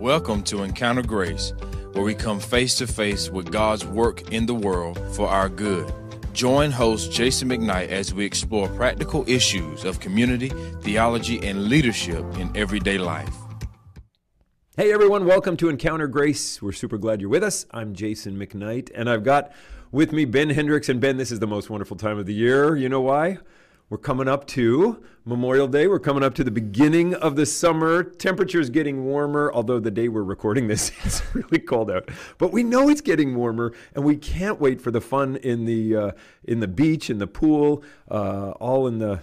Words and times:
Welcome 0.00 0.42
to 0.44 0.62
Encounter 0.62 1.02
Grace, 1.02 1.52
where 1.92 2.02
we 2.02 2.14
come 2.14 2.40
face 2.40 2.74
to 2.76 2.86
face 2.86 3.28
with 3.28 3.52
God's 3.52 3.84
work 3.84 4.32
in 4.32 4.46
the 4.46 4.54
world 4.54 4.98
for 5.14 5.28
our 5.28 5.50
good. 5.50 5.92
Join 6.32 6.70
host 6.70 7.12
Jason 7.12 7.50
McKnight 7.50 7.88
as 7.88 8.14
we 8.14 8.24
explore 8.24 8.66
practical 8.68 9.28
issues 9.28 9.84
of 9.84 10.00
community, 10.00 10.48
theology, 10.80 11.46
and 11.46 11.68
leadership 11.68 12.24
in 12.38 12.50
everyday 12.56 12.96
life. 12.96 13.36
Hey 14.74 14.90
everyone, 14.90 15.26
welcome 15.26 15.58
to 15.58 15.68
Encounter 15.68 16.08
Grace. 16.08 16.62
We're 16.62 16.72
super 16.72 16.96
glad 16.96 17.20
you're 17.20 17.28
with 17.28 17.44
us. 17.44 17.66
I'm 17.70 17.92
Jason 17.92 18.38
McKnight, 18.38 18.90
and 18.94 19.10
I've 19.10 19.22
got 19.22 19.52
with 19.92 20.12
me 20.12 20.24
Ben 20.24 20.48
Hendricks. 20.48 20.88
And 20.88 20.98
Ben, 20.98 21.18
this 21.18 21.30
is 21.30 21.40
the 21.40 21.46
most 21.46 21.68
wonderful 21.68 21.98
time 21.98 22.18
of 22.18 22.24
the 22.24 22.32
year. 22.32 22.74
You 22.74 22.88
know 22.88 23.02
why? 23.02 23.36
We're 23.90 23.98
coming 23.98 24.28
up 24.28 24.46
to 24.48 25.02
Memorial 25.24 25.66
Day. 25.66 25.88
We're 25.88 25.98
coming 25.98 26.22
up 26.22 26.36
to 26.36 26.44
the 26.44 26.52
beginning 26.52 27.12
of 27.12 27.34
the 27.34 27.44
summer. 27.44 28.04
Temperature's 28.04 28.70
getting 28.70 29.04
warmer, 29.04 29.50
although 29.52 29.80
the 29.80 29.90
day 29.90 30.06
we're 30.06 30.22
recording 30.22 30.68
this, 30.68 30.92
it's 31.04 31.34
really 31.34 31.58
cold 31.58 31.90
out. 31.90 32.08
But 32.38 32.52
we 32.52 32.62
know 32.62 32.88
it's 32.88 33.00
getting 33.00 33.34
warmer, 33.34 33.72
and 33.96 34.04
we 34.04 34.14
can't 34.14 34.60
wait 34.60 34.80
for 34.80 34.92
the 34.92 35.00
fun 35.00 35.34
in 35.38 35.64
the 35.64 35.96
uh, 35.96 36.10
in 36.44 36.60
the 36.60 36.68
beach, 36.68 37.10
in 37.10 37.18
the 37.18 37.26
pool, 37.26 37.82
uh, 38.08 38.50
all 38.60 38.86
in 38.86 39.00
the 39.00 39.22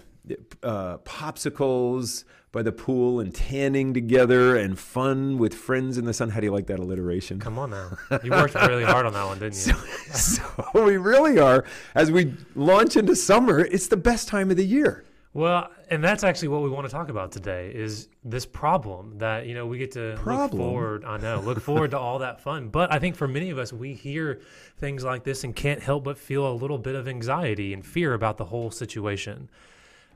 uh, 0.62 0.98
popsicles 0.98 2.26
by 2.52 2.64
the 2.64 2.72
pool 2.72 3.20
and 3.20 3.34
tanning 3.34 3.94
together 3.94 4.56
and 4.56 4.80
fun 4.80 5.38
with 5.38 5.54
friends 5.54 5.98
in 5.98 6.06
the 6.06 6.14
sun. 6.14 6.30
How 6.30 6.40
do 6.40 6.46
you 6.46 6.54
like 6.54 6.68
that 6.68 6.80
alliteration? 6.80 7.40
Come 7.40 7.60
on 7.60 7.72
now. 7.72 7.98
You 8.23 8.32
worked 8.32 8.56
really 8.56 8.84
hard 8.84 9.06
on 9.06 9.14
that 9.14 9.26
one, 9.26 9.40
didn't 9.40 9.68
you? 9.68 9.73
So, 10.14 10.44
so 10.73 10.86
we 10.86 10.98
really 10.98 11.40
are, 11.40 11.66
as 11.94 12.12
we 12.12 12.34
launch 12.56 12.96
into 12.96 13.16
summer, 13.16 13.60
it's 13.60 13.88
the 13.88 13.98
best 13.98 14.28
time 14.28 14.50
of 14.50 14.58
the 14.58 14.66
year. 14.66 15.04
Well, 15.34 15.70
and 15.92 16.04
that's 16.04 16.23
actually 16.23 16.48
what 16.48 16.64
we 16.64 16.70
want 16.70 16.88
to 16.88 16.92
talk 16.92 17.10
about 17.10 17.32
today 17.32 17.72
is 17.72 18.08
this 18.23 18.45
problem 18.45 19.20
that, 19.20 19.45
you 19.45 19.53
know, 19.53 19.68
we 19.68 19.78
get 19.78 19.92
to 19.92 20.16
Problem? 20.18 20.59
look 20.59 20.68
forward, 20.68 21.06
I 21.06 21.18
know, 21.18 21.42
look 21.42 21.59
forward 21.59 21.92
to 21.92 22.00
all 22.00 22.18
that 22.20 22.42
fun. 22.42 22.70
But 22.70 22.92
I 22.92 22.98
think 22.98 23.16
for 23.16 23.28
many 23.28 23.52
of 23.52 23.59
us, 23.59 23.72
we 23.72 23.94
hear 23.94 24.42
things 24.80 25.03
like 25.03 25.23
this 25.23 25.44
and 25.44 25.56
can't 25.56 25.84
help 25.84 26.06
but 26.06 26.18
feel 26.18 26.52
a 26.52 26.56
little 26.56 26.80
bit 26.80 26.95
of 26.95 27.08
anxiety 27.08 27.72
and 27.72 27.86
fear 27.86 28.16
about 28.16 28.38
the 28.38 28.45
whole 28.45 28.72
situation. 28.72 29.48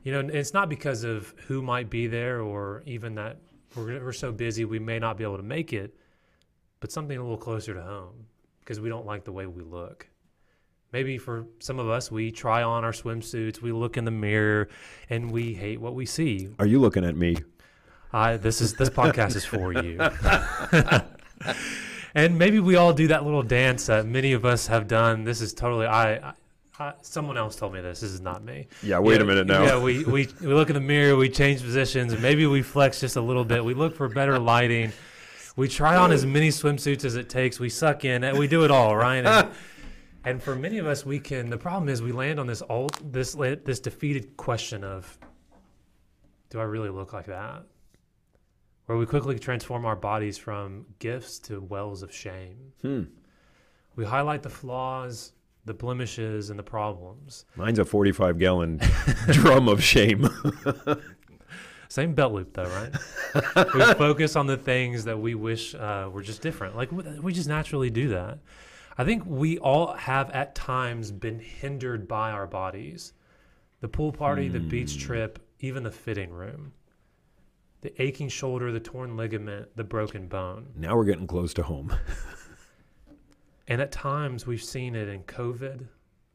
You 0.02 0.12
know, 0.12 0.28
it's 0.32 0.52
not 0.52 0.68
because 0.68 1.04
of 1.04 1.34
who 1.46 1.62
might 1.62 1.88
be 1.88 2.06
there 2.06 2.40
or 2.40 2.82
even 2.86 3.14
that 3.14 3.38
we're, 3.76 4.04
we're 4.04 4.12
so 4.12 4.32
busy 4.32 4.64
we 4.64 4.78
may 4.78 4.98
not 4.98 5.16
be 5.16 5.24
able 5.24 5.36
to 5.36 5.42
make 5.42 5.72
it, 5.72 5.94
but 6.80 6.90
something 6.90 7.16
a 7.16 7.22
little 7.22 7.38
closer 7.38 7.74
to 7.74 7.82
home 7.82 8.26
because 8.60 8.80
we 8.80 8.88
don't 8.88 9.06
like 9.06 9.24
the 9.24 9.32
way 9.32 9.46
we 9.46 9.62
look. 9.62 10.08
Maybe 10.92 11.16
for 11.16 11.46
some 11.58 11.78
of 11.78 11.88
us, 11.88 12.10
we 12.10 12.30
try 12.30 12.62
on 12.62 12.84
our 12.84 12.92
swimsuits, 12.92 13.62
we 13.62 13.72
look 13.72 13.96
in 13.96 14.04
the 14.04 14.10
mirror, 14.10 14.68
and 15.08 15.30
we 15.30 15.54
hate 15.54 15.80
what 15.80 15.94
we 15.94 16.04
see. 16.04 16.50
Are 16.58 16.66
you 16.66 16.80
looking 16.80 17.04
at 17.04 17.16
me? 17.16 17.36
I 18.12 18.36
this 18.36 18.60
is 18.60 18.74
this 18.74 18.90
podcast 18.90 19.36
is 19.36 19.44
for 19.46 19.72
you. 19.72 19.98
and 22.14 22.38
maybe 22.38 22.60
we 22.60 22.76
all 22.76 22.92
do 22.92 23.08
that 23.08 23.24
little 23.24 23.42
dance 23.42 23.86
that 23.86 24.04
many 24.04 24.34
of 24.34 24.44
us 24.44 24.66
have 24.66 24.86
done. 24.86 25.24
This 25.24 25.40
is 25.40 25.54
totally 25.54 25.86
I. 25.86 26.16
I 26.16 26.34
I, 26.78 26.94
someone 27.02 27.36
else 27.36 27.56
told 27.56 27.74
me 27.74 27.80
this. 27.80 28.00
This 28.00 28.12
is 28.12 28.20
not 28.20 28.42
me. 28.42 28.66
Yeah, 28.82 28.98
wait 28.98 29.16
Yeah, 29.16 29.22
a 29.22 29.24
minute 29.26 29.46
now. 29.46 29.62
Yeah, 29.62 29.78
we, 29.78 30.04
we, 30.04 30.28
we 30.40 30.46
look 30.46 30.70
in 30.70 30.74
the 30.74 30.80
mirror, 30.80 31.16
we 31.16 31.28
change 31.28 31.62
positions, 31.62 32.12
and 32.12 32.22
maybe 32.22 32.46
we 32.46 32.62
flex 32.62 33.00
just 33.00 33.16
a 33.16 33.20
little 33.20 33.44
bit. 33.44 33.64
We 33.64 33.74
look 33.74 33.94
for 33.94 34.08
better 34.08 34.38
lighting. 34.38 34.92
We 35.54 35.68
try 35.68 35.96
on 35.96 36.12
as 36.12 36.24
many 36.24 36.48
swimsuits 36.48 37.04
as 37.04 37.14
it 37.14 37.28
takes. 37.28 37.60
We 37.60 37.68
suck 37.68 38.06
in, 38.06 38.24
and 38.24 38.38
we 38.38 38.48
do 38.48 38.64
it 38.64 38.70
all, 38.70 38.96
right? 38.96 39.24
And, 39.24 39.50
and 40.24 40.42
for 40.42 40.56
many 40.56 40.78
of 40.78 40.86
us, 40.86 41.04
we 41.04 41.20
can. 41.20 41.50
The 41.50 41.58
problem 41.58 41.90
is 41.90 42.00
we 42.00 42.12
land 42.12 42.40
on 42.40 42.46
this 42.46 42.62
old, 42.70 42.94
this 43.12 43.34
this 43.34 43.80
defeated 43.80 44.38
question 44.38 44.82
of, 44.82 45.18
do 46.48 46.58
I 46.58 46.64
really 46.64 46.88
look 46.88 47.12
like 47.12 47.26
that? 47.26 47.64
Where 48.86 48.96
we 48.96 49.04
quickly 49.04 49.38
transform 49.38 49.84
our 49.84 49.96
bodies 49.96 50.38
from 50.38 50.86
gifts 50.98 51.38
to 51.40 51.60
wells 51.60 52.02
of 52.02 52.12
shame. 52.14 52.72
Hmm. 52.80 53.02
We 53.94 54.06
highlight 54.06 54.42
the 54.42 54.50
flaws, 54.50 55.32
the 55.64 55.74
blemishes, 55.74 56.50
and 56.50 56.58
the 56.58 56.62
problems. 56.64 57.44
Mine's 57.56 57.78
a 57.78 57.84
45 57.84 58.38
gallon 58.38 58.80
drum 59.30 59.68
of 59.68 59.82
shame. 59.82 60.28
Same 61.88 62.14
belt 62.14 62.32
loop, 62.32 62.54
though, 62.54 62.64
right? 62.64 63.74
we 63.74 63.80
focus 63.94 64.34
on 64.34 64.46
the 64.46 64.56
things 64.56 65.04
that 65.04 65.18
we 65.18 65.34
wish 65.34 65.74
uh, 65.74 66.08
were 66.10 66.22
just 66.22 66.40
different. 66.40 66.74
Like 66.74 66.90
we- 66.90 67.20
we 67.20 67.32
just 67.32 67.48
naturally 67.48 67.90
do 67.90 68.08
that. 68.08 68.38
I 68.96 69.04
think 69.04 69.24
we 69.26 69.58
all 69.58 69.92
have 69.94 70.30
at 70.30 70.54
times 70.54 71.12
been 71.12 71.38
hindered 71.38 72.08
by 72.08 72.30
our 72.30 72.46
bodies. 72.46 73.12
The 73.80 73.88
pool 73.88 74.12
party, 74.12 74.48
the 74.48 74.60
beach 74.60 74.98
trip, 74.98 75.38
even 75.60 75.82
the 75.82 75.90
fitting 75.90 76.30
room. 76.30 76.72
The 77.82 78.00
aching 78.00 78.28
shoulder, 78.28 78.70
the 78.70 78.80
torn 78.80 79.16
ligament, 79.16 79.76
the 79.76 79.82
broken 79.84 80.28
bone. 80.28 80.68
now 80.76 80.94
we're 80.96 81.04
getting 81.04 81.26
close 81.26 81.52
to 81.54 81.62
home. 81.64 81.92
And 83.68 83.80
at 83.80 83.92
times 83.92 84.46
we've 84.46 84.62
seen 84.62 84.94
it 84.94 85.08
in 85.08 85.22
COVID, 85.24 85.86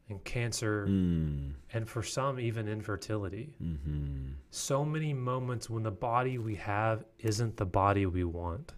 in 0.10 0.20
cancer, 0.20 0.86
Hmm. 0.86 1.50
and 1.74 1.88
for 1.90 2.02
some, 2.02 2.40
even 2.40 2.68
infertility. 2.68 3.56
Mm-hmm. 3.62 4.32
so 4.50 4.86
many 4.86 5.14
moments 5.14 5.70
when 5.70 5.84
the 5.84 5.92
body 5.92 6.38
we 6.38 6.56
have 6.56 7.04
isn't 7.20 7.58
the 7.58 7.66
body 7.66 8.06
we 8.06 8.24
want. 8.24 8.74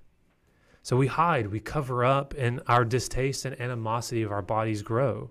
So 0.82 0.98
we 0.98 1.08
hide, 1.08 1.48
we 1.52 1.60
cover 1.60 2.04
up, 2.04 2.34
and 2.38 2.62
our 2.68 2.84
distaste 2.84 3.46
and 3.46 3.60
animosity 3.62 4.24
of 4.24 4.32
our 4.32 4.42
bodies 4.42 4.82
grow. 4.82 5.30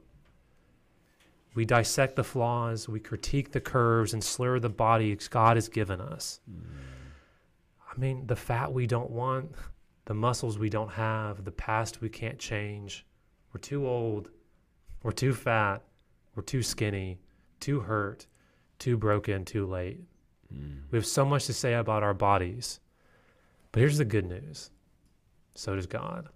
We 1.55 1.65
dissect 1.65 2.15
the 2.15 2.23
flaws, 2.23 2.89
we 2.89 3.01
critique 3.01 3.51
the 3.51 3.61
curves, 3.61 4.13
and 4.13 4.23
slur 4.23 4.61
the 4.61 4.69
body 4.69 5.17
God 5.31 5.57
has 5.57 5.69
given 5.69 6.01
us. 6.01 6.41
I 7.91 7.99
mean, 7.99 8.27
the 8.29 8.37
fat 8.37 8.73
we 8.73 8.87
don't 8.87 9.11
want, 9.11 9.51
the 10.05 10.15
muscles 10.15 10.59
we 10.59 10.71
don't 10.71 10.93
have, 10.93 11.45
the 11.45 11.51
past 11.51 12.01
we 12.01 12.09
can't 12.09 12.39
change. 12.39 13.05
We're 13.53 13.61
too 13.61 13.87
old, 13.87 14.31
we're 15.03 15.13
too 15.13 15.33
fat, 15.33 15.83
we're 16.35 16.43
too 16.43 16.63
skinny, 16.63 17.19
too 17.61 17.81
hurt, 17.81 18.27
too 18.79 18.97
broken, 18.97 19.45
too 19.45 19.67
late. 19.67 20.01
Hmm. 20.53 20.79
We 20.91 20.99
have 20.99 21.07
so 21.07 21.25
much 21.25 21.47
to 21.47 21.53
say 21.53 21.75
about 21.75 22.03
our 22.03 22.15
bodies. 22.15 22.81
But 23.73 23.81
here's 23.81 23.99
the 23.99 24.05
good 24.05 24.27
news. 24.27 24.71
So 25.55 25.75
does 25.75 25.87
God. 25.87 26.29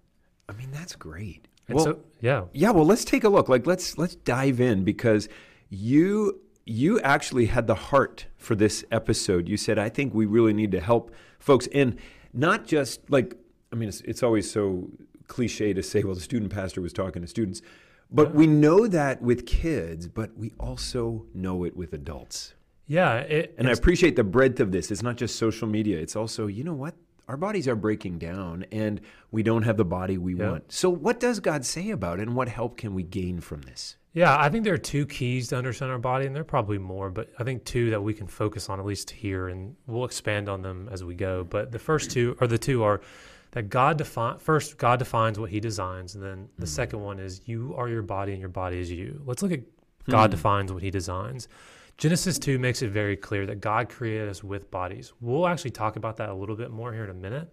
I 0.49 0.53
mean, 0.53 0.71
that's 0.71 0.97
great. 0.97 1.49
And 1.69 1.77
well, 1.77 1.85
so 1.85 1.99
yeah. 2.21 2.45
yeah, 2.53 2.71
well, 2.71 2.85
let's 2.85 3.05
take 3.05 3.25
a 3.25 3.29
look. 3.29 3.49
Like, 3.49 3.67
let's 3.67 3.97
let's 3.97 4.17
dive 4.17 4.61
in 4.61 4.85
because 4.85 5.29
you 5.71 6.41
you 6.65 7.01
actually 7.01 7.47
had 7.47 7.67
the 7.67 7.75
heart 7.75 8.27
for 8.37 8.55
this 8.55 8.85
episode. 8.91 9.49
You 9.49 9.57
said, 9.57 9.79
I 9.79 9.89
think 9.89 10.13
we 10.13 10.27
really 10.27 10.53
need 10.53 10.73
to 10.73 10.81
help 10.81 11.13
folks 11.39 11.67
in 11.69 11.99
not 12.33 12.67
just 12.67 13.09
like 13.11 13.37
I 13.73 13.77
mean, 13.77 13.89
it's, 13.89 14.01
it's 14.03 14.23
always 14.23 14.51
so 14.51 14.91
cliche 15.29 15.73
to 15.73 15.83
say, 15.83 16.03
well, 16.03 16.15
the 16.15 16.21
student 16.21 16.53
pastor 16.53 16.81
was 16.81 16.93
talking 16.93 17.23
to 17.23 17.29
students, 17.29 17.63
but 18.11 18.35
we 18.35 18.47
know 18.47 18.87
that 18.87 19.23
with 19.23 19.47
kids, 19.47 20.07
but 20.09 20.37
we 20.37 20.53
also 20.61 21.27
know 21.35 21.65
it 21.65 21.77
with 21.77 21.93
adults. 21.93 22.55
Yeah. 22.87 23.19
It, 23.21 23.55
And 23.57 23.69
I 23.69 23.73
appreciate 23.73 24.17
the 24.17 24.25
breadth 24.25 24.61
of 24.61 24.71
this. 24.73 24.91
It's 24.91 25.03
not 25.03 25.17
just 25.17 25.37
social 25.37 25.67
media. 25.69 25.99
It's 25.99 26.17
also, 26.17 26.47
you 26.47 26.63
know 26.65 26.75
what? 26.75 26.95
Our 27.29 27.37
bodies 27.37 27.67
are 27.69 27.77
breaking 27.77 28.19
down 28.19 28.67
and 28.73 29.01
we 29.31 29.43
don't 29.43 29.63
have 29.63 29.77
the 29.79 29.85
body 29.85 30.19
we 30.19 30.35
Yeah. 30.35 30.51
want. 30.51 30.73
So 30.73 30.91
what 30.91 31.21
does 31.21 31.41
God 31.41 31.65
say 31.65 31.91
about 31.91 32.19
it 32.19 32.23
and 32.29 32.37
what 32.37 32.49
help 32.49 32.77
can 32.77 32.95
we 32.95 33.03
gain 33.03 33.41
from 33.41 33.63
this? 33.63 33.97
yeah, 34.15 34.37
I 34.39 34.51
think 34.51 34.65
there 34.65 34.75
are 34.75 34.79
two 34.79 35.07
keys 35.07 35.49
to 35.49 35.57
understand 35.57 35.91
our 35.91 35.99
body, 35.99 36.27
and 36.27 36.35
there 36.37 36.43
are 36.43 36.45
probably 36.45 36.77
more, 36.77 37.09
but 37.09 37.31
I 37.39 37.45
think 37.45 37.65
two 37.65 37.89
that 37.89 38.03
we 38.03 38.13
can 38.13 38.27
focus 38.27 38.69
on 38.69 38.79
at 38.79 38.85
least 38.85 39.09
here, 39.11 39.49
and 39.49 39.75
we'll 39.87 40.05
expand 40.05 40.51
on 40.51 40.61
them 40.61 40.91
as 40.93 41.03
we 41.03 41.15
go. 41.15 41.45
But 41.45 41.73
the 41.73 41.79
first 41.79 42.11
two, 42.11 42.37
or 42.39 42.47
the 42.47 42.59
two, 42.59 42.83
are 42.83 43.01
that 43.53 43.69
God 43.69 43.99
defines 43.99 44.43
first. 44.43 44.77
God 44.77 44.99
defines 44.99 45.39
what 45.39 45.51
He 45.51 45.61
designs, 45.61 46.15
and 46.15 46.25
then 46.25 46.49
the 46.59 46.67
hmm. 46.67 46.71
second 46.71 47.01
one 47.01 47.19
is 47.19 47.43
you 47.47 47.75
are 47.77 47.89
your 47.89 48.03
body, 48.03 48.33
and 48.33 48.41
your 48.41 48.49
body 48.49 48.79
is 48.79 48.91
you. 48.91 49.23
Let's 49.25 49.43
look 49.43 49.53
at 49.53 49.61
hmm. 49.61 50.11
God 50.11 50.31
defines 50.31 50.73
what 50.73 50.83
He 50.83 50.91
designs. 50.91 51.49
Genesis 51.99 52.39
2 52.39 52.59
makes 52.59 52.83
it 52.83 52.91
very 52.91 53.17
clear 53.17 53.47
that 53.47 53.61
God 53.61 53.89
created 53.89 54.29
us 54.29 54.43
with 54.43 54.71
bodies. 54.71 55.13
We'll 55.21 55.47
actually 55.47 55.71
talk 55.71 55.97
about 55.97 56.17
that 56.17 56.31
a 56.31 56.35
little 56.35 56.57
bit 56.57 56.71
more 56.71 56.93
here 56.93 57.05
in 57.05 57.11
a 57.11 57.15
minute, 57.15 57.53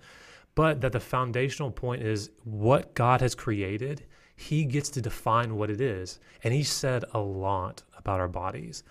but 0.56 0.81
that 0.81 0.94
the 0.94 1.00
foundational 1.00 1.69
point 1.69 2.01
is 2.01 2.31
what 2.46 2.96
God 2.96 3.22
has 3.22 3.36
created, 3.36 4.06
He 4.36 4.63
gets 4.63 4.90
to 4.92 5.01
define 5.01 5.56
what 5.56 5.69
it 5.69 5.81
is. 5.81 6.19
And 6.44 6.54
He 6.54 6.63
said 6.63 7.04
a 7.13 7.19
lot 7.19 7.84
about 7.98 8.22
our 8.22 8.30
bodies. 8.30 8.84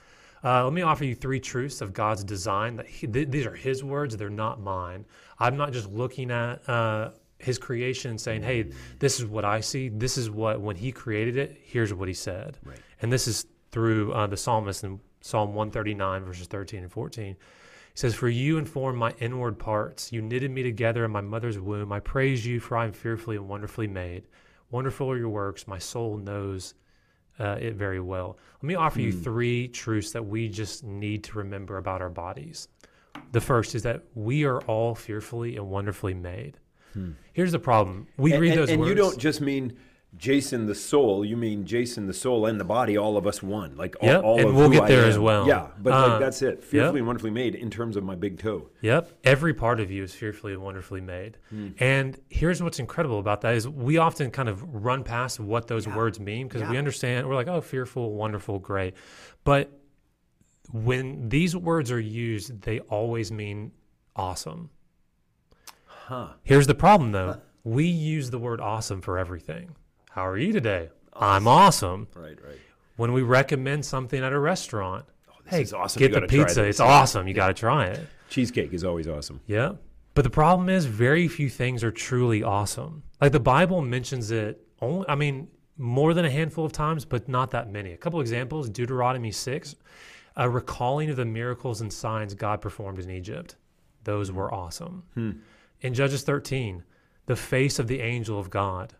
Uh, 0.44 0.64
let 0.64 0.72
me 0.72 0.82
offer 0.82 1.04
you 1.04 1.14
three 1.14 1.40
truths 1.40 1.80
of 1.80 1.92
God's 1.92 2.24
design. 2.24 2.76
That 2.76 2.86
he, 2.86 3.06
th- 3.06 3.28
these 3.28 3.46
are 3.46 3.54
His 3.54 3.82
words; 3.82 4.16
they're 4.16 4.30
not 4.30 4.60
mine. 4.60 5.04
I'm 5.38 5.56
not 5.56 5.72
just 5.72 5.90
looking 5.90 6.30
at 6.30 6.68
uh, 6.68 7.10
His 7.38 7.58
creation 7.58 8.12
and 8.12 8.20
saying, 8.20 8.42
"Hey, 8.42 8.70
this 8.98 9.18
is 9.18 9.26
what 9.26 9.44
I 9.44 9.60
see. 9.60 9.88
This 9.88 10.16
is 10.16 10.30
what 10.30 10.60
when 10.60 10.76
He 10.76 10.92
created 10.92 11.36
it. 11.36 11.60
Here's 11.64 11.92
what 11.92 12.08
He 12.08 12.14
said." 12.14 12.58
Right. 12.64 12.78
And 13.02 13.12
this 13.12 13.26
is 13.26 13.46
through 13.70 14.12
uh, 14.12 14.26
the 14.26 14.36
psalmist 14.36 14.84
in 14.84 15.00
Psalm 15.20 15.54
139, 15.54 16.24
verses 16.24 16.46
13 16.46 16.82
and 16.82 16.92
14. 16.92 17.26
He 17.34 17.36
says, 17.94 18.14
For 18.14 18.28
you 18.28 18.58
informed 18.58 18.98
my 18.98 19.12
inward 19.20 19.58
parts. 19.58 20.12
You 20.12 20.22
knitted 20.22 20.50
me 20.50 20.62
together 20.62 21.04
in 21.04 21.10
my 21.10 21.20
mother's 21.20 21.58
womb. 21.58 21.92
I 21.92 22.00
praise 22.00 22.46
you, 22.46 22.60
for 22.60 22.76
I 22.76 22.86
am 22.86 22.92
fearfully 22.92 23.36
and 23.36 23.48
wonderfully 23.48 23.86
made. 23.86 24.24
Wonderful 24.70 25.10
are 25.10 25.18
your 25.18 25.28
works. 25.28 25.66
My 25.66 25.78
soul 25.78 26.16
knows 26.16 26.74
uh, 27.38 27.56
it 27.60 27.74
very 27.74 28.00
well. 28.00 28.38
Let 28.62 28.66
me 28.66 28.74
offer 28.74 29.00
you 29.00 29.12
three 29.12 29.68
truths 29.68 30.12
that 30.12 30.24
we 30.26 30.48
just 30.48 30.82
need 30.84 31.24
to 31.24 31.38
remember 31.38 31.76
about 31.76 32.02
our 32.02 32.10
bodies. 32.10 32.68
The 33.32 33.40
first 33.40 33.74
is 33.74 33.82
that 33.82 34.02
we 34.14 34.44
are 34.44 34.60
all 34.62 34.94
fearfully 34.94 35.56
and 35.56 35.68
wonderfully 35.68 36.14
made. 36.14 36.58
Here's 37.32 37.52
the 37.52 37.60
problem: 37.60 38.08
we 38.16 38.32
and, 38.32 38.42
read 38.42 38.50
and- 38.52 38.60
those 38.60 38.70
and 38.70 38.80
words. 38.80 38.88
you 38.88 38.94
don't 38.96 39.18
just 39.18 39.40
mean 39.40 39.76
Jason 40.16 40.66
the 40.66 40.74
soul. 40.74 41.24
You 41.24 41.36
mean 41.36 41.64
Jason 41.66 42.06
the 42.06 42.14
soul 42.14 42.46
and 42.46 42.58
the 42.58 42.64
body. 42.64 42.96
All 42.96 43.16
of 43.16 43.26
us 43.26 43.42
one. 43.42 43.76
Like 43.76 43.94
all, 44.00 44.08
Yep, 44.08 44.24
all 44.24 44.40
and 44.40 44.48
of 44.48 44.54
we'll 44.54 44.70
get 44.70 44.88
there 44.88 45.04
as 45.04 45.18
well. 45.18 45.46
Yeah, 45.46 45.68
but 45.80 45.92
Uh, 45.92 46.08
like 46.08 46.20
that's 46.20 46.42
it. 46.42 46.64
Fearfully 46.64 47.00
and 47.00 47.06
wonderfully 47.06 47.30
made 47.30 47.54
in 47.54 47.70
terms 47.70 47.96
of 47.96 48.04
my 48.04 48.14
big 48.14 48.38
toe. 48.38 48.68
Yep. 48.80 49.12
Every 49.24 49.52
part 49.54 49.80
of 49.80 49.90
you 49.90 50.02
is 50.02 50.14
fearfully 50.14 50.54
and 50.54 50.62
wonderfully 50.62 51.00
made. 51.02 51.36
Hmm. 51.50 51.68
And 51.78 52.18
here's 52.30 52.62
what's 52.62 52.78
incredible 52.78 53.18
about 53.18 53.42
that 53.42 53.54
is 53.54 53.68
we 53.68 53.98
often 53.98 54.30
kind 54.30 54.48
of 54.48 54.62
run 54.74 55.04
past 55.04 55.38
what 55.40 55.68
those 55.68 55.86
words 55.86 56.18
mean 56.18 56.48
because 56.48 56.68
we 56.68 56.78
understand 56.78 57.28
we're 57.28 57.34
like, 57.34 57.48
oh, 57.48 57.60
fearful, 57.60 58.14
wonderful, 58.14 58.58
great. 58.58 58.94
But 59.44 59.70
when 60.72 61.28
these 61.28 61.54
words 61.54 61.90
are 61.92 62.00
used, 62.00 62.62
they 62.62 62.80
always 62.80 63.30
mean 63.30 63.72
awesome. 64.16 64.70
Huh. 65.84 66.28
Here's 66.42 66.66
the 66.66 66.74
problem 66.74 67.12
though. 67.12 67.40
We 67.62 67.84
use 67.84 68.30
the 68.30 68.38
word 68.38 68.60
awesome 68.60 69.02
for 69.02 69.18
everything. 69.18 69.76
How 70.18 70.26
are 70.26 70.36
you 70.36 70.52
today? 70.52 70.88
I'm 71.12 71.46
awesome. 71.46 72.08
Right. 72.12 72.36
Right. 72.44 72.58
When 72.96 73.12
we 73.12 73.22
recommend 73.22 73.84
something 73.84 74.20
at 74.20 74.32
a 74.32 74.38
restaurant, 74.40 75.04
oh, 75.30 75.34
this 75.44 75.70
hey, 75.70 75.76
awesome. 75.76 76.00
get 76.00 76.12
You 76.12 76.18
the 76.18 76.26
pizza. 76.26 76.64
It's 76.64 76.80
awesome. 76.80 77.28
You 77.28 77.34
got 77.34 77.46
to 77.46 77.54
try 77.54 77.84
it. 77.86 78.04
Cheesecake 78.28 78.72
is 78.72 78.82
always 78.82 79.06
awesome. 79.06 79.40
Yeah. 79.46 79.74
But 80.14 80.22
the 80.22 80.30
problem 80.30 80.68
is, 80.70 80.86
very 80.86 81.28
few 81.28 81.48
things 81.48 81.84
are 81.84 81.92
truly 81.92 82.42
awesome. 82.42 83.04
Like 83.20 83.30
the 83.30 83.38
Bible 83.38 83.80
mentions 83.80 84.32
it 84.32 84.60
only, 84.80 85.08
I 85.08 85.14
mean, 85.14 85.46
more 85.76 86.12
than 86.14 86.24
a 86.24 86.30
handful 86.30 86.64
of 86.64 86.72
times, 86.72 87.04
but 87.04 87.28
not 87.28 87.52
that 87.52 87.70
many. 87.70 87.92
A 87.92 87.96
couple 87.96 88.20
examples 88.20 88.68
Deuteronomy 88.68 89.30
6, 89.30 89.76
a 90.34 90.50
recalling 90.50 91.10
of 91.10 91.16
the 91.16 91.26
miracles 91.26 91.80
and 91.80 91.92
signs 91.92 92.34
God 92.34 92.60
performed 92.60 92.98
in 92.98 93.08
Egypt. 93.08 93.54
Those 94.02 94.30
hmm. 94.30 94.34
were 94.34 94.52
awesome. 94.52 95.04
Hmm. 95.14 95.30
In 95.80 95.94
Judges 95.94 96.24
13, 96.24 96.82
the 97.26 97.36
face 97.36 97.78
of 97.78 97.86
the 97.86 98.00
angel 98.00 98.40
of 98.40 98.50
God. 98.50 98.94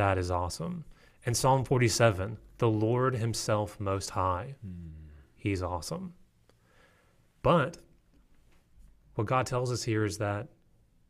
That 0.00 0.16
is 0.16 0.30
awesome. 0.30 0.86
In 1.26 1.34
Psalm 1.34 1.62
47, 1.62 2.38
the 2.56 2.70
Lord 2.70 3.16
Himself 3.16 3.78
Most 3.78 4.08
High. 4.08 4.54
Hmm. 4.62 4.92
He's 5.36 5.62
awesome. 5.62 6.14
But 7.42 7.76
what 9.16 9.26
God 9.26 9.44
tells 9.44 9.70
us 9.70 9.82
here 9.82 10.06
is 10.06 10.16
that 10.16 10.48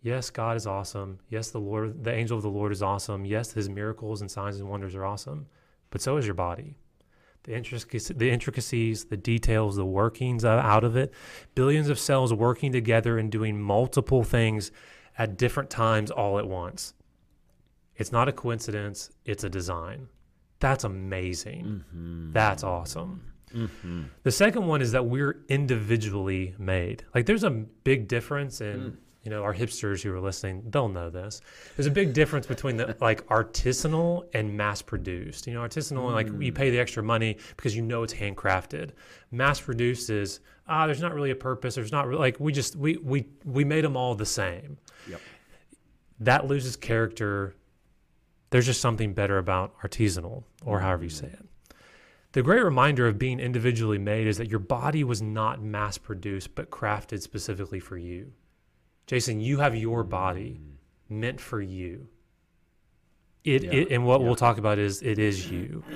yes, 0.02 0.28
God 0.31 0.56
is 0.56 0.66
awesome. 0.66 1.20
Yes, 1.28 1.52
the 1.52 1.60
Lord, 1.60 2.02
the 2.02 2.12
angel 2.12 2.37
of 2.37 2.42
the 2.42 2.50
Lord 2.50 2.72
is 2.72 2.82
awesome. 2.82 3.25
Yes, 3.25 3.52
his 3.52 3.69
miracles 3.69 4.22
and 4.22 4.28
signs 4.28 4.58
and 4.58 4.69
wonders 4.69 4.96
are 4.96 5.04
awesome. 5.04 5.46
But 5.90 6.00
so 6.00 6.16
is 6.16 6.26
your 6.26 6.34
body. 6.34 6.76
The 7.44 7.54
intricacies, 7.54 8.08
the, 8.08 8.28
intricacies, 8.28 9.04
the 9.04 9.16
details, 9.16 9.76
the 9.76 9.87
workings 9.87 10.44
out 10.44 10.82
of 10.82 10.96
it, 10.96 11.14
billions 11.54 11.88
of 11.90 12.00
cells 12.00 12.34
working 12.34 12.72
together 12.72 13.19
and 13.19 13.31
doing 13.31 13.62
multiple 13.62 14.25
things 14.25 14.72
at 15.16 15.38
different 15.38 15.70
times 15.70 16.10
all 16.10 16.40
at 16.40 16.48
once. 16.48 16.94
It's 18.00 18.12
not 18.12 18.29
a 18.29 18.32
coincidence, 18.32 19.11
it's 19.26 19.44
a 19.44 19.50
design. 19.50 20.08
That's 20.58 20.85
amazing. 20.85 21.85
Mm-hmm. 21.94 22.32
That's 22.32 22.64
awesome. 22.64 23.31
Mm-hmm. 23.55 24.05
The 24.23 24.31
second 24.31 24.67
one 24.67 24.81
is 24.81 24.93
that 24.93 25.05
we're 25.05 25.44
individually 25.49 26.55
made. 26.58 27.05
Like 27.14 27.26
there's 27.26 27.44
a 27.44 27.50
big 27.50 28.08
difference 28.08 28.61
in, 28.61 28.81
mm. 28.81 28.97
you 29.23 29.31
know, 29.31 29.43
our 29.43 29.55
hipsters 29.55 30.02
who 30.02 30.14
are 30.14 30.20
listening, 30.20 30.62
they'll 30.70 30.88
know 30.88 31.11
this. 31.11 31.41
There's 31.76 31.87
a 31.87 31.91
big 31.91 32.12
difference 32.12 32.47
between 32.47 32.76
the 32.76 32.97
like 33.00 33.26
artisanal 33.26 34.26
and 34.35 34.56
mass 34.56 34.82
produced. 34.82 35.47
You 35.47 35.55
know, 35.55 35.61
artisanal 35.61 36.12
like 36.12 36.29
you 36.29 36.52
mm. 36.52 36.55
pay 36.55 36.70
the 36.70 36.79
extra 36.79 37.02
money 37.02 37.37
because 37.56 37.75
you 37.76 37.82
know 37.82 38.02
it's 38.02 38.14
handcrafted. 38.14 38.93
Mass 39.31 39.61
produced 39.61 40.11
is 40.11 40.41
ah 40.69 40.87
there's 40.87 41.02
not 41.02 41.14
really 41.14 41.32
a 41.32 41.37
purpose. 41.37 41.75
There's 41.75 41.93
not 41.93 42.06
really 42.06 42.20
like 42.20 42.38
we 42.38 42.52
just 42.52 42.76
we 42.76 42.97
we 42.99 43.26
we 43.44 43.64
made 43.64 43.85
them 43.85 43.97
all 43.97 44.14
the 44.14 44.26
same. 44.26 44.79
Yep. 45.08 45.20
That 46.20 46.47
loses 46.47 46.76
character. 46.76 47.56
There's 48.50 48.67
just 48.67 48.81
something 48.81 49.14
better 49.14 49.38
about 49.38 49.79
artisanal 49.81 50.44
or 50.64 50.81
however 50.81 51.05
you 51.05 51.11
say 51.11 51.26
mm. 51.29 51.35
it. 51.35 51.47
The 52.32 52.43
great 52.43 52.62
reminder 52.62 53.08
of 53.08 53.19
being 53.19 53.41
individually 53.41 53.99
made 53.99 54.26
is 54.29 54.37
that 54.37 54.49
your 54.49 54.61
body 54.61 55.02
was 55.02 55.20
not 55.20 55.61
mass 55.62 55.99
produced, 55.99 56.55
but 56.55 56.70
crafted 56.70 57.23
specifically 57.23 57.81
for 57.81 57.99
you. 57.99 58.32
Jason, 59.06 59.41
you 59.41 59.58
have 59.58 59.75
your 59.75 60.05
body 60.05 60.61
mm. 60.61 60.76
meant 61.08 61.41
for 61.41 61.61
you. 61.61 62.08
It, 63.43 63.64
Yeah. 63.64 63.70
it 63.73 63.91
and 63.91 64.05
what 64.05 64.20
Yeah. 64.20 64.26
we'll 64.26 64.37
talk 64.37 64.58
about 64.58 64.79
is 64.79 65.02
it 65.02 65.19
is 65.19 65.50
you. 65.50 65.82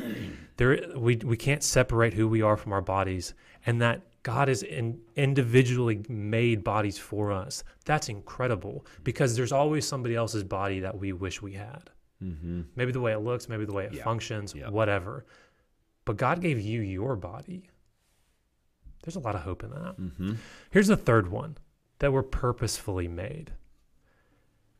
There, 0.56 0.79
we 0.97 1.17
we 1.17 1.37
can't 1.37 1.65
separate 1.65 2.15
who 2.15 2.29
we 2.29 2.41
are 2.41 2.56
from 2.56 2.73
our 2.73 2.81
bodies, 2.81 3.35
and 3.67 3.83
that 3.83 4.03
God 4.23 4.47
has 4.47 4.62
in, 4.62 5.01
individually 5.17 6.03
made 6.09 6.62
bodies 6.62 6.97
for 6.97 7.33
us. 7.33 7.65
That's 7.85 8.09
incredible 8.09 8.87
because 9.03 9.35
there's 9.37 9.51
always 9.51 9.85
somebody 9.85 10.15
else's 10.15 10.45
body 10.45 10.79
that 10.79 10.97
we 10.97 11.12
wish 11.12 11.43
we 11.43 11.55
had. 11.55 11.91
Mm-hmm. 12.22 12.62
Maybe 12.76 12.93
the 12.93 13.00
way 13.00 13.12
it 13.12 13.19
looks, 13.19 13.49
maybe 13.49 13.64
the 13.64 13.72
way 13.72 13.84
it 13.87 13.94
Yeah. 13.94 14.05
functions, 14.05 14.55
Yeah. 14.55 14.70
whatever. 14.70 15.25
But 16.05 16.16
God 16.16 16.40
gave 16.40 16.61
you 16.61 16.81
your 16.81 17.16
body. 17.16 17.70
There's 19.02 19.16
a 19.16 19.20
lot 19.20 19.34
of 19.34 19.43
hope 19.43 19.62
in 19.62 19.70
that. 19.70 19.96
Mm-hmm. 19.99 20.34
Here's 20.70 20.87
the 20.88 20.96
third 20.96 21.28
one 21.28 21.58
that 21.99 22.12
we're 22.12 22.22
purposefully 22.22 23.08
made. 23.08 23.52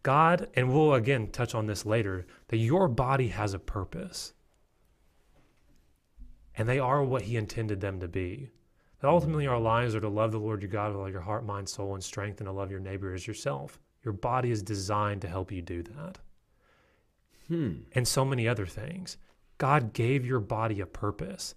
God, 0.03 0.49
and 0.55 0.73
we'll 0.73 0.95
again 0.95 1.31
touch 1.31 1.55
on 1.55 1.67
this 1.67 1.87
later, 1.87 2.27
that 2.49 2.59
your 2.59 2.89
body 2.89 3.29
has 3.29 3.55
a 3.55 3.59
purpose. 3.59 4.35
And 6.57 6.69
they 6.69 6.79
are 6.79 7.03
what 7.03 7.23
He 7.23 7.37
intended 7.37 7.81
them 7.81 8.01
to 8.01 8.09
be. 8.09 8.51
That 9.01 9.09
ultimately 9.09 9.47
our 9.47 9.59
lives 9.59 9.95
are 9.95 10.01
to 10.01 10.09
love 10.09 10.33
the 10.33 10.39
Lord 10.39 10.63
your 10.63 10.71
God 10.71 10.93
with 10.93 11.01
all 11.01 11.11
your 11.11 11.21
heart, 11.21 11.45
mind, 11.45 11.69
soul, 11.69 11.95
and 11.95 12.03
strength, 12.05 12.41
and 12.41 12.47
to 12.47 12.53
love 12.53 12.71
your 12.71 12.81
neighbor 12.81 13.13
as 13.13 13.27
yourself. 13.27 13.79
Your 14.05 14.13
body 14.15 14.51
is 14.51 14.63
designed 14.63 15.23
to 15.23 15.29
help 15.29 15.51
you 15.51 15.63
do 15.63 15.83
that 15.83 16.19
Hmm. 17.49 17.73
and 17.93 18.09
so 18.09 18.25
many 18.25 18.49
other 18.49 18.67
things. 18.67 19.19
God 19.59 19.93
gave 19.93 20.25
your 20.25 20.41
body 20.41 20.81
a 20.81 20.87
purpose 20.87 21.55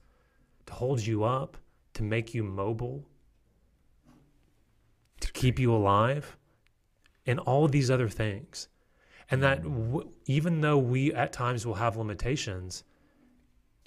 to 0.66 0.74
hold 0.74 1.06
you 1.06 1.24
up, 1.24 1.58
to 1.94 2.04
make 2.04 2.34
you 2.34 2.44
mobile, 2.44 3.08
to 5.22 5.32
keep 5.32 5.60
you 5.60 5.74
alive, 5.74 6.38
and 7.26 7.40
all 7.40 7.66
of 7.66 7.72
these 7.72 7.90
other 7.90 8.10
things. 8.10 8.68
And 9.30 9.42
that 9.44 9.64
w- 9.64 10.10
even 10.26 10.62
though 10.62 10.78
we 10.78 11.14
at 11.14 11.34
times 11.34 11.66
will 11.66 11.76
have 11.76 11.98
limitations, 11.98 12.84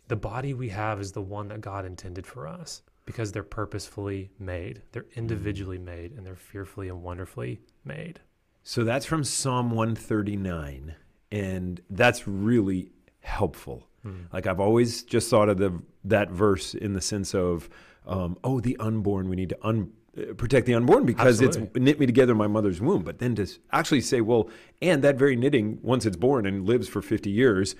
the 0.09 0.17
body 0.17 0.55
we 0.55 0.71
have 0.71 1.01
is 1.01 1.13
the 1.13 1.23
one 1.23 1.49
that 1.49 1.61
God 1.61 1.87
intended 1.87 2.27
for 2.27 2.47
us 2.47 2.83
because 3.07 3.33
they're 3.33 3.43
purposefully 3.43 4.31
made, 4.39 4.83
they're 4.93 5.07
individually 5.15 5.79
made, 5.79 6.13
and 6.13 6.27
they're 6.27 6.37
fearfully 6.37 6.89
and 6.89 7.03
wonderfully 7.03 7.61
made. 7.85 8.21
So 8.63 8.85
that's 8.85 9.07
from 9.07 9.25
Psalm 9.25 9.71
139, 9.71 10.95
and 11.33 11.81
that's 11.91 12.27
really 12.27 12.91
helpful. 13.21 13.89
Like 14.33 14.47
I've 14.47 14.61
always 14.61 15.03
just 15.03 15.29
thought 15.29 15.49
of 15.49 15.59
the 15.59 15.81
that 16.05 16.31
verse 16.31 16.75
in 16.75 16.95
the 16.95 17.01
sense 17.01 17.35
of, 17.35 17.69
um, 18.07 18.39
oh, 18.43 18.61
the 18.61 18.77
unborn. 18.79 19.29
We 19.29 19.37
need 19.37 19.51
to 19.51 19.59
un, 19.63 19.93
uh, 20.17 20.33
protect 20.35 20.67
the 20.67 20.75
unborn 20.75 21.05
because 21.05 21.41
it's 21.43 21.59
knit 21.75 22.01
me 22.01 22.07
together 22.07 22.33
in 22.33 22.39
my 22.39 22.47
mother's 22.47 22.81
womb. 22.81 23.03
But 23.03 23.19
then 23.19 23.35
to 23.37 23.47
actually 23.73 24.01
say, 24.01 24.23
well, 24.23 24.49
and 24.81 25.05
that 25.05 25.17
very 25.17 25.37
knitting, 25.37 25.79
once 25.83 26.07
it's 26.07 26.17
born 26.17 26.47
and 26.47 26.67
lives 26.67 26.89
for 26.89 27.03
50 27.03 27.31
years, 27.31 27.75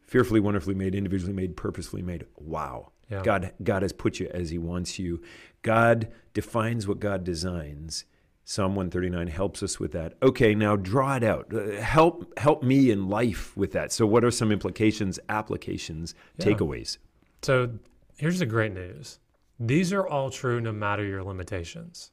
fearfully, 0.00 0.40
wonderfully 0.40 0.74
made, 0.74 0.94
individually 0.94 1.34
made, 1.34 1.56
purposefully 1.56 2.02
made. 2.02 2.24
Wow. 2.36 2.92
Yeah. 3.10 3.22
God, 3.22 3.52
God 3.62 3.82
has 3.82 3.92
put 3.92 4.18
you 4.18 4.28
as 4.32 4.50
He 4.50 4.58
wants 4.58 4.98
you. 4.98 5.20
God 5.62 6.08
defines 6.32 6.88
what 6.88 7.00
God 7.00 7.22
designs. 7.22 8.04
Psalm 8.48 8.76
139 8.76 9.26
helps 9.26 9.60
us 9.60 9.80
with 9.80 9.90
that. 9.90 10.14
Okay, 10.22 10.54
now 10.54 10.76
draw 10.76 11.16
it 11.16 11.24
out. 11.24 11.52
Uh, 11.52 11.80
help 11.82 12.38
help 12.38 12.62
me 12.62 12.92
in 12.92 13.08
life 13.08 13.56
with 13.56 13.72
that. 13.72 13.90
So 13.90 14.06
what 14.06 14.24
are 14.24 14.30
some 14.30 14.52
implications, 14.52 15.18
applications, 15.28 16.14
Yeah. 16.38 16.46
takeaways? 16.46 16.98
So 17.42 17.70
here's 18.16 18.38
the 18.38 18.46
great 18.46 18.72
news. 18.72 19.18
These 19.58 19.92
are 19.92 20.06
all 20.06 20.30
true 20.30 20.60
no 20.60 20.70
matter 20.70 21.04
your 21.04 21.24
limitations. 21.24 22.12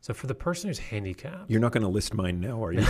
So 0.00 0.14
for 0.14 0.28
the 0.28 0.34
person 0.34 0.68
who's 0.68 0.78
handicapped, 0.78 1.50
You're 1.50 1.60
not 1.60 1.72
going 1.72 1.82
to 1.82 1.88
list 1.88 2.14
mine 2.14 2.40
now, 2.40 2.64
are 2.64 2.72
you? 2.72 2.86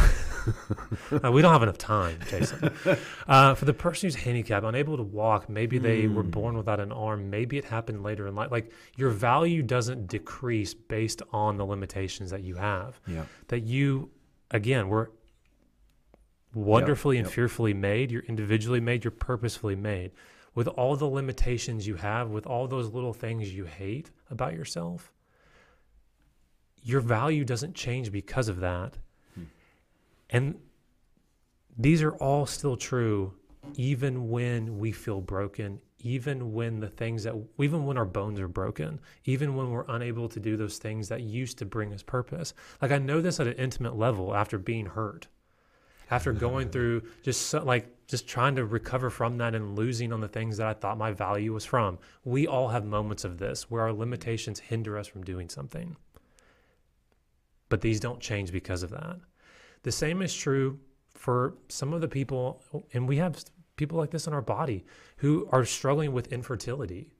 uh, 1.24 1.32
we 1.32 1.40
don't 1.40 1.52
have 1.52 1.62
enough 1.62 1.78
time, 1.78 2.18
Jason. 2.28 2.70
Uh, 3.26 3.54
for 3.54 3.66
the 3.66 3.74
person 3.74 4.06
who's 4.06 4.14
handicapped, 4.14 4.64
unable 4.64 4.96
to 4.96 5.02
walk, 5.02 5.50
maybe 5.50 5.78
they 5.78 6.06
were 6.06 6.22
born 6.22 6.56
without 6.56 6.80
an 6.80 6.90
arm, 6.92 7.28
maybe 7.28 7.58
it 7.58 7.64
happened 7.64 8.02
later 8.02 8.26
in 8.26 8.34
life. 8.34 8.50
Like 8.50 8.72
your 8.96 9.10
value 9.10 9.62
doesn't 9.62 10.06
decrease 10.06 10.72
based 10.72 11.20
on 11.30 11.58
the 11.58 11.64
limitations 11.64 12.30
that 12.30 12.42
you 12.42 12.54
have. 12.54 13.00
yeah. 13.06 13.24
That 13.48 13.64
you, 13.64 14.10
again, 14.50 14.88
were 14.88 15.10
wonderfully 16.54 17.18
and 17.18 17.26
yep. 17.26 17.34
fearfully 17.34 17.74
made. 17.74 18.10
You're 18.10 18.22
individually 18.22 18.80
made. 18.80 19.04
You're 19.04 19.10
purposefully 19.10 19.76
made. 19.76 20.12
With 20.54 20.68
all 20.68 20.96
the 20.96 21.06
limitations 21.06 21.86
you 21.86 21.96
have, 21.96 22.30
with 22.30 22.46
all 22.46 22.66
those 22.66 22.88
little 22.92 23.12
things 23.12 23.52
you 23.52 23.64
hate 23.64 24.10
about 24.30 24.54
yourself, 24.54 25.12
your 26.82 27.00
value 27.00 27.44
doesn't 27.44 27.74
change 27.74 28.12
because 28.12 28.48
of 28.48 28.60
that. 28.60 28.98
Hmm. 29.34 29.42
And 30.30 30.54
these 31.76 32.02
are 32.02 32.14
all 32.16 32.46
still 32.46 32.76
true 32.76 33.34
even 33.74 34.30
when 34.30 34.78
we 34.78 34.92
feel 34.92 35.20
broken, 35.20 35.80
even 36.00 36.52
when 36.52 36.80
the 36.80 36.88
things 36.88 37.24
that, 37.24 37.34
even 37.58 37.84
when 37.84 37.98
our 37.98 38.04
bones 38.04 38.40
are 38.40 38.48
broken, 38.48 39.00
even 39.24 39.56
when 39.56 39.70
we're 39.70 39.84
unable 39.88 40.28
to 40.28 40.40
do 40.40 40.56
those 40.56 40.78
things 40.78 41.08
that 41.08 41.22
used 41.22 41.58
to 41.58 41.66
bring 41.66 41.92
us 41.92 42.02
purpose. 42.02 42.54
Like 42.80 42.92
I 42.92 42.98
know 42.98 43.20
this 43.20 43.40
at 43.40 43.46
an 43.46 43.54
intimate 43.54 43.96
level 43.96 44.34
after 44.34 44.58
being 44.58 44.86
hurt. 44.86 45.28
after 46.10 46.32
going 46.48 46.70
through 46.70 47.02
just 47.22 47.46
so, 47.46 47.62
like 47.62 47.94
just 48.06 48.26
trying 48.26 48.56
to 48.56 48.64
recover 48.64 49.10
from 49.10 49.36
that 49.36 49.54
and 49.54 49.76
losing 49.76 50.12
on 50.12 50.20
the 50.20 50.28
things 50.28 50.56
that 50.56 50.66
I 50.66 50.72
thought 50.72 50.96
my 50.96 51.12
value 51.12 51.52
was 51.52 51.66
from. 51.66 51.98
We 52.24 52.46
all 52.46 52.68
have 52.68 52.84
moments 52.86 53.24
of 53.24 53.38
this 53.38 53.70
where 53.70 53.82
our 53.82 53.92
limitations 53.92 54.60
hinder 54.60 54.96
us 54.96 55.06
from 55.06 55.24
doing 55.24 55.50
something. 55.50 55.96
But 57.68 57.80
these 57.80 58.00
don't 58.00 58.20
change 58.20 58.52
because 58.52 58.82
of 58.82 58.90
that. 58.90 59.18
The 59.82 59.92
same 59.92 60.22
is 60.22 60.34
true 60.34 60.78
for 61.14 61.54
some 61.68 61.92
of 61.92 62.00
the 62.00 62.08
people, 62.08 62.62
and 62.92 63.08
we 63.08 63.16
have 63.16 63.44
people 63.76 63.98
like 63.98 64.10
this 64.10 64.26
in 64.26 64.32
our 64.32 64.42
body 64.42 64.84
who 65.18 65.48
are 65.52 65.64
struggling 65.64 66.12
with 66.12 66.32
infertility. 66.32 67.12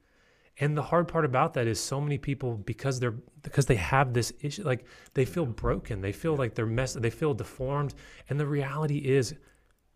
And 0.61 0.77
the 0.77 0.83
hard 0.83 1.07
part 1.07 1.25
about 1.25 1.55
that 1.55 1.67
is 1.69 1.79
so 1.79 2.01
many 2.01 2.19
people 2.19 2.57
because 2.57 2.99
they're 2.99 3.15
because 3.43 3.67
they 3.67 3.77
have 3.77 4.13
this 4.13 4.33
issue 4.41 4.65
like 4.65 4.85
they 5.15 5.25
feel 5.25 5.47
broken, 5.47 6.01
they 6.01 6.11
feel 6.11 6.37
like 6.37 6.55
they're 6.55 6.67
messed, 6.67 7.01
they 7.01 7.11
feel 7.11 7.33
deformed 7.33 7.95
and 8.29 8.41
the 8.41 8.47
reality 8.47 8.99
is 8.99 9.35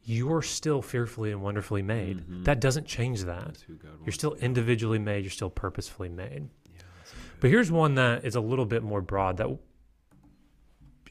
you're 0.05 0.43
still 0.43 0.81
fearfully 0.81 1.33
and 1.33 1.43
wonderfully 1.43 1.83
made. 1.83 2.19
Mm-hmm. 2.19 2.45
That 2.45 2.61
doesn't 2.61 2.87
change 2.87 3.23
that. 3.23 3.65
You're 4.05 4.13
still 4.13 4.35
individually 4.35 4.99
made, 4.99 5.25
you're 5.25 5.31
still 5.31 5.51
purposefully 5.51 6.09
made. 6.09 6.49
But 7.41 7.51
here's 7.51 7.73
one 7.73 7.97
that 7.97 8.25
is 8.25 8.37
a 8.37 8.41
little 8.41 8.65
bit 8.65 8.85
more 8.85 9.01
broad 9.01 9.39
that 9.39 9.49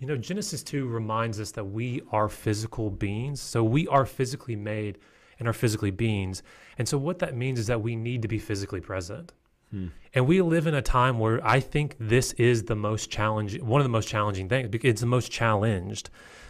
you 0.02 0.08
know 0.08 0.18
Genesis 0.18 0.64
2 0.64 0.88
reminds 0.88 1.40
us 1.40 1.52
that 1.52 1.64
we 1.64 2.02
are 2.12 2.28
physical 2.28 2.90
beings. 2.90 3.40
So 3.40 3.64
we 3.64 3.88
are 3.88 4.06
physically 4.06 4.56
made 4.56 4.98
and 5.38 5.48
are 5.48 5.54
physically 5.54 5.92
beings. 5.92 6.42
And 6.80 6.90
so 6.90 6.98
what 6.98 7.20
that 7.20 7.38
means 7.38 7.60
is 7.60 7.68
that 7.68 7.84
we 7.84 7.96
need 7.96 8.24
to 8.24 8.28
be 8.28 8.40
physically 8.40 8.82
present. 8.82 9.32
Hmm. 9.70 9.88
And 10.16 10.26
we 10.26 10.42
live 10.42 10.66
in 10.66 10.74
a 10.74 10.82
time 10.82 11.20
where 11.20 11.40
I 11.46 11.60
think 11.60 11.96
this 12.00 12.34
is 12.34 12.64
the 12.64 12.76
most 12.76 13.12
challenging, 13.12 13.64
one 13.64 13.80
of 13.80 13.86
the 13.86 13.90
most 13.90 14.08
challenging 14.08 14.50
things, 14.50 14.70
because 14.70 14.90
it's 14.90 15.02
the 15.02 15.08
most 15.08 15.32
challenged. 15.32 16.10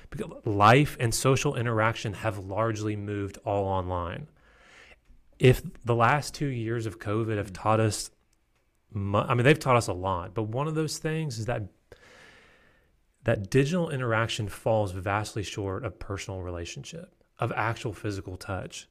Because 0.09 0.31
life 0.45 0.95
and 0.97 1.13
social 1.13 1.57
interaction 1.57 2.13
have 2.13 2.39
largely 2.39 2.95
moved 2.95 3.37
all 3.43 3.65
online. 3.65 4.27
If 5.39 5.61
the 5.83 5.95
last 5.95 6.33
two 6.33 6.47
years 6.47 6.85
of 6.85 6.99
COVID 6.99 7.35
have 7.35 7.49
hmm. 7.49 7.53
taught 7.53 7.81
us, 7.81 8.11
I 8.95 9.33
mean, 9.33 9.43
they've 9.43 9.59
taught 9.59 9.75
us 9.75 9.87
a 9.87 9.93
lot, 9.93 10.33
but 10.33 10.43
one 10.43 10.69
of 10.69 10.75
those 10.75 10.99
things 10.99 11.37
is 11.37 11.47
that 11.47 11.63
that 13.23 13.49
digital 13.49 13.89
interaction 13.89 14.47
falls 14.47 14.91
vastly 14.91 15.43
short 15.43 15.85
of 15.85 15.99
personal 15.99 16.41
relationship, 16.41 17.13
of 17.39 17.51
actual 17.55 17.93
physical 17.93 18.37
touch. 18.37 18.87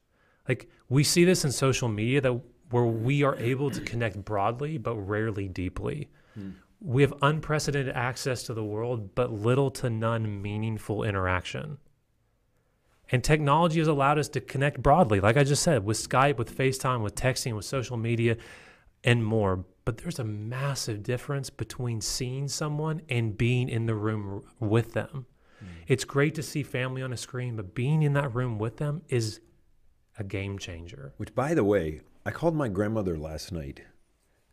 Like 0.47 0.69
we 0.89 1.03
see 1.03 1.25
this 1.25 1.45
in 1.45 1.51
social 1.51 1.89
media 1.89 2.21
that 2.21 2.41
where 2.69 2.85
we 2.85 3.23
are 3.23 3.35
able 3.35 3.69
to 3.69 3.81
connect 3.81 4.23
broadly 4.23 4.77
but 4.77 4.95
rarely 4.95 5.47
deeply. 5.47 6.09
Hmm. 6.33 6.51
We 6.79 7.01
have 7.03 7.13
unprecedented 7.21 7.93
access 7.95 8.43
to 8.43 8.53
the 8.53 8.63
world 8.63 9.13
but 9.13 9.31
little 9.31 9.69
to 9.71 9.89
none 9.89 10.41
meaningful 10.41 11.03
interaction. 11.03 11.77
And 13.11 13.23
technology 13.23 13.79
has 13.79 13.89
allowed 13.89 14.19
us 14.19 14.29
to 14.29 14.41
connect 14.41 14.81
broadly, 14.81 15.19
like 15.19 15.35
I 15.35 15.43
just 15.43 15.63
said, 15.63 15.83
with 15.83 15.97
Skype, 15.97 16.37
with 16.37 16.57
FaceTime, 16.57 17.03
with 17.03 17.13
texting, 17.13 17.55
with 17.55 17.65
social 17.65 17.97
media, 17.97 18.37
and 19.03 19.23
more. 19.23 19.65
But 19.83 19.97
there's 19.97 20.19
a 20.19 20.23
massive 20.23 21.03
difference 21.03 21.49
between 21.49 22.01
seeing 22.01 22.47
someone 22.47 23.01
and 23.09 23.37
being 23.37 23.69
in 23.69 23.87
the 23.87 23.95
room 23.95 24.43
with 24.59 24.93
them. 24.93 25.25
Hmm. 25.59 25.65
It's 25.87 26.03
great 26.03 26.35
to 26.35 26.43
see 26.43 26.63
family 26.63 27.01
on 27.01 27.11
a 27.11 27.17
screen, 27.17 27.55
but 27.55 27.73
being 27.73 28.03
in 28.03 28.13
that 28.13 28.33
room 28.33 28.59
with 28.59 28.77
them 28.77 29.01
is 29.09 29.39
a 30.19 30.23
game 30.23 30.59
changer. 30.59 31.13
Which, 31.17 31.33
by 31.33 31.53
the 31.53 31.63
way, 31.63 32.01
I 32.25 32.31
called 32.31 32.55
my 32.55 32.67
grandmother 32.67 33.17
last 33.17 33.51
night 33.51 33.81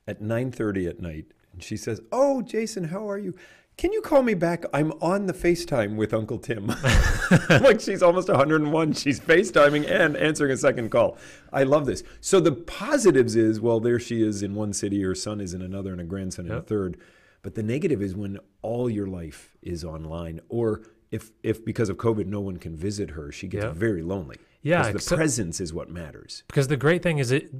at 0.06 0.23
9:30 0.23 0.88
at 0.88 1.00
night, 1.00 1.26
and 1.52 1.62
she 1.62 1.76
says, 1.76 2.00
"Oh, 2.11 2.40
Jason, 2.40 2.85
how 2.85 3.08
are 3.08 3.18
you? 3.18 3.35
Can 3.78 3.92
you 3.92 4.00
call 4.00 4.25
me 4.25 4.35
back? 4.35 4.64
I'm 4.75 4.90
on 5.00 5.26
the 5.26 5.32
FaceTime 5.32 5.94
with 5.94 6.12
Uncle 6.12 6.38
Tim." 6.38 6.66
like 7.49 7.80
she's 7.80 8.02
almost 8.02 8.28
101. 8.28 8.92
She's 8.94 9.20
FaceTiming 9.20 9.88
and 9.88 10.16
answering 10.16 10.50
a 10.50 10.56
second 10.56 10.90
call. 10.90 11.16
I 11.52 11.62
love 11.62 11.87
this. 11.87 12.02
So 12.20 12.40
the 12.40 12.50
positives 12.50 13.37
is, 13.37 13.61
well, 13.61 13.78
there 13.78 14.00
she 14.00 14.20
is 14.20 14.42
in 14.42 14.56
one 14.56 14.73
city, 14.73 15.00
her 15.02 15.14
son 15.14 15.40
is 15.40 15.54
in 15.54 15.62
another, 15.62 15.92
and 15.92 16.00
a 16.00 16.04
grandson 16.04 16.47
in 16.47 16.52
a 16.52 16.61
third. 16.61 16.99
But 17.42 17.54
the 17.54 17.62
negative 17.62 18.02
is 18.02 18.16
when 18.16 18.40
all 18.62 18.90
your 18.90 19.06
life 19.06 19.56
is 19.62 19.85
online, 19.85 20.40
or 20.49 20.82
if 21.12 21.30
if 21.44 21.64
because 21.64 21.88
of 21.88 21.99
COVID 21.99 22.26
no 22.26 22.40
one 22.40 22.56
can 22.56 22.76
visit 22.76 23.11
her, 23.11 23.30
she 23.30 23.47
gets 23.47 23.62
Yep. 23.64 23.75
very 23.75 24.02
lonely. 24.02 24.38
Yeah, 24.61 24.90
the 24.90 24.99
presence 24.99 25.61
is 25.61 25.73
what 25.73 25.88
matters. 25.88 26.42
because 26.49 26.66
the 26.66 26.76
great 26.76 27.00
thing 27.04 27.18
is 27.18 27.30
it 27.30 27.52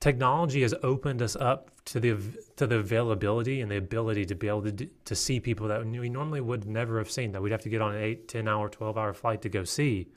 technology 0.00 0.62
has 0.62 0.74
opened 0.82 1.22
us 1.22 1.36
up 1.36 1.70
to 1.84 2.00
the 2.00 2.16
to 2.56 2.66
the 2.66 2.76
availability 2.76 3.60
and 3.60 3.70
the 3.70 3.76
ability 3.76 4.24
to 4.24 4.34
be 4.34 4.48
able 4.48 4.62
to 4.62 4.88
to 5.04 5.14
see 5.14 5.40
people 5.40 5.68
that 5.68 5.84
we 5.84 6.08
normally 6.08 6.40
would 6.40 6.66
never 6.66 6.98
have 6.98 7.10
seen 7.10 7.32
that 7.32 7.42
we'd 7.42 7.52
have 7.52 7.60
to 7.60 7.68
get 7.68 7.80
on 7.82 7.94
an 7.94 8.02
8 8.02 8.28
10 8.28 8.48
hour 8.48 8.68
12 8.68 8.96
hour 8.96 9.12
flight 9.12 9.42
to 9.42 9.48
go 9.48 9.64
see 9.64 10.08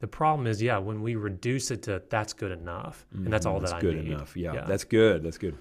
the 0.00 0.06
problem 0.06 0.46
is 0.46 0.62
yeah 0.62 0.78
when 0.78 1.02
we 1.02 1.16
reduce 1.16 1.70
it 1.70 1.82
to 1.84 2.02
that's 2.08 2.32
good 2.32 2.52
enough 2.52 3.06
and 3.12 3.32
that's 3.32 3.46
all 3.46 3.56
mm-hmm. 3.56 3.62
That's 3.62 3.72
that 3.72 3.80
good 3.80 3.96
i 3.96 4.00
need 4.00 4.12
enough. 4.12 4.36
Yeah, 4.36 4.64
that's 4.66 4.84
good. 4.84 5.22
That's 5.22 5.38
good. 5.38 5.56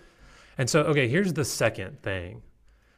and 0.58 0.70
so, 0.70 0.84
okay, 0.84 1.08
here's 1.08 1.34
the 1.34 1.46
second 1.46 2.02
thing. 2.02 2.42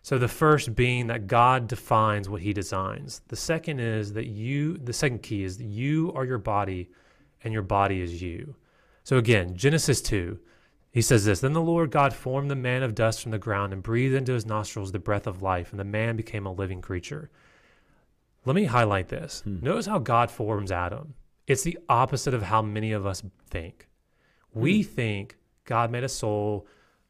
So, 0.02 0.18
the 0.18 0.28
first 0.28 0.74
being 0.74 1.08
that 1.08 1.28
God 1.28 1.68
defines 1.68 2.30
what 2.30 2.42
he 2.42 2.54
designs. 2.54 3.22
The 3.28 3.36
second 3.36 3.82
is 3.82 4.14
that 4.14 4.28
you, 4.28 4.78
the 4.78 4.94
second 4.94 5.22
key 5.22 5.44
is 5.44 5.58
that 5.58 5.66
you 5.66 6.14
are 6.16 6.24
your 6.24 6.38
body 6.38 6.90
and 7.44 7.54
your 7.54 7.64
body 7.64 8.02
is 8.02 8.22
you. 8.22 8.56
So, 9.04 9.18
again, 9.18 9.56
Genesis 9.56 10.02
2, 10.02 10.40
he 10.92 11.02
says 11.02 11.26
this 11.26 11.40
Then 11.42 11.54
the 11.54 11.62
Lord 11.62 11.92
God 11.92 12.14
formed 12.14 12.50
the 12.50 12.56
man 12.56 12.84
of 12.84 12.96
dust 12.96 13.22
from 13.22 13.32
the 13.32 13.38
ground 13.40 13.74
and 13.74 13.84
breathed 13.84 14.16
into 14.16 14.34
his 14.34 14.46
nostrils 14.46 14.92
the 14.92 15.00
breath 15.00 15.28
of 15.28 15.42
life, 15.42 15.72
and 15.72 15.80
the 15.80 15.84
man 15.84 16.16
became 16.16 16.46
a 16.46 16.52
living 16.52 16.82
creature. 16.82 17.30
Let 18.46 18.56
me 18.56 18.66
highlight 18.66 19.10
this. 19.10 19.42
Hmm. 19.42 19.60
Notice 19.62 19.86
how 19.88 20.00
God 20.00 20.32
forms 20.32 20.72
Adam. 20.72 21.14
It's 21.48 21.64
the 21.64 21.78
opposite 21.90 22.34
of 22.34 22.44
how 22.44 22.62
many 22.62 22.92
of 22.92 23.06
us 23.06 23.24
think. 23.50 23.88
Hmm. 24.54 24.62
We 24.62 24.84
think 24.84 25.38
God 25.66 25.92
made 25.92 26.04
a 26.04 26.10
soul, 26.10 26.66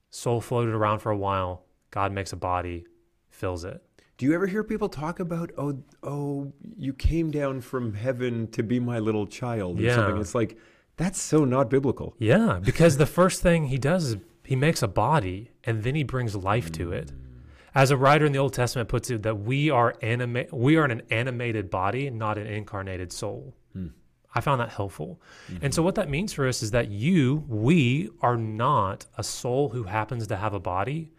soul 0.09 0.41
floated 0.41 0.73
around 0.73 0.99
for 0.99 1.11
a 1.11 1.17
while, 1.17 1.63
God 1.91 2.11
makes 2.11 2.33
a 2.33 2.37
body, 2.37 2.85
fills 3.29 3.63
it. 3.63 3.81
Do 4.17 4.25
you 4.25 4.33
ever 4.33 4.47
hear 4.47 4.63
people 4.63 4.89
talk 4.89 5.19
about, 5.19 5.51
oh, 5.59 5.77
oh, 6.01 6.51
you 6.75 6.91
came 6.91 7.29
down 7.29 7.61
from 7.61 7.93
heaven 7.93 8.47
to 8.47 8.63
be 8.63 8.79
my 8.79 8.97
little 8.97 9.27
child 9.27 9.79
or 9.79 9.83
Yeah. 9.83 9.95
something? 9.95 10.19
It's 10.19 10.33
like 10.33 10.57
that's 10.97 11.21
so 11.21 11.45
not 11.45 11.69
biblical. 11.69 12.15
Yeah, 12.19 12.59
because 12.63 12.97
the 12.97 13.05
first 13.05 13.41
thing 13.41 13.67
he 13.67 13.77
does 13.77 14.05
is 14.05 14.17
he 14.43 14.55
makes 14.55 14.81
a 14.81 14.87
body 14.87 15.51
and 15.63 15.83
then 15.83 15.95
he 15.95 16.03
brings 16.03 16.35
life 16.35 16.71
to 16.73 16.91
it. 16.91 17.07
Mm. 17.07 17.27
As 17.75 17.91
a 17.91 17.97
writer 17.97 18.25
in 18.25 18.31
the 18.31 18.39
Old 18.39 18.53
Testament 18.53 18.89
puts 18.89 19.09
it, 19.11 19.21
that 19.23 19.35
we 19.35 19.69
are 19.69 19.93
anima- 20.01 20.47
we 20.51 20.77
are 20.77 20.85
an 20.85 21.03
animated 21.11 21.69
body, 21.69 22.09
not 22.09 22.37
an 22.39 22.47
incarnated 22.47 23.13
soul. 23.13 23.55
Hmm. 23.73 23.89
I 24.33 24.41
found 24.41 24.61
that 24.61 24.69
helpful. 24.69 25.21
And 25.61 25.73
so 25.73 25.79
mm-hmm. 25.79 25.85
what 25.85 25.95
that 25.95 26.09
means 26.09 26.33
for 26.33 26.47
us 26.47 26.63
is 26.63 26.71
that 26.71 26.89
you, 26.89 27.43
we 27.47 28.09
are 28.21 28.37
not 28.37 29.05
a 29.17 29.23
soul 29.23 29.69
who 29.69 29.83
happens 29.83 30.25
to 30.27 30.35
have 30.37 30.53
a 30.53 30.59
body, 30.59 31.11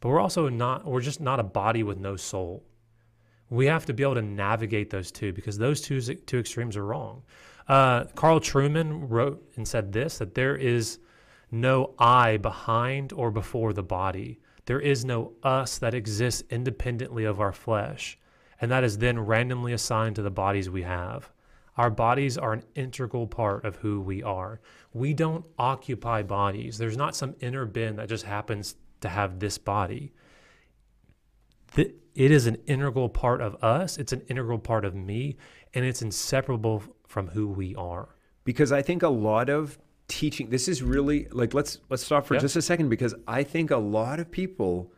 but 0.00 0.08
we're 0.08 0.20
also 0.20 0.48
not 0.48 0.86
we're 0.86 1.00
just 1.00 1.20
not 1.20 1.38
a 1.40 1.44
body 1.44 1.82
with 1.82 1.98
no 1.98 2.16
soul. 2.16 2.64
We 3.50 3.66
have 3.66 3.84
to 3.86 3.92
be 3.92 4.02
able 4.02 4.14
to 4.14 4.22
navigate 4.22 4.90
those 4.90 5.12
two 5.12 5.32
because 5.32 5.58
those 5.58 5.80
two 5.80 6.00
two 6.00 6.38
extremes 6.38 6.76
are 6.76 6.84
wrong. 6.84 7.24
Uh, 7.66 8.04
Carl 8.14 8.40
Trueman 8.40 9.06
wrote 9.08 9.42
and 9.56 9.66
said 9.66 9.92
this 9.92 10.18
that 10.18 10.34
there 10.34 10.56
is 10.56 10.98
no 11.50 11.94
I 11.98 12.36
behind 12.36 13.12
or 13.12 13.30
before 13.30 13.72
the 13.72 13.82
body. 13.82 14.40
There 14.66 14.80
is 14.80 15.04
no 15.04 15.32
us 15.42 15.78
that 15.78 15.94
exists 15.94 16.42
independently 16.50 17.24
of 17.24 17.40
our 17.40 17.52
flesh, 17.52 18.18
and 18.60 18.70
that 18.70 18.84
is 18.84 18.98
then 18.98 19.20
randomly 19.20 19.72
assigned 19.72 20.16
to 20.16 20.22
the 20.22 20.30
bodies 20.30 20.70
we 20.70 20.82
have. 20.82 21.30
Our 21.76 21.90
bodies 21.90 22.38
are 22.38 22.52
an 22.52 22.64
integral 22.74 23.26
part 23.26 23.64
of 23.64 23.76
who 23.76 24.00
we 24.00 24.22
are. 24.22 24.60
We 24.92 25.12
don't 25.12 25.44
occupy 25.58 26.22
bodies. 26.22 26.78
There's 26.78 26.96
not 26.96 27.16
some 27.16 27.34
inner 27.40 27.66
bin 27.66 27.96
that 27.96 28.08
just 28.08 28.24
happens 28.24 28.76
to 29.00 29.08
have 29.08 29.40
this 29.40 29.58
body. 29.58 30.12
It 31.76 32.30
is 32.30 32.46
an 32.46 32.58
integral 32.66 33.08
part 33.08 33.40
of 33.40 33.62
us, 33.62 33.98
it's 33.98 34.12
an 34.12 34.22
integral 34.28 34.60
part 34.60 34.84
of 34.84 34.94
me, 34.94 35.36
and 35.74 35.84
it's 35.84 36.02
inseparable 36.02 36.82
from 37.06 37.28
who 37.28 37.48
we 37.48 37.74
are. 37.76 38.08
because 38.44 38.72
I 38.72 38.82
think 38.82 39.02
a 39.02 39.08
lot 39.08 39.48
of 39.48 39.78
teaching 40.06 40.50
this 40.50 40.68
is 40.68 40.82
really 40.82 41.26
like 41.32 41.54
let's 41.54 41.78
let's 41.88 42.04
stop 42.04 42.26
for 42.26 42.34
Yeah. 42.34 42.40
just 42.40 42.56
a 42.56 42.62
second 42.62 42.90
because 42.90 43.14
I 43.26 43.42
think 43.42 43.70
a 43.70 43.78
lot 43.78 44.20
of 44.20 44.30
people 44.30 44.92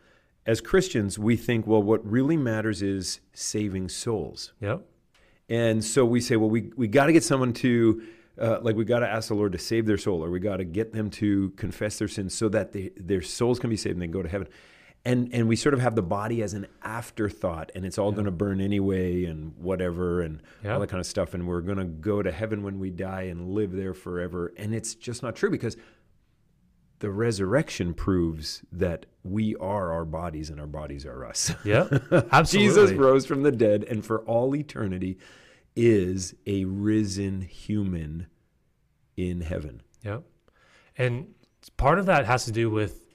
as 0.47 0.61
Christians 0.61 1.17
we 1.19 1.37
think 1.37 1.65
well 1.67 1.83
what 1.83 2.05
really 2.11 2.37
matters 2.37 2.83
is 2.83 3.21
saving 3.33 3.89
souls. 3.89 4.53
Yep. 4.61 4.85
And 5.49 5.85
so 5.85 6.05
we 6.05 6.21
say, 6.21 6.35
well, 6.35 6.51
we, 6.51 6.73
we 6.77 6.89
got 6.89 7.07
to 7.07 7.13
get 7.13 7.23
someone 7.23 7.53
to, 7.53 8.03
uh, 8.41 8.59
like, 8.63 8.75
we 8.75 8.85
got 8.85 8.99
to 8.99 9.09
ask 9.09 9.29
the 9.29 9.35
Lord 9.37 9.53
to 9.53 9.59
save 9.59 9.87
their 9.87 9.97
soul, 9.97 10.25
or 10.25 10.29
we 10.29 10.41
got 10.41 10.57
to 10.57 10.65
get 10.65 10.93
them 10.93 11.09
to 11.11 11.51
confess 11.51 12.01
their 12.01 12.09
sins 12.09 12.35
so 12.35 12.49
that 12.49 12.73
they, 12.73 12.91
their 12.97 13.23
souls 13.23 13.61
can 13.61 13.71
be 13.71 13.77
saved 13.77 13.93
and 13.93 14.03
they 14.03 14.07
can 14.07 14.13
go 14.13 14.25
to 14.25 14.29
heaven. 14.29 14.49
And, 15.07 15.33
and 15.33 15.47
we 15.47 15.55
sort 15.55 15.73
of 15.73 15.81
have 15.81 15.95
the 15.95 16.03
body 16.03 16.43
as 16.43 16.53
an 16.53 16.67
afterthought, 16.83 17.71
and 17.77 17.87
it's 17.87 17.97
all 17.97 18.11
going 18.11 18.25
to 18.25 18.33
burn 18.33 18.61
anyway, 18.61 19.25
and 19.25 19.57
whatever, 19.57 20.21
and 20.21 20.43
Yeah. 20.65 20.75
all 20.75 20.81
that 20.81 20.89
kind 20.89 21.01
of 21.01 21.07
stuff. 21.07 21.33
And 21.33 21.47
we're 21.47 21.61
going 21.61 21.79
to 21.79 21.85
go 21.85 22.23
to 22.23 22.33
heaven 22.33 22.65
when 22.65 22.81
we 22.81 22.91
die 22.91 23.23
and 23.23 23.51
live 23.51 23.71
there 23.71 23.95
forever. 23.95 24.53
And 24.57 24.75
it's 24.75 24.97
just 24.97 25.23
not 25.23 25.37
true 25.37 25.49
because 25.51 25.77
the 26.99 27.11
resurrection 27.11 27.95
proves 27.95 28.63
that 28.73 29.07
we 29.23 29.55
are 29.57 29.93
our 29.93 30.05
bodies 30.05 30.51
and 30.51 30.59
our 30.59 30.67
bodies 30.67 31.07
are 31.07 31.25
us. 31.25 31.55
Yep. 31.65 31.93
Absolutely. 32.33 32.69
Jesus 32.69 32.91
rose 32.93 33.27
from 33.27 33.43
the 33.45 33.53
dead, 33.53 33.85
and 33.85 34.05
for 34.05 34.21
all 34.23 34.57
eternity, 34.57 35.19
is 35.77 36.35
a 36.47 36.65
risen 36.65 37.43
human 37.43 38.27
in 39.17 39.43
heaven. 39.43 39.83
Yep. 40.05 40.25
And 40.99 41.29
part 41.77 41.99
of 42.01 42.07
that 42.07 42.25
has 42.27 42.45
to 42.47 42.51
do 42.53 42.71
with 42.71 43.06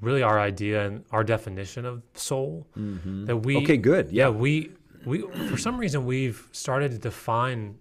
really 0.00 0.22
our 0.22 0.38
idea 0.38 0.86
and 0.86 1.04
our 1.10 1.24
definition 1.24 1.84
of 1.84 2.02
soul. 2.14 2.66
Mm-hmm. 2.76 3.26
That 3.26 3.38
we 3.38 3.56
Okay, 3.58 3.76
good. 3.76 4.10
yeah, 4.10 4.24
Yeah. 4.24 4.30
we 4.30 4.72
we 5.04 5.22
for 5.48 5.56
some 5.56 5.78
reason 5.78 6.04
we've 6.06 6.48
started 6.52 6.92
to 6.92 6.98
define 6.98 7.78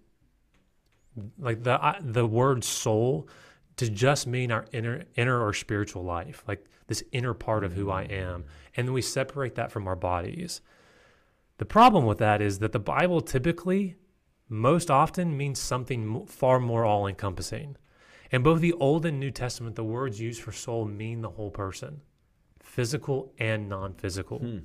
like 1.39 1.63
the 1.63 1.95
the 2.01 2.25
word 2.25 2.63
soul 2.63 3.27
to 3.77 3.89
just 3.89 4.27
mean 4.27 4.51
our 4.51 4.65
inner 4.71 5.03
inner 5.15 5.43
or 5.43 5.53
spiritual 5.53 6.03
life, 6.03 6.43
like 6.47 6.65
this 6.87 7.03
inner 7.11 7.33
part 7.33 7.63
of 7.63 7.73
who 7.73 7.91
I 7.91 8.05
mm. 8.05 8.11
am, 8.11 8.45
and 8.75 8.87
then 8.87 8.93
we 8.93 9.01
separate 9.01 9.55
that 9.55 9.71
from 9.71 9.87
our 9.87 9.95
bodies. 9.95 10.61
The 11.57 11.65
problem 11.65 12.05
with 12.05 12.19
that 12.19 12.41
is 12.41 12.59
that 12.59 12.71
the 12.71 12.79
Bible 12.79 13.21
typically, 13.21 13.95
most 14.47 14.91
often, 14.91 15.35
means 15.35 15.59
something 15.59 16.25
far 16.27 16.59
more 16.59 16.85
all 16.85 17.07
encompassing. 17.07 17.77
In 18.29 18.43
both 18.43 18.61
the 18.61 18.73
Old 18.73 19.05
and 19.05 19.19
New 19.19 19.31
Testament, 19.31 19.75
the 19.75 19.83
words 19.83 20.19
used 20.19 20.41
for 20.41 20.51
soul 20.51 20.85
mean 20.85 21.21
the 21.21 21.31
whole 21.31 21.49
person, 21.49 22.01
physical 22.77 23.33
and 23.39 23.67
non 23.67 23.91
physical. 23.95 24.37
Hmm. 24.37 24.59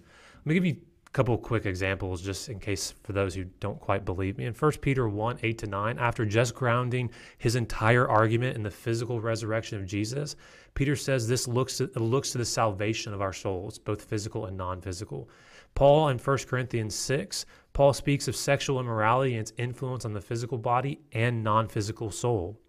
Let 0.45 0.47
me 0.47 0.52
give 0.52 0.66
you 0.66 0.76
a 1.07 1.11
couple 1.12 1.35
of 1.35 1.40
quick 1.40 1.64
examples 1.64 2.21
just 2.21 2.50
in 2.50 2.61
case 2.61 2.92
for 3.04 3.14
those 3.14 3.35
who 3.35 3.45
don't 3.59 3.81
quite 3.81 4.04
believe 4.04 4.37
me. 4.37 4.45
In 4.45 4.52
1 4.52 4.73
Peter 4.83 5.09
1 5.09 5.38
8 5.42 5.57
to 5.57 5.66
9, 5.66 5.99
after 5.99 6.26
just 6.26 6.54
grounding 6.54 7.11
his 7.38 7.57
entire 7.57 8.07
argument 8.07 8.54
in 8.54 8.62
the 8.62 8.71
physical 8.71 9.19
resurrection 9.19 9.81
of 9.81 9.87
Jesus, 9.87 10.37
Peter 10.75 10.95
says 10.95 11.26
this 11.26 11.49
looks 11.49 11.78
to, 11.78 11.87
looks 11.99 12.33
to 12.33 12.38
the 12.38 12.45
salvation 12.45 13.14
of 13.14 13.23
our 13.23 13.33
souls, 13.33 13.78
both 13.78 14.04
physical 14.04 14.45
and 14.45 14.59
non 14.59 14.83
physical. 14.83 15.31
Paul 15.75 16.11
in 16.11 16.19
1 16.19 16.38
Corinthians 16.47 16.95
6, 16.95 17.47
Paul 17.73 17.95
speaks 17.95 18.28
of 18.28 18.37
sexual 18.37 18.78
immorality 18.78 19.33
and 19.33 19.40
its 19.40 19.54
influence 19.57 20.04
on 20.04 20.12
the 20.12 20.21
physical 20.21 20.59
body 20.59 21.00
and 21.12 21.42
non 21.42 21.66
physical 21.66 22.11
soul. 22.11 22.61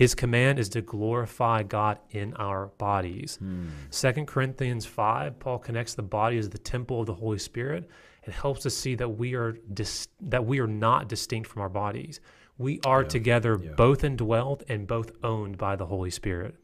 His 0.00 0.14
command 0.14 0.58
is 0.58 0.70
to 0.70 0.80
glorify 0.80 1.62
God 1.62 1.98
in 2.08 2.32
our 2.36 2.68
bodies. 2.78 3.36
Hmm. 3.36 3.66
Second 3.90 4.28
Corinthians 4.28 4.86
5, 4.86 5.38
Paul 5.38 5.58
connects 5.58 5.92
the 5.92 6.02
body 6.02 6.38
as 6.38 6.48
the 6.48 6.56
temple 6.56 7.00
of 7.00 7.06
the 7.06 7.12
Holy 7.12 7.38
Spirit 7.38 7.86
and 8.24 8.32
helps 8.32 8.64
us 8.64 8.74
see 8.74 8.94
that 8.94 9.10
we 9.10 9.34
are 9.34 9.58
dis- 9.74 10.08
that 10.22 10.46
we 10.46 10.58
are 10.58 10.66
not 10.66 11.10
distinct 11.10 11.50
from 11.50 11.60
our 11.60 11.68
bodies. 11.68 12.18
We 12.56 12.80
are 12.86 13.04
together 13.04 13.58
both 13.76 14.00
indwelled 14.00 14.62
and 14.70 14.86
both 14.86 15.12
owned 15.22 15.58
by 15.58 15.76
the 15.76 15.84
Holy 15.84 16.08
Spirit. 16.08 16.54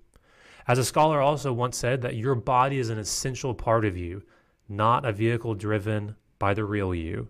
As 0.67 0.79
a 0.79 0.85
scholar 0.85 1.21
also 1.21 1.53
once 1.53 1.77
said 1.77 2.01
that 2.01 2.17
your 2.17 2.37
body 2.37 2.79
is 2.79 2.89
an 2.89 2.99
essential 2.99 3.53
part 3.53 3.85
of 3.85 3.99
you, 3.99 4.23
not 4.67 5.05
a 5.05 5.13
vehicle 5.13 5.55
driven 5.55 6.17
by 6.39 6.55
the 6.55 6.65
real 6.65 6.95
you, 6.95 7.29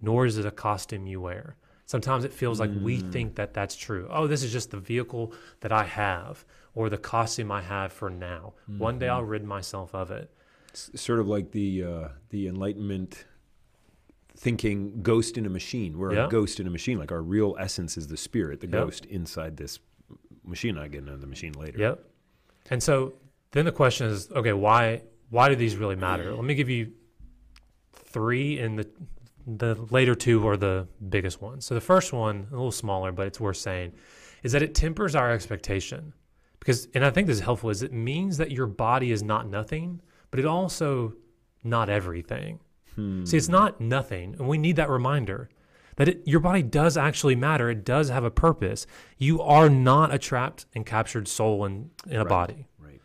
nor 0.00 0.24
is 0.24 0.38
it 0.38 0.46
a 0.46 0.50
costume 0.50 1.06
you 1.06 1.20
wear. 1.20 1.56
Sometimes 1.86 2.24
it 2.24 2.32
feels 2.32 2.58
like 2.60 2.70
we 2.80 2.98
think 2.98 3.34
that 3.36 3.52
that's 3.52 3.76
true. 3.76 4.06
Oh, 4.10 4.26
this 4.26 4.42
is 4.42 4.50
just 4.52 4.70
the 4.70 4.78
vehicle 4.78 5.32
that 5.60 5.70
I 5.72 5.84
have 5.84 6.44
or 6.74 6.88
the 6.88 6.96
costume 6.98 7.52
I 7.52 7.60
have 7.60 7.92
for 7.92 8.08
now. 8.10 8.54
One 8.66 8.98
day 8.98 9.08
I'll 9.08 9.22
rid 9.22 9.44
myself 9.44 9.94
of 9.94 10.10
it. 10.10 10.30
S- 10.72 10.90
sort 10.96 11.20
of 11.20 11.28
like 11.28 11.50
the 11.52 11.84
uh, 11.84 12.08
the 12.30 12.48
Enlightenment 12.48 13.26
thinking 14.36 15.02
ghost 15.02 15.36
in 15.38 15.46
a 15.46 15.48
machine. 15.50 15.98
We're 15.98 16.14
Yeah. 16.14 16.26
a 16.26 16.28
ghost 16.28 16.58
in 16.58 16.66
a 16.66 16.70
machine. 16.70 16.98
Like 16.98 17.12
our 17.12 17.22
real 17.22 17.54
essence 17.60 17.96
is 17.96 18.08
the 18.08 18.16
spirit, 18.16 18.60
the 18.60 18.66
Yep. 18.66 18.72
ghost 18.84 19.04
inside 19.06 19.56
this 19.56 19.78
machine. 20.44 20.76
I 20.78 20.88
get 20.88 20.98
into 21.00 21.16
the 21.16 21.26
machine 21.26 21.52
later. 21.52 21.78
Yep. 21.78 22.04
And 22.70 22.82
so 22.82 23.14
then 23.52 23.64
the 23.66 23.72
question 23.72 24.06
is, 24.08 24.30
okay, 24.32 24.52
why 24.52 25.02
why 25.30 25.48
do 25.50 25.54
these 25.54 25.76
really 25.76 25.96
matter? 25.96 26.32
Let 26.34 26.44
me 26.44 26.54
give 26.54 26.68
you 26.70 26.92
three, 27.92 28.58
in 28.58 28.76
the 28.76 28.88
the 29.46 29.74
later 29.90 30.14
two 30.14 30.46
are 30.48 30.56
the 30.56 30.88
biggest 31.08 31.40
ones. 31.42 31.64
So 31.64 31.74
the 31.74 31.80
first 31.80 32.12
one, 32.12 32.46
a 32.50 32.54
little 32.54 32.72
smaller, 32.72 33.12
but 33.12 33.26
it's 33.26 33.40
worth 33.40 33.56
saying, 33.58 33.92
is 34.42 34.52
that 34.52 34.62
it 34.62 34.74
tempers 34.74 35.14
our 35.14 35.30
expectation. 35.30 36.12
Because, 36.58 36.88
and 36.94 37.04
I 37.04 37.10
think 37.10 37.26
this 37.26 37.36
is 37.36 37.42
helpful, 37.42 37.70
is 37.70 37.82
it 37.82 37.92
means 37.92 38.38
that 38.38 38.50
your 38.50 38.66
body 38.66 39.10
is 39.12 39.22
not 39.22 39.46
nothing, 39.48 40.00
but 40.30 40.40
it 40.40 40.46
also 40.46 41.14
not 41.62 41.88
everything. 41.90 42.60
Hmm. 42.94 43.24
See, 43.24 43.36
it's 43.36 43.48
not 43.48 43.80
nothing, 43.80 44.34
and 44.38 44.48
we 44.48 44.56
need 44.56 44.76
that 44.76 44.88
reminder 44.88 45.50
that 45.96 46.08
it, 46.08 46.22
your 46.26 46.40
body 46.40 46.62
does 46.62 46.96
actually 46.96 47.36
matter. 47.36 47.70
It 47.70 47.84
does 47.84 48.08
have 48.08 48.24
a 48.24 48.30
purpose. 48.30 48.86
You 49.18 49.40
are 49.42 49.68
not 49.68 50.12
a 50.12 50.18
trapped 50.18 50.66
and 50.74 50.84
captured 50.86 51.28
soul 51.28 51.64
in, 51.64 51.90
in 52.08 52.16
a 52.16 52.20
Right. 52.20 52.28
body, 52.28 52.66
Right. 52.78 53.00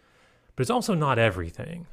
but 0.56 0.62
it's 0.62 0.69
also 0.71 0.93
not 0.93 1.19
everything. 1.19 1.86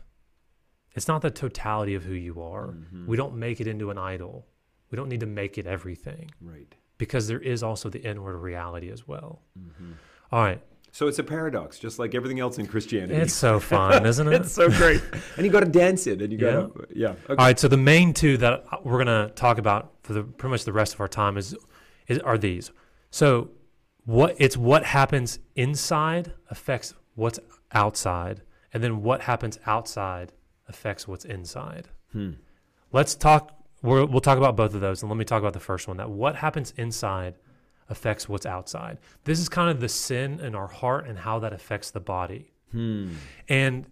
It's 0.97 1.09
not 1.09 1.23
the 1.23 1.31
totality 1.31 1.95
of 1.95 2.05
who 2.05 2.15
you 2.15 2.41
are. 2.43 2.69
Mm-hmm. 2.69 3.07
We 3.07 3.17
don't 3.17 3.37
make 3.37 3.61
it 3.61 3.67
into 3.67 3.91
an 3.91 3.99
idol. 3.99 4.47
We 4.91 4.97
don't 4.97 5.09
need 5.09 5.21
to 5.21 5.27
make 5.27 5.59
it 5.59 5.67
everything 5.67 6.31
Right. 6.41 6.75
because 6.99 7.27
there 7.29 7.41
is 7.41 7.63
also 7.63 7.89
the 7.91 8.01
inward 8.01 8.39
reality 8.39 8.91
as 8.91 9.07
well. 9.07 9.43
Mm-hmm. 9.59 9.93
All 10.33 10.43
right. 10.43 10.61
So 10.93 11.09
it's 11.09 11.19
a 11.19 11.25
paradox, 11.25 11.79
just 11.79 11.99
like 11.99 12.15
everything 12.15 12.41
else 12.41 12.57
in 12.59 12.67
Christianity. 12.67 13.21
It's 13.21 13.35
so 13.35 13.61
fun, 13.61 14.07
isn't 14.13 14.27
it? 14.29 14.33
It's 14.41 14.53
so 14.53 14.71
great. 14.71 15.03
and 15.37 15.45
you 15.45 15.53
got 15.53 15.61
to 15.61 15.67
dance 15.71 16.07
it, 16.07 16.23
and 16.23 16.33
you 16.33 16.39
got 16.39 16.53
to 16.75 16.87
yeah. 16.95 17.09
Okay. 17.09 17.19
All 17.31 17.37
right, 17.37 17.59
so 17.59 17.69
the 17.69 17.77
main 17.77 18.15
two 18.15 18.39
that 18.39 18.65
we're 18.83 19.05
going 19.05 19.29
to 19.29 19.35
talk 19.35 19.59
about 19.59 19.93
for 20.03 20.15
the 20.15 20.23
pretty 20.23 20.53
much 20.53 20.65
the 20.65 20.73
rest 20.73 20.95
of 20.95 21.01
our 21.01 21.09
time 21.09 21.37
is, 21.37 21.55
is 22.09 22.19
are 22.21 22.39
these. 22.39 22.71
So 23.11 23.51
what 24.07 24.37
it's 24.39 24.57
what 24.57 24.85
happens 24.85 25.39
inside 25.55 26.33
affects 26.49 26.95
what's 27.15 27.41
outside, 27.73 28.41
and 28.73 28.83
then 28.83 29.03
what 29.03 29.21
happens 29.23 29.59
outside 29.67 30.33
affects 30.69 31.07
what's 31.07 31.25
inside. 31.25 31.89
Hmm. 32.13 32.33
Let's 32.93 33.15
talk. 33.15 33.53
We're, 33.83 34.05
we'll 34.07 34.21
talk 34.21 34.39
about 34.39 34.57
both 34.57 34.75
of 34.75 34.81
those, 34.81 35.03
and 35.03 35.11
let 35.11 35.19
me 35.19 35.25
talk 35.25 35.41
about 35.41 35.53
the 35.53 35.61
first 35.61 35.87
one. 35.87 35.97
That 35.99 36.11
what 36.11 36.37
happens 36.37 36.73
inside 36.77 37.35
affects 37.89 38.29
what's 38.29 38.47
outside. 38.47 38.99
This 39.25 39.39
is 39.39 39.49
kind 39.49 39.71
of 39.71 39.81
the 39.81 39.89
sin 39.89 40.41
in 40.41 40.55
our 40.55 40.67
heart 40.67 41.07
and 41.07 41.19
how 41.19 41.39
that 41.41 41.53
affects 41.53 41.91
the 41.91 42.01
body. 42.01 42.53
Hmm. 42.73 43.15
And 43.49 43.87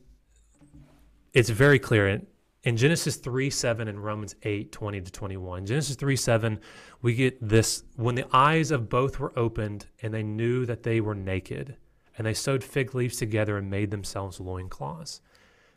it's 1.32 1.50
very 1.50 1.78
clear 1.78 2.08
in, 2.08 2.26
in 2.64 2.76
Genesis 2.76 3.16
3 3.16 3.50
7 3.50 3.88
and 3.88 4.02
Romans 4.02 4.34
8 4.42 4.72
20 4.72 5.00
to 5.02 5.12
21. 5.12 5.66
Genesis 5.66 5.96
3 5.96 6.16
7, 6.16 6.60
we 7.02 7.14
get 7.14 7.46
this 7.46 7.84
when 7.96 8.14
the 8.14 8.26
eyes 8.32 8.70
of 8.70 8.88
both 8.88 9.20
were 9.20 9.38
opened 9.38 9.87
and 10.02 10.12
they 10.12 10.22
knew 10.22 10.66
that 10.66 10.82
they 10.82 11.00
were 11.00 11.14
naked, 11.14 11.76
and 12.16 12.26
they 12.26 12.34
sewed 12.34 12.64
fig 12.64 12.94
leaves 12.94 13.16
together 13.16 13.58
and 13.58 13.70
made 13.70 13.90
themselves 13.90 14.40
loincloths. 14.40 15.20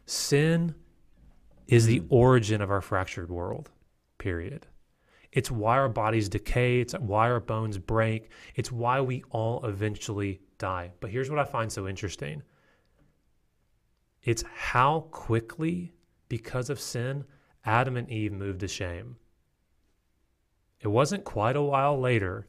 Sin 0.05 0.75
is 1.67 1.85
the 1.85 1.99
mm. 1.99 2.07
origin 2.09 2.61
of 2.61 2.71
our 2.71 2.81
fractured 2.81 3.29
world, 3.29 3.69
period. 4.17 4.67
It's 5.31 5.51
why 5.51 5.77
our 5.77 5.89
bodies 5.89 6.29
decay. 6.29 6.79
It's 6.79 6.93
why 6.93 7.29
our 7.29 7.39
bones 7.39 7.77
break. 7.77 8.31
It's 8.55 8.71
why 8.71 9.01
we 9.01 9.23
all 9.29 9.65
eventually 9.65 10.41
die. 10.57 10.91
But 10.99 11.11
here's 11.11 11.29
what 11.29 11.39
I 11.39 11.43
find 11.43 11.71
so 11.71 11.87
interesting 11.87 12.43
it's 14.23 14.43
how 14.53 15.07
quickly, 15.11 15.93
because 16.27 16.69
of 16.69 16.79
sin, 16.79 17.23
Adam 17.63 17.95
and 17.95 18.09
Eve 18.09 18.33
moved 18.33 18.59
to 18.61 18.67
shame. 18.67 19.17
It 20.81 20.87
wasn't 20.87 21.23
quite 21.23 21.55
a 21.55 21.61
while 21.61 21.99
later. 21.99 22.47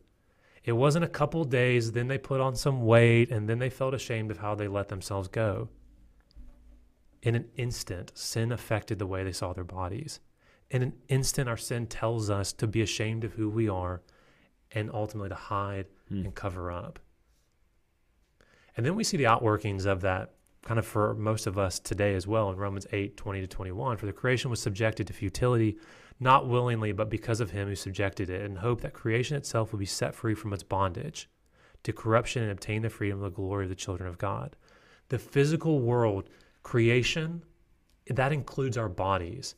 It 0.65 0.73
wasn't 0.73 1.05
a 1.05 1.09
couple 1.09 1.45
days, 1.45 1.93
then 1.93 2.09
they 2.09 2.19
put 2.19 2.41
on 2.41 2.55
some 2.55 2.85
weight, 2.85 3.31
and 3.31 3.49
then 3.49 3.59
they 3.59 3.71
felt 3.71 3.95
ashamed 3.95 4.31
of 4.31 4.39
how 4.39 4.55
they 4.55 4.69
let 4.69 4.89
themselves 4.89 5.29
go. 5.29 5.69
In 7.23 7.35
an 7.35 7.47
instant, 7.57 8.13
sin 8.15 8.53
affected 8.53 8.99
the 8.99 9.07
way 9.07 9.25
they 9.25 9.33
saw 9.33 9.53
their 9.53 9.65
bodies. 9.65 10.21
In 10.71 10.83
an 10.83 10.93
instant, 11.09 11.49
our 11.49 11.57
sin 11.57 11.87
tells 11.87 12.31
us 12.31 12.53
to 12.55 12.67
be 12.67 12.83
ashamed 12.83 13.25
of 13.25 13.35
who 13.35 13.49
we 13.49 13.69
are 13.69 14.03
and 14.73 14.91
ultimately 14.93 15.31
to 15.31 15.35
hide 15.35 15.87
hmm. 16.09 16.25
and 16.25 16.35
cover 16.35 16.71
up. 16.71 16.99
And 18.77 18.85
then 18.87 18.95
we 18.95 19.05
see 19.05 19.17
the 19.17 19.25
outworkings 19.25 19.87
of 19.87 20.03
that 20.03 20.35
kind 20.63 20.79
of 20.79 20.87
for 20.87 21.15
most 21.15 21.47
of 21.47 21.59
us 21.59 21.79
today 21.79 22.15
as 22.15 22.27
well 22.27 22.51
in 22.51 22.57
Romans 22.57 22.87
8 22.93 23.17
20 23.17 23.41
to 23.41 23.47
21. 23.47 23.97
For 23.97 24.07
the 24.07 24.13
creation 24.13 24.51
was 24.51 24.61
subjected 24.61 25.07
to 25.07 25.13
futility, 25.13 25.79
not 26.21 26.47
willingly, 26.47 26.93
but 26.93 27.09
because 27.09 27.41
of 27.41 27.51
him 27.51 27.69
who 27.69 27.75
subjected 27.75 28.29
it, 28.29 28.43
in 28.43 28.57
hope 28.57 28.81
that 28.83 28.93
creation 28.93 29.37
itself 29.37 29.73
would 29.73 29.79
be 29.79 29.87
set 29.87 30.15
free 30.15 30.35
from 30.35 30.53
its 30.53 30.63
bondage 30.63 31.29
to 31.85 31.93
corruption 31.93 32.43
and 32.43 32.53
obtain 32.53 32.83
the 32.83 32.91
freedom 32.91 33.19
of 33.19 33.25
the 33.25 33.37
glory 33.37 33.65
of 33.65 33.71
the 33.71 33.75
children 33.75 34.09
of 34.09 34.19
God. 34.19 34.57
The 35.09 35.19
physical 35.19 35.81
world, 35.81 36.29
creation, 36.69 37.43
that 38.09 38.31
includes 38.31 38.77
our 38.77 38.91
bodies, 38.91 39.55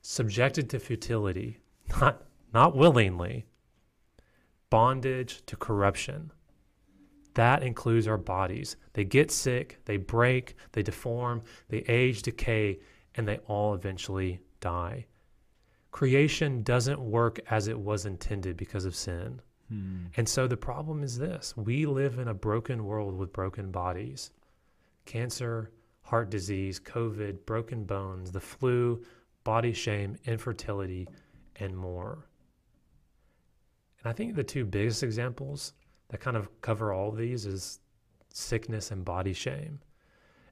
subjected 0.00 0.70
to 0.70 0.78
futility, 0.78 1.58
not, 2.00 2.22
not 2.54 2.76
willingly, 2.76 3.46
bondage 4.70 5.44
to 5.46 5.56
corruption. 5.56 6.30
That 7.34 7.64
includes 7.64 8.06
our 8.06 8.16
bodies. 8.16 8.76
They 8.92 9.04
get 9.04 9.32
sick, 9.32 9.80
they 9.86 9.96
break, 9.96 10.54
they 10.70 10.84
deform, 10.84 11.42
they 11.68 11.78
age, 11.88 12.22
decay, 12.22 12.78
and 13.16 13.26
they 13.26 13.38
all 13.48 13.74
eventually 13.74 14.38
die. 14.60 15.06
Creation 15.90 16.62
doesn't 16.62 17.00
work 17.00 17.40
as 17.50 17.66
it 17.66 17.80
was 17.80 18.06
intended 18.06 18.56
because 18.56 18.84
of 18.84 18.94
sin. 18.94 19.42
Hmm. 19.68 20.04
And 20.16 20.28
so 20.28 20.46
the 20.46 20.56
problem 20.56 21.02
is 21.02 21.18
this 21.18 21.56
we 21.56 21.86
live 21.86 22.20
in 22.20 22.28
a 22.28 22.34
broken 22.34 22.84
world 22.84 23.18
with 23.18 23.32
broken 23.32 23.72
bodies. 23.72 24.30
Cancer, 25.06 25.72
heart 26.10 26.28
disease, 26.28 26.80
COVID, 26.80 27.46
broken 27.46 27.84
bones, 27.84 28.32
the 28.32 28.40
flu, 28.40 29.00
body 29.44 29.72
shame, 29.72 30.16
infertility, 30.24 31.08
and 31.60 31.76
more. 31.76 32.26
And 34.02 34.10
I 34.10 34.12
think 34.12 34.34
the 34.34 34.42
two 34.42 34.64
biggest 34.64 35.04
examples 35.04 35.74
that 36.08 36.18
kind 36.18 36.36
of 36.36 36.48
cover 36.62 36.92
all 36.92 37.10
of 37.10 37.16
these 37.16 37.46
is 37.46 37.78
sickness 38.34 38.90
and 38.90 39.04
body 39.04 39.32
shame. 39.32 39.78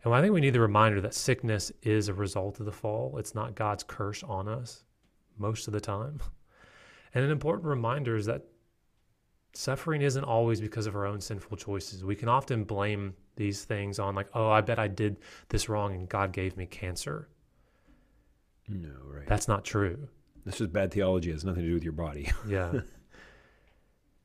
And 0.05 0.15
I 0.15 0.21
think 0.21 0.33
we 0.33 0.41
need 0.41 0.55
the 0.55 0.61
reminder 0.61 1.01
that 1.01 1.13
sickness 1.13 1.73
is 1.83 2.07
a 2.07 2.15
result 2.15 2.61
of 2.61 2.67
the 2.67 2.73
fall. 2.73 3.19
It's 3.19 3.35
not 3.35 3.57
God's 3.57 3.83
curse 3.83 4.23
on 4.23 4.47
us 4.47 4.85
most 5.39 5.67
of 5.67 5.73
the 5.73 5.81
time. 5.81 6.21
And 7.15 7.25
an 7.25 7.31
important 7.31 7.67
reminder 7.67 8.17
is 8.17 8.27
that 8.27 8.45
suffering 9.55 10.03
isn't 10.03 10.25
always 10.25 10.61
because 10.61 10.87
of 10.87 10.95
our 10.95 11.07
own 11.07 11.23
sinful 11.23 11.57
choices. 11.57 12.05
We 12.05 12.15
can 12.15 12.29
often 12.29 12.65
blame 12.65 13.15
these 13.39 13.65
things 13.65 13.99
on, 13.99 14.15
like, 14.15 14.29
oh, 14.35 14.51
I 14.51 14.61
bet 14.61 14.79
I 14.79 14.89
did 14.89 15.17
this 15.49 15.71
wrong 15.71 15.95
and 15.95 16.07
God 16.09 16.33
gave 16.33 16.59
me 16.59 16.67
cancer. 16.67 17.29
No, 18.69 18.91
right. 19.07 19.27
That's 19.27 19.49
not 19.49 19.65
true. 19.65 20.09
This 20.45 20.61
is 20.61 20.67
bad 20.69 20.93
theology. 20.93 21.31
It 21.31 21.35
has 21.35 21.45
nothing 21.45 21.63
to 21.63 21.69
do 21.69 21.75
with 21.75 21.85
your 21.85 21.93
body. 21.93 22.31
Yeah. 22.47 22.81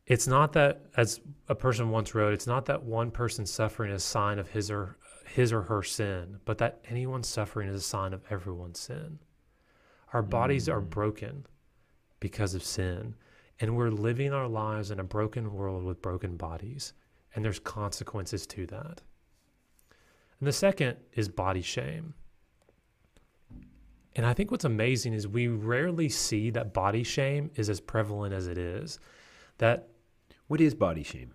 it's 0.05 0.27
not 0.27 0.53
that, 0.53 0.81
as 0.97 1.21
a 1.47 1.55
person 1.55 1.89
once 1.89 2.13
wrote, 2.13 2.33
it's 2.33 2.47
not 2.47 2.65
that 2.65 2.83
one 2.83 3.11
person's 3.11 3.51
suffering 3.51 3.91
is 3.91 4.03
a 4.03 4.05
sign 4.05 4.39
of 4.39 4.49
his 4.49 4.69
or 4.69 4.97
his 5.25 5.51
or 5.51 5.61
her 5.63 5.81
sin, 5.81 6.39
but 6.45 6.57
that 6.59 6.79
anyone's 6.89 7.27
suffering 7.27 7.69
is 7.69 7.75
a 7.75 7.81
sign 7.81 8.13
of 8.13 8.21
everyone's 8.29 8.79
sin. 8.79 9.19
Our 10.13 10.21
bodies 10.21 10.69
are 10.69 10.81
hmm. 10.81 10.89
broken 10.89 11.45
because 12.19 12.53
of 12.53 12.63
sin, 12.63 13.15
and 13.59 13.75
we're 13.75 13.89
living 13.89 14.31
our 14.31 14.47
lives 14.47 14.91
in 14.91 14.99
a 14.99 15.03
broken 15.03 15.53
world 15.53 15.83
with 15.83 16.01
broken 16.01 16.37
bodies, 16.37 16.93
and 17.35 17.43
there's 17.43 17.59
consequences 17.59 18.45
to 18.47 18.65
that. 18.67 19.01
And 20.39 20.47
the 20.47 20.53
second 20.53 20.97
is 21.13 21.29
body 21.29 21.61
shame. 21.61 22.13
And 24.15 24.25
I 24.25 24.33
think 24.33 24.51
what's 24.51 24.65
amazing 24.65 25.13
is 25.13 25.27
we 25.27 25.47
rarely 25.47 26.09
see 26.09 26.51
that 26.51 26.73
body 26.73 27.03
shame 27.03 27.49
is 27.55 27.69
as 27.69 27.79
prevalent 27.79 28.33
as 28.33 28.47
it 28.47 28.57
is. 28.57 28.99
That 29.57 29.89
what 30.47 30.61
is 30.61 30.75
body 30.75 31.03
shame? 31.03 31.33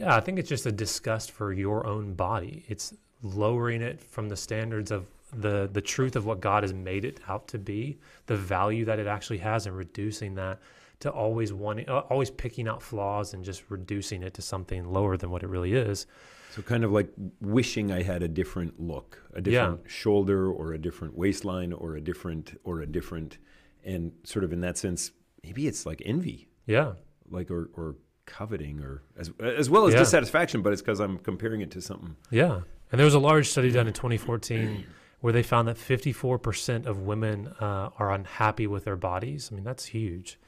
yeah, 0.00 0.16
I 0.16 0.20
think 0.20 0.38
it's 0.38 0.48
just 0.48 0.64
a 0.64 0.72
disgust 0.72 1.30
for 1.30 1.52
your 1.52 1.86
own 1.86 2.14
body. 2.14 2.64
It's 2.68 2.94
lowering 3.22 3.82
it 3.82 4.00
from 4.00 4.30
the 4.30 4.36
standards 4.36 4.90
of 4.90 5.06
the 5.32 5.68
the 5.70 5.80
truth 5.82 6.16
of 6.16 6.24
what 6.26 6.40
God 6.40 6.64
has 6.64 6.72
made 6.72 7.04
it 7.04 7.20
out 7.28 7.46
to 7.48 7.58
be, 7.58 7.98
the 8.26 8.36
value 8.36 8.84
that 8.86 8.98
it 8.98 9.06
actually 9.06 9.38
has, 9.38 9.66
and 9.66 9.76
reducing 9.76 10.34
that 10.36 10.58
to 11.00 11.10
always 11.10 11.52
wanting, 11.52 11.88
uh, 11.88 11.98
always 12.10 12.30
picking 12.30 12.68
out 12.68 12.82
flaws 12.82 13.34
and 13.34 13.44
just 13.44 13.64
reducing 13.70 14.22
it 14.22 14.34
to 14.34 14.42
something 14.42 14.84
lower 14.92 15.16
than 15.16 15.30
what 15.30 15.42
it 15.42 15.48
really 15.48 15.72
is. 15.72 16.06
So 16.54 16.62
kind 16.62 16.84
of 16.84 16.92
like 16.92 17.08
wishing 17.40 17.90
I 17.92 18.02
had 18.02 18.22
a 18.22 18.28
different 18.28 18.80
look, 18.80 19.22
a 19.34 19.40
different 19.40 19.88
shoulder 19.90 20.50
or 20.50 20.72
a 20.72 20.78
different 20.78 21.16
waistline 21.16 21.72
or 21.72 21.96
a 21.96 22.00
different 22.00 22.60
or 22.64 22.80
a 22.80 22.86
different 22.86 23.38
and 23.84 24.12
sort 24.24 24.44
of 24.44 24.52
in 24.52 24.60
that 24.60 24.76
sense 24.76 25.12
maybe 25.42 25.66
it's 25.66 25.86
like 25.86 26.02
envy 26.04 26.48
Yeah, 26.66 26.92
like 27.30 27.50
or 27.50 27.70
or 27.74 27.96
coveting 28.26 28.80
or 28.82 29.02
as 29.18 29.30
as 29.40 29.70
well 29.70 29.86
as 29.86 29.94
Yeah. 29.94 30.00
dissatisfaction 30.00 30.60
but 30.60 30.72
it's 30.74 30.82
cuz 30.82 31.00
I'm 31.00 31.18
comparing 31.18 31.60
it 31.62 31.70
to 31.72 31.80
something. 31.80 32.16
yeah. 32.30 32.60
And 32.92 32.98
there 32.98 33.04
was 33.06 33.14
a 33.14 33.20
large 33.20 33.48
study 33.48 33.70
done 33.70 33.86
in 33.86 33.92
2014 33.94 34.84
where 35.20 35.32
they 35.32 35.44
found 35.44 35.68
that 35.68 35.76
54% 35.76 36.86
of 36.86 37.02
women 37.02 37.46
uh, 37.60 37.90
are 37.98 38.10
unhappy 38.12 38.66
with 38.66 38.84
their 38.84 38.96
bodies. 38.96 39.48
I 39.52 39.54
mean, 39.54 39.64
that's 39.64 39.86
huge. 39.86 40.38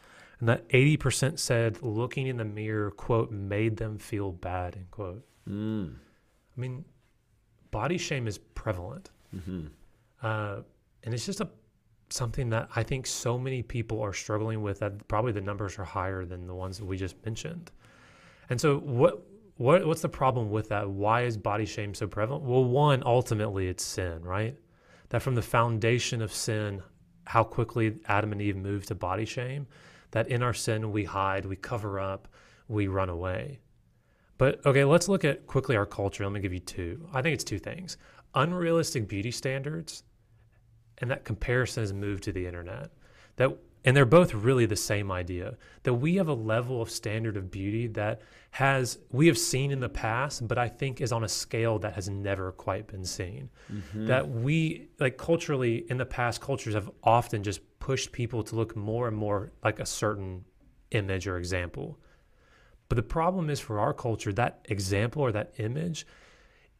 And 0.42 0.48
that 0.48 0.68
80% 0.70 1.38
said 1.38 1.81
looking 1.83 2.26
in 2.26 2.37
the 2.37 2.44
mirror, 2.44 2.90
quote, 2.90 3.31
made 3.31 3.76
them 3.76 3.96
feel 3.96 4.33
bad, 4.33 4.74
end 4.74 4.90
quote. 4.90 5.24
Mm. 5.48 5.94
I 5.94 6.61
mean, 6.61 6.85
body 7.70 7.96
shame 7.96 8.26
is 8.26 8.38
prevalent, 8.38 9.12
Mhm. 9.33 9.68
uh, 10.20 10.62
and 11.05 11.14
it's 11.14 11.26
just 11.26 11.40
a 11.40 11.48
something 12.09 12.50
that 12.50 12.68
I 12.74 12.83
think 12.83 13.07
so 13.07 13.38
many 13.38 13.62
people 13.62 14.00
are 14.02 14.12
struggling 14.12 14.62
with. 14.62 14.81
That 14.81 15.07
probably 15.07 15.31
the 15.31 15.40
numbers 15.40 15.78
are 15.78 15.85
higher 15.85 16.24
than 16.24 16.48
the 16.48 16.55
ones 16.57 16.76
that 16.78 16.87
we 16.87 16.96
just 16.96 17.24
mentioned. 17.24 17.70
And 18.50 18.61
so, 18.61 18.81
what 18.81 19.22
what 19.59 19.87
what's 19.87 20.02
the 20.02 20.09
problem 20.09 20.50
with 20.50 20.70
that? 20.70 20.90
Why 20.90 21.22
is 21.22 21.37
body 21.37 21.66
shame 21.66 21.94
so 21.94 22.09
prevalent? 22.09 22.42
Well, 22.42 22.64
one, 22.64 23.05
ultimately, 23.07 23.68
it's 23.68 23.85
sin, 23.85 24.24
right? 24.24 24.59
That 25.11 25.22
from 25.22 25.37
the 25.37 25.42
foundation 25.42 26.20
of 26.20 26.33
sin, 26.33 26.83
how 27.28 27.44
quickly 27.44 28.00
Adam 28.09 28.33
and 28.33 28.42
Eve 28.42 28.57
moved 28.57 28.88
to 28.88 28.96
body 28.96 29.24
shame. 29.24 29.68
That 30.12 30.29
in 30.29 30.42
our 30.42 30.55
sin 30.55 30.92
we 30.92 31.05
hide, 31.05 31.44
we 31.44 31.57
cover 31.57 32.01
up, 32.01 32.29
we 32.68 32.87
run 32.87 33.09
away. 33.09 33.61
But 34.38 34.64
okay, 34.64 34.85
let's 34.85 35.09
look 35.09 35.25
at 35.25 35.46
quickly 35.46 35.77
our 35.77 35.87
culture. 35.87 36.25
Let 36.25 36.33
me 36.33 36.40
give 36.40 36.53
you 36.53 36.61
two. 36.61 37.09
I 37.12 37.22
think 37.22 37.35
it's 37.35 37.44
two 37.44 37.59
things 37.59 37.96
unrealistic 38.35 39.09
beauty 39.09 39.31
standards, 39.31 40.05
and 40.98 41.11
that 41.11 41.25
comparison 41.25 41.83
has 41.83 41.92
moved 41.92 42.25
to 42.25 42.33
the 42.33 42.46
internet. 42.46 42.90
That 43.37 43.57
and 43.85 43.96
they're 43.96 44.05
both 44.05 44.33
really 44.33 44.66
the 44.66 44.77
same 44.77 45.11
idea 45.11 45.57
that 45.83 45.94
we 45.94 46.16
have 46.16 46.29
a 46.29 46.35
level 46.35 46.81
of 46.81 46.90
standard 46.90 47.37
of 47.37 47.51
beauty 47.51 47.87
that 47.88 48.20
has 48.53 48.98
we 49.11 49.27
have 49.27 49.38
seen 49.38 49.70
in 49.70 49.81
the 49.81 49.88
past 49.88 50.46
but 50.46 50.59
i 50.59 50.68
think 50.68 51.01
is 51.01 51.12
on 51.12 51.25
a 51.25 51.29
scale 51.29 51.79
that 51.79 51.94
has 51.94 52.09
never 52.09 52.53
quite 52.53 52.87
been 52.87 53.05
seen 53.05 53.48
mm-hmm. 53.72 54.07
that 54.07 54.29
we 54.29 54.88
like 55.01 55.16
culturally 55.16 55.85
in 55.88 55.96
the 55.96 56.07
past 56.07 56.40
cultures 56.40 56.75
have 56.75 56.90
often 57.03 57.42
just 57.42 57.61
pushed 57.87 58.12
people 58.12 58.42
to 58.45 58.55
look 58.55 58.77
more 58.77 59.09
and 59.09 59.16
more 59.16 59.51
like 59.64 59.79
a 59.81 59.87
certain 59.87 60.45
image 60.92 61.27
or 61.27 61.37
example 61.37 61.99
but 62.92 62.97
the 62.97 63.03
problem 63.03 63.49
is 63.49 63.59
for 63.59 63.81
our 63.81 63.95
culture, 63.95 64.35
that 64.35 64.66
example 64.68 65.23
or 65.23 65.33
that 65.33 65.55
image 65.57 66.07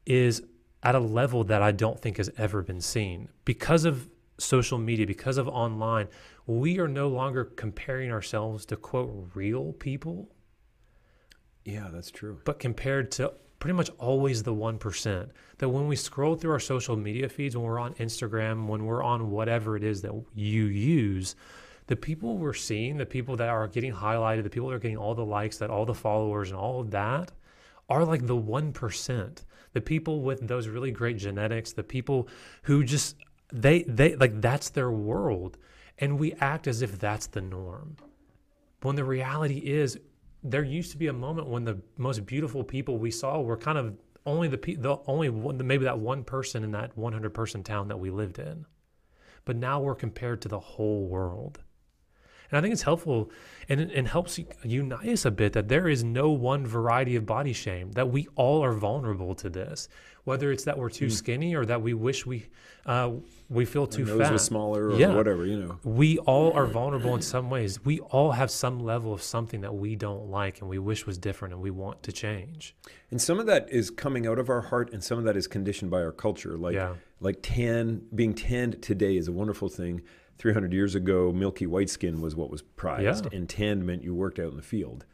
is 0.05 0.43
at 0.83 0.95
a 0.95 0.99
level 0.99 1.43
that 1.45 1.63
I 1.63 1.73
don't 1.73 1.99
think 1.99 2.19
has 2.19 2.31
ever 2.37 2.61
been 2.61 2.83
seen. 2.83 3.31
Because 3.47 3.87
of 3.87 4.11
social 4.37 4.77
media, 4.77 5.07
because 5.07 5.39
of 5.39 5.49
online, 5.49 6.09
we 6.47 6.79
are 6.81 6.87
no 6.87 7.09
longer 7.09 7.47
comparing 7.47 8.13
ourselves 8.13 8.67
to 8.67 8.77
quote 8.77 9.31
real 9.33 9.73
people, 9.73 10.29
Yeah, 11.65 11.89
that's 11.91 12.11
true. 12.11 12.39
but 12.45 12.59
compared 12.59 13.11
to 13.13 13.33
pretty 13.63 13.77
much 13.77 13.91
always 13.97 14.43
the 14.43 14.53
1%. 14.53 15.31
That 15.59 15.69
when 15.69 15.87
we 15.87 15.95
scroll 15.95 16.35
through 16.35 16.51
our 16.51 16.59
social 16.59 16.97
media 16.97 17.29
feeds, 17.29 17.57
when 17.57 17.65
we're 17.65 17.79
on 17.79 17.95
Instagram, 17.95 18.67
when 18.67 18.87
we're 18.87 19.05
on 19.05 19.31
whatever 19.31 19.77
it 19.77 19.85
is 19.85 20.03
that 20.03 20.13
you 20.35 20.65
use, 20.65 21.37
the 21.87 21.95
people 21.95 22.39
we're 22.39 22.55
seeing, 22.55 22.97
the 22.97 23.07
people 23.07 23.37
that 23.37 23.49
are 23.49 23.69
getting 23.69 23.93
highlighted, 23.93 24.43
the 24.43 24.51
people 24.51 24.69
that 24.69 24.75
are 24.75 24.81
getting 24.81 24.97
all 24.97 25.15
the 25.15 25.25
likes, 25.25 25.59
that 25.59 25.71
all 25.71 25.87
the 25.87 25.95
followers 25.95 26.51
and 26.51 26.59
all 26.59 26.81
of 26.81 26.91
that 26.91 27.31
are 27.89 28.05
like 28.05 28.27
the 28.27 28.37
1%. 28.37 29.45
The 29.75 29.81
people 29.81 30.23
with 30.23 30.49
those 30.49 30.67
really 30.67 30.91
great 30.91 31.19
genetics, 31.19 31.73
the 31.73 31.85
people 31.85 32.27
who 32.63 32.83
just 32.83 33.15
they 33.53 33.85
they 33.85 34.17
like 34.17 34.41
that's 34.41 34.71
their 34.71 34.91
world 34.91 35.57
and 35.99 36.19
we 36.19 36.33
act 36.41 36.67
as 36.67 36.83
if 36.83 36.99
that's 36.99 37.29
the 37.29 37.41
norm. 37.41 37.97
When 38.81 38.97
the 38.97 39.05
reality 39.05 39.59
is 39.59 40.01
there 40.43 40.65
used 40.65 40.91
to 40.93 40.97
be 40.97 41.07
a 41.07 41.13
moment 41.13 41.49
when 41.49 41.65
the 41.65 41.79
most 41.97 42.27
beautiful 42.27 42.65
people 42.65 42.99
we 42.99 43.11
saw 43.11 43.41
were 43.41 43.57
kind 43.57 43.79
of 43.79 43.97
only 44.27 44.49
the 44.49 44.57
the 44.57 44.99
only 45.07 45.29
one 45.29 45.65
maybe 45.67 45.85
that 45.85 45.99
one 45.99 46.25
person 46.25 46.65
in 46.65 46.73
that 46.73 46.97
100 46.97 47.31
person 47.31 47.63
town 47.63 47.89
that 47.89 47.99
we 47.99 48.11
lived 48.11 48.39
in. 48.39 48.67
But 49.45 49.57
now 49.57 49.81
we're 49.81 49.95
compared 49.95 50.41
to 50.43 50.49
the 50.49 50.61
whole 50.61 51.07
world. 51.07 51.61
And 52.53 52.59
I 52.59 52.61
think 52.61 52.73
it's 52.75 52.83
helpful 52.83 53.31
and 53.71 53.81
it, 53.81 54.07
helps 54.07 54.39
unite 54.63 55.09
us 55.09 55.25
a 55.25 55.31
bit 55.31 55.55
that 55.55 55.69
there 55.69 55.89
is 55.89 56.05
no 56.05 56.31
one 56.31 56.67
variety 56.67 57.17
of 57.17 57.25
body 57.25 57.55
shame, 57.55 57.93
that 57.93 58.11
we 58.11 58.29
all 58.37 58.63
are 58.63 58.75
vulnerable 58.75 59.35
to 59.37 59.49
this. 59.49 59.89
Whether 60.25 60.53
it's 60.53 60.65
that 60.65 60.77
we're 60.79 60.91
too 60.91 61.09
skinny 61.11 61.57
or 61.57 61.65
that 61.65 61.81
we 61.83 61.95
wish 61.95 62.27
we 62.27 62.47
uh, 62.87 63.11
we 63.49 63.65
feel 63.65 63.87
too 63.87 64.05
Nose 64.05 64.21
fat. 64.21 64.33
was 64.33 64.43
smaller 64.43 64.89
or 64.91 64.97
Yeah. 64.97 65.15
whatever, 65.15 65.47
you 65.47 65.59
know. 65.59 65.79
We 65.83 66.19
all 66.19 66.53
are 66.53 66.67
vulnerable 66.67 67.15
in 67.15 67.23
some 67.23 67.49
ways. 67.51 67.85
We 67.85 68.01
all 68.01 68.33
have 68.33 68.51
some 68.51 68.81
level 68.81 69.13
of 69.13 69.23
something 69.23 69.63
that 69.63 69.75
we 69.75 69.97
don't 69.97 70.31
like 70.31 70.61
and 70.61 70.69
we 70.69 70.79
wish 70.79 71.07
was 71.07 71.17
different 71.19 71.55
and 71.55 71.63
we 71.63 71.71
want 71.71 72.03
to 72.05 72.13
change. 72.13 72.77
And 73.11 73.21
some 73.21 73.41
of 73.41 73.47
that 73.47 73.69
is 73.71 73.91
coming 73.91 74.27
out 74.27 74.39
of 74.39 74.49
our 74.49 74.61
heart, 74.63 74.93
and 74.93 75.03
some 75.03 75.19
of 75.19 75.25
that 75.25 75.37
is 75.37 75.47
conditioned 75.47 75.91
by 75.91 76.03
our 76.03 76.13
culture. 76.13 76.57
Like, 76.57 76.75
Yeah. 76.75 76.95
like 77.21 77.39
tan, 77.43 78.03
being 78.15 78.35
tanned 78.35 78.81
today 78.83 79.17
is 79.17 79.27
a 79.29 79.33
wonderful 79.33 79.69
thing. 79.69 80.03
300 80.43 80.73
years 80.73 80.97
ago, 80.97 81.33
milky 81.33 81.67
white 81.69 81.89
skin 81.89 82.21
was 82.21 82.35
what 82.35 82.51
was 82.51 82.63
prized, 82.63 83.27
Yeah. 83.31 83.39
and 83.39 83.49
tanned 83.49 83.87
meant 83.87 84.03
you 84.03 84.13
worked 84.13 84.41
out 84.41 84.51
in 84.51 84.57
the 84.57 84.63
field. 84.63 85.07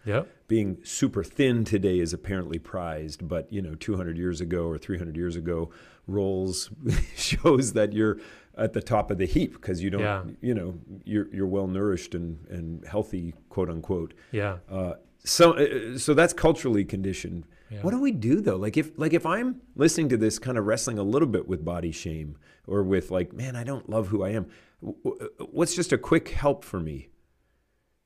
Being 0.48 0.78
super 0.82 1.22
thin 1.22 1.64
today 1.66 1.98
is 2.00 2.14
apparently 2.14 2.58
prized, 2.58 3.28
but 3.28 3.52
you 3.52 3.60
know, 3.60 3.74
200 3.74 4.16
years 4.16 4.40
ago 4.40 4.64
or 4.66 4.78
300 4.78 5.16
years 5.18 5.36
ago, 5.36 5.68
rolls 6.06 6.70
shows 7.14 7.74
that 7.74 7.92
you're 7.92 8.18
at 8.56 8.72
the 8.72 8.80
top 8.80 9.10
of 9.10 9.18
the 9.18 9.26
heap 9.26 9.52
because 9.52 9.82
you 9.82 9.90
don't, 9.90 10.00
Yeah. 10.00 10.24
you 10.40 10.54
know, 10.54 10.78
you're 11.04 11.28
you're 11.30 11.46
well 11.46 11.66
nourished 11.66 12.14
and 12.14 12.38
and 12.48 12.86
healthy, 12.86 13.34
quote 13.50 13.68
unquote. 13.68 14.14
Yeah. 14.32 14.56
Uh, 14.70 14.94
so 15.24 15.52
uh, 15.58 15.98
so 15.98 16.14
that's 16.14 16.32
culturally 16.32 16.86
conditioned. 16.86 17.44
Yeah. 17.70 17.82
What 17.82 17.90
do 17.90 18.00
we 18.00 18.12
do 18.12 18.40
though? 18.40 18.56
Like 18.56 18.78
if 18.78 18.92
like 18.96 19.12
if 19.12 19.26
I'm 19.26 19.60
listening 19.76 20.08
to 20.08 20.16
this, 20.16 20.38
kind 20.38 20.56
of 20.56 20.64
wrestling 20.64 20.96
a 20.98 21.02
little 21.02 21.28
bit 21.28 21.46
with 21.46 21.66
body 21.66 21.92
shame 21.92 22.36
or 22.68 22.82
with 22.82 23.10
like, 23.10 23.32
man, 23.32 23.56
I 23.56 23.64
don't 23.64 23.88
love 23.88 24.08
who 24.08 24.22
I 24.22 24.30
am. 24.30 24.46
What's 24.80 25.74
just 25.74 25.92
a 25.92 25.98
quick 25.98 26.28
help 26.28 26.64
for 26.64 26.78
me? 26.78 27.08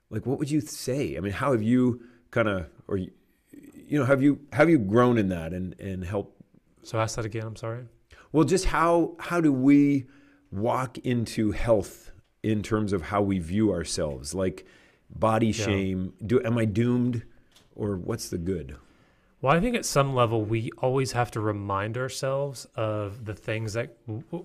Like, 0.09 0.27
what 0.27 0.39
would 0.39 0.51
you 0.51 0.61
say? 0.61 1.17
I 1.17 1.21
mean, 1.21 1.33
how 1.33 1.53
have 1.53 1.63
you 1.63 2.03
kind 2.31 2.49
of 2.49 2.67
or 2.87 2.97
you 2.97 3.11
know 3.99 4.05
have 4.05 4.23
you 4.23 4.41
have 4.53 4.71
you 4.71 4.79
grown 4.79 5.19
in 5.19 5.29
that 5.29 5.53
and 5.53 5.79
and 5.81 6.05
help? 6.05 6.37
So 6.83 6.99
ask 6.99 7.17
that 7.17 7.25
again. 7.25 7.45
I'm 7.45 7.57
sorry. 7.57 7.85
Well, 8.31 8.45
just 8.45 8.67
how 8.67 9.17
how 9.19 9.41
do 9.41 9.53
we 9.53 10.07
walk 10.51 10.99
into 10.99 11.53
health 11.53 12.11
in 12.43 12.63
terms 12.63 12.93
of 12.93 13.03
how 13.03 13.23
we 13.23 13.39
view 13.39 13.73
ourselves? 13.73 14.35
Like 14.35 14.67
body 15.11 15.53
shame. 15.53 16.15
Do 16.25 16.43
am 16.43 16.57
I 16.57 16.65
doomed, 16.65 17.23
or 17.75 17.97
what's 17.97 18.29
the 18.29 18.39
good? 18.39 18.77
Well, 19.43 19.53
I 19.53 19.59
think 19.59 19.75
at 19.75 19.85
some 19.85 20.15
level 20.15 20.45
we 20.45 20.71
always 20.79 21.11
have 21.13 21.33
to 21.33 21.41
remind 21.41 21.99
ourselves 21.99 22.65
of 22.77 23.25
the 23.25 23.35
things 23.35 23.73
that 23.73 23.97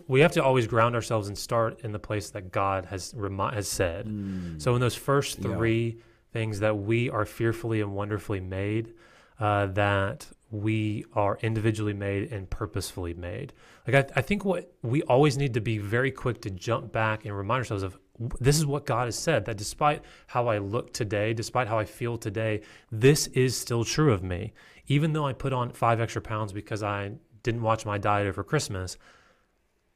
we 0.08 0.22
have 0.22 0.32
to 0.32 0.44
always 0.44 0.66
ground 0.66 0.96
ourselves 0.96 1.28
and 1.28 1.38
start 1.38 1.82
in 1.84 1.92
the 1.92 2.00
place 2.00 2.32
that 2.32 2.52
God 2.52 2.86
has 2.86 3.14
remi- 3.16 3.54
has 3.54 3.68
said. 3.68 4.08
Mm. 4.08 4.60
So 4.60 4.74
in 4.74 4.82
those 4.82 4.96
first 4.96 5.40
three 5.40 5.86
yeah. 5.86 6.04
things 6.34 6.60
that 6.62 6.76
we 6.76 7.12
are 7.12 7.26
fearfully 7.26 7.80
and 7.82 7.94
wonderfully 7.94 8.40
made, 8.40 8.96
uh, 9.40 9.68
that 9.68 10.26
we 10.50 11.06
are 11.14 11.38
individually 11.44 11.94
made 11.94 12.32
and 12.32 12.50
purposefully 12.50 13.14
made. 13.14 13.54
Like 13.86 14.12
I, 14.16 14.20
I 14.20 14.22
think 14.24 14.46
what 14.46 14.74
we 14.82 15.04
always 15.04 15.38
need 15.38 15.54
to 15.54 15.62
be 15.62 15.78
very 15.78 16.10
quick 16.10 16.42
to 16.42 16.50
jump 16.50 16.92
back 16.92 17.26
and 17.26 17.38
remind 17.38 17.60
ourselves 17.60 17.84
of 17.84 18.00
this 18.40 18.58
is 18.58 18.66
what 18.66 18.86
God 18.86 19.06
has 19.06 19.16
said 19.18 19.46
that 19.46 19.58
despite 19.58 20.02
how 20.26 20.48
I 20.48 20.58
look 20.58 20.92
today, 20.92 21.34
despite 21.34 21.68
how 21.68 21.78
I 21.78 21.86
feel 21.86 22.18
today, 22.18 22.62
this 22.92 23.28
is 23.28 23.56
still 23.56 23.84
true 23.84 24.12
of 24.12 24.24
me. 24.24 24.54
Even 24.88 25.14
though 25.14 25.26
I 25.26 25.34
put 25.34 25.54
on 25.54 25.72
five 25.72 26.00
extra 26.00 26.22
pounds 26.22 26.54
because 26.54 26.82
I 26.84 27.12
didn't 27.44 27.62
watch 27.62 27.86
my 27.86 27.98
diet 27.98 28.28
over 28.28 28.44
Christmas, 28.44 28.98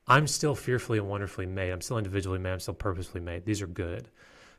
I'm 0.08 0.28
still 0.28 0.56
fearfully 0.56 0.98
and 0.98 1.08
wonderfully 1.08 1.46
made. 1.46 1.72
I'm 1.72 1.82
still 1.82 1.98
individually 1.98 2.40
made. 2.40 2.52
I'm 2.52 2.60
still 2.60 2.74
purposefully 2.74 3.24
made. 3.24 3.46
These 3.46 3.62
are 3.62 3.68
good. 3.68 4.10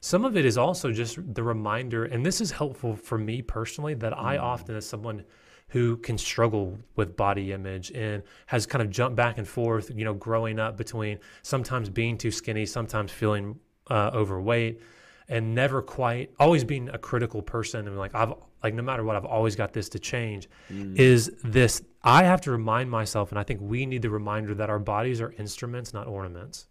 Some 0.01 0.25
of 0.25 0.37
it 0.37 0.45
is 0.45 0.59
also 0.59 0.91
just 0.91 1.19
the 1.35 1.43
reminder, 1.43 2.05
and 2.05 2.27
this 2.27 2.41
is 2.41 2.51
helpful 2.51 2.97
for 2.97 3.19
me 3.19 3.41
personally, 3.43 3.95
that 3.95 4.17
I 4.19 4.37
mm. 4.37 4.43
often, 4.43 4.75
as 4.75 4.89
someone 4.89 5.25
who 5.69 5.97
can 5.99 6.19
struggle 6.19 6.79
with 6.97 7.17
body 7.17 7.53
image 7.53 7.91
and 7.93 8.23
has 8.47 8.67
kind 8.67 8.83
of 8.83 8.91
jumped 8.91 9.17
back 9.17 9.39
and 9.39 9.47
forth, 9.47 9.91
you 9.95 10.05
know, 10.05 10.13
growing 10.13 10.59
up 10.59 10.77
between 10.77 11.19
sometimes 11.43 11.89
being 11.89 12.19
too 12.19 12.31
skinny, 12.31 12.67
sometimes 12.67 13.13
feeling 13.13 13.59
uh, 13.91 14.11
overweight, 14.13 14.81
and 15.29 15.55
never 15.55 15.81
quite 15.81 16.31
always 16.39 16.65
being 16.65 16.89
a 16.91 16.99
critical 16.99 17.41
person 17.41 17.87
and 17.87 17.97
like 17.97 18.15
I've 18.15 18.35
like 18.63 18.75
no 18.75 18.83
matter 18.83 19.05
what 19.05 19.17
I've 19.17 19.25
always 19.25 19.57
got 19.57 19.73
this 19.73 19.89
to 19.91 19.99
change 19.99 20.49
mm. 20.71 20.99
is 20.99 21.33
this 21.45 21.83
I 22.03 22.25
have 22.25 22.41
to 22.43 22.51
remind 22.51 22.91
myself 22.91 23.31
and 23.31 23.39
I 23.39 23.43
think 23.43 23.61
we 23.63 23.87
need 23.87 24.03
the 24.03 24.11
reminder 24.11 24.55
that 24.55 24.71
our 24.71 24.79
bodies 24.79 25.21
are 25.21 25.33
instruments 25.39 25.93
not 25.93 26.07
ornaments. 26.07 26.69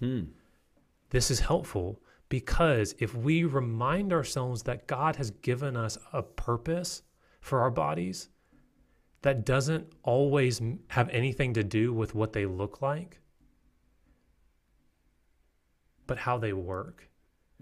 Hmm. 0.00 0.22
This 1.10 1.30
is 1.30 1.40
helpful 1.40 2.00
because 2.28 2.94
if 2.98 3.14
we 3.14 3.44
remind 3.44 4.12
ourselves 4.12 4.62
that 4.64 4.86
God 4.86 5.16
has 5.16 5.30
given 5.30 5.76
us 5.76 5.98
a 6.12 6.22
purpose 6.22 7.02
for 7.40 7.60
our 7.60 7.70
bodies 7.70 8.30
that 9.22 9.46
doesn't 9.46 9.86
always 10.02 10.60
have 10.88 11.08
anything 11.08 11.54
to 11.54 11.64
do 11.64 11.92
with 11.92 12.14
what 12.14 12.32
they 12.32 12.44
look 12.44 12.82
like, 12.82 13.20
but 16.06 16.18
how 16.18 16.36
they 16.36 16.52
work. 16.52 17.08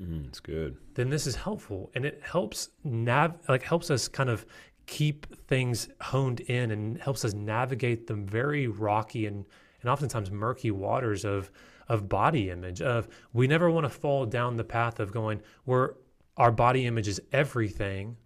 Mm, 0.01 0.27
it's 0.29 0.41
good. 0.41 0.77
Then 0.95 1.11
this 1.11 1.27
is 1.27 1.37
helpful, 1.37 1.91
and 1.95 2.05
it 2.05 2.21
helps 2.23 2.71
nav 2.85 3.35
like 3.49 3.63
helps 3.63 3.91
us 3.91 4.09
kind 4.09 4.31
of 4.31 4.47
keep 4.87 5.27
things 5.47 5.89
honed 6.01 6.41
in, 6.41 6.71
and 6.71 6.99
helps 6.99 7.25
us 7.25 7.35
navigate 7.35 8.07
the 8.07 8.15
very 8.15 8.67
rocky 8.67 9.27
and 9.27 9.45
and 9.81 9.91
oftentimes 9.91 10.31
murky 10.31 10.71
waters 10.71 11.25
of 11.25 11.51
of 11.89 12.09
body 12.09 12.51
image. 12.51 12.81
Of 12.81 13.09
we 13.33 13.47
never 13.47 13.71
want 13.71 13.85
to 13.85 13.91
fall 13.91 14.25
down 14.27 14.57
the 14.57 14.65
path 14.65 14.99
of 15.01 15.13
going 15.13 15.43
where 15.65 15.95
our 16.37 16.51
body 16.51 16.87
image 16.87 17.09
is 17.09 17.21
everything. 17.33 18.17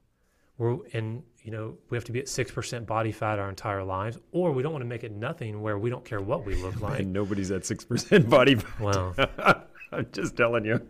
We're 0.59 0.79
and 0.93 1.23
you 1.43 1.53
know, 1.53 1.77
we 1.91 1.97
have 1.97 2.05
to 2.05 2.13
be 2.13 2.19
at 2.19 2.27
6% 2.27 2.87
body 2.87 3.13
fat 3.13 3.39
our 3.39 3.49
entire 3.49 3.85
lives, 3.85 4.19
or 4.33 4.51
we 4.51 4.65
don't 4.65 4.73
want 4.73 4.83
to 4.83 4.89
make 4.89 5.05
it 5.05 5.13
nothing 5.13 5.63
where 5.63 5.79
we 5.79 5.91
don't 5.91 6.05
care 6.05 6.21
what 6.21 6.45
we 6.45 6.57
look 6.57 6.81
like. 6.81 6.99
and 6.99 7.13
nobody's 7.13 7.53
at 7.53 7.63
6% 7.63 8.29
body 8.29 8.57
fat. 8.57 8.81
Well, 8.81 9.15
I'm 9.93 10.09
just 10.13 10.37
telling 10.37 10.65
you. 10.65 10.81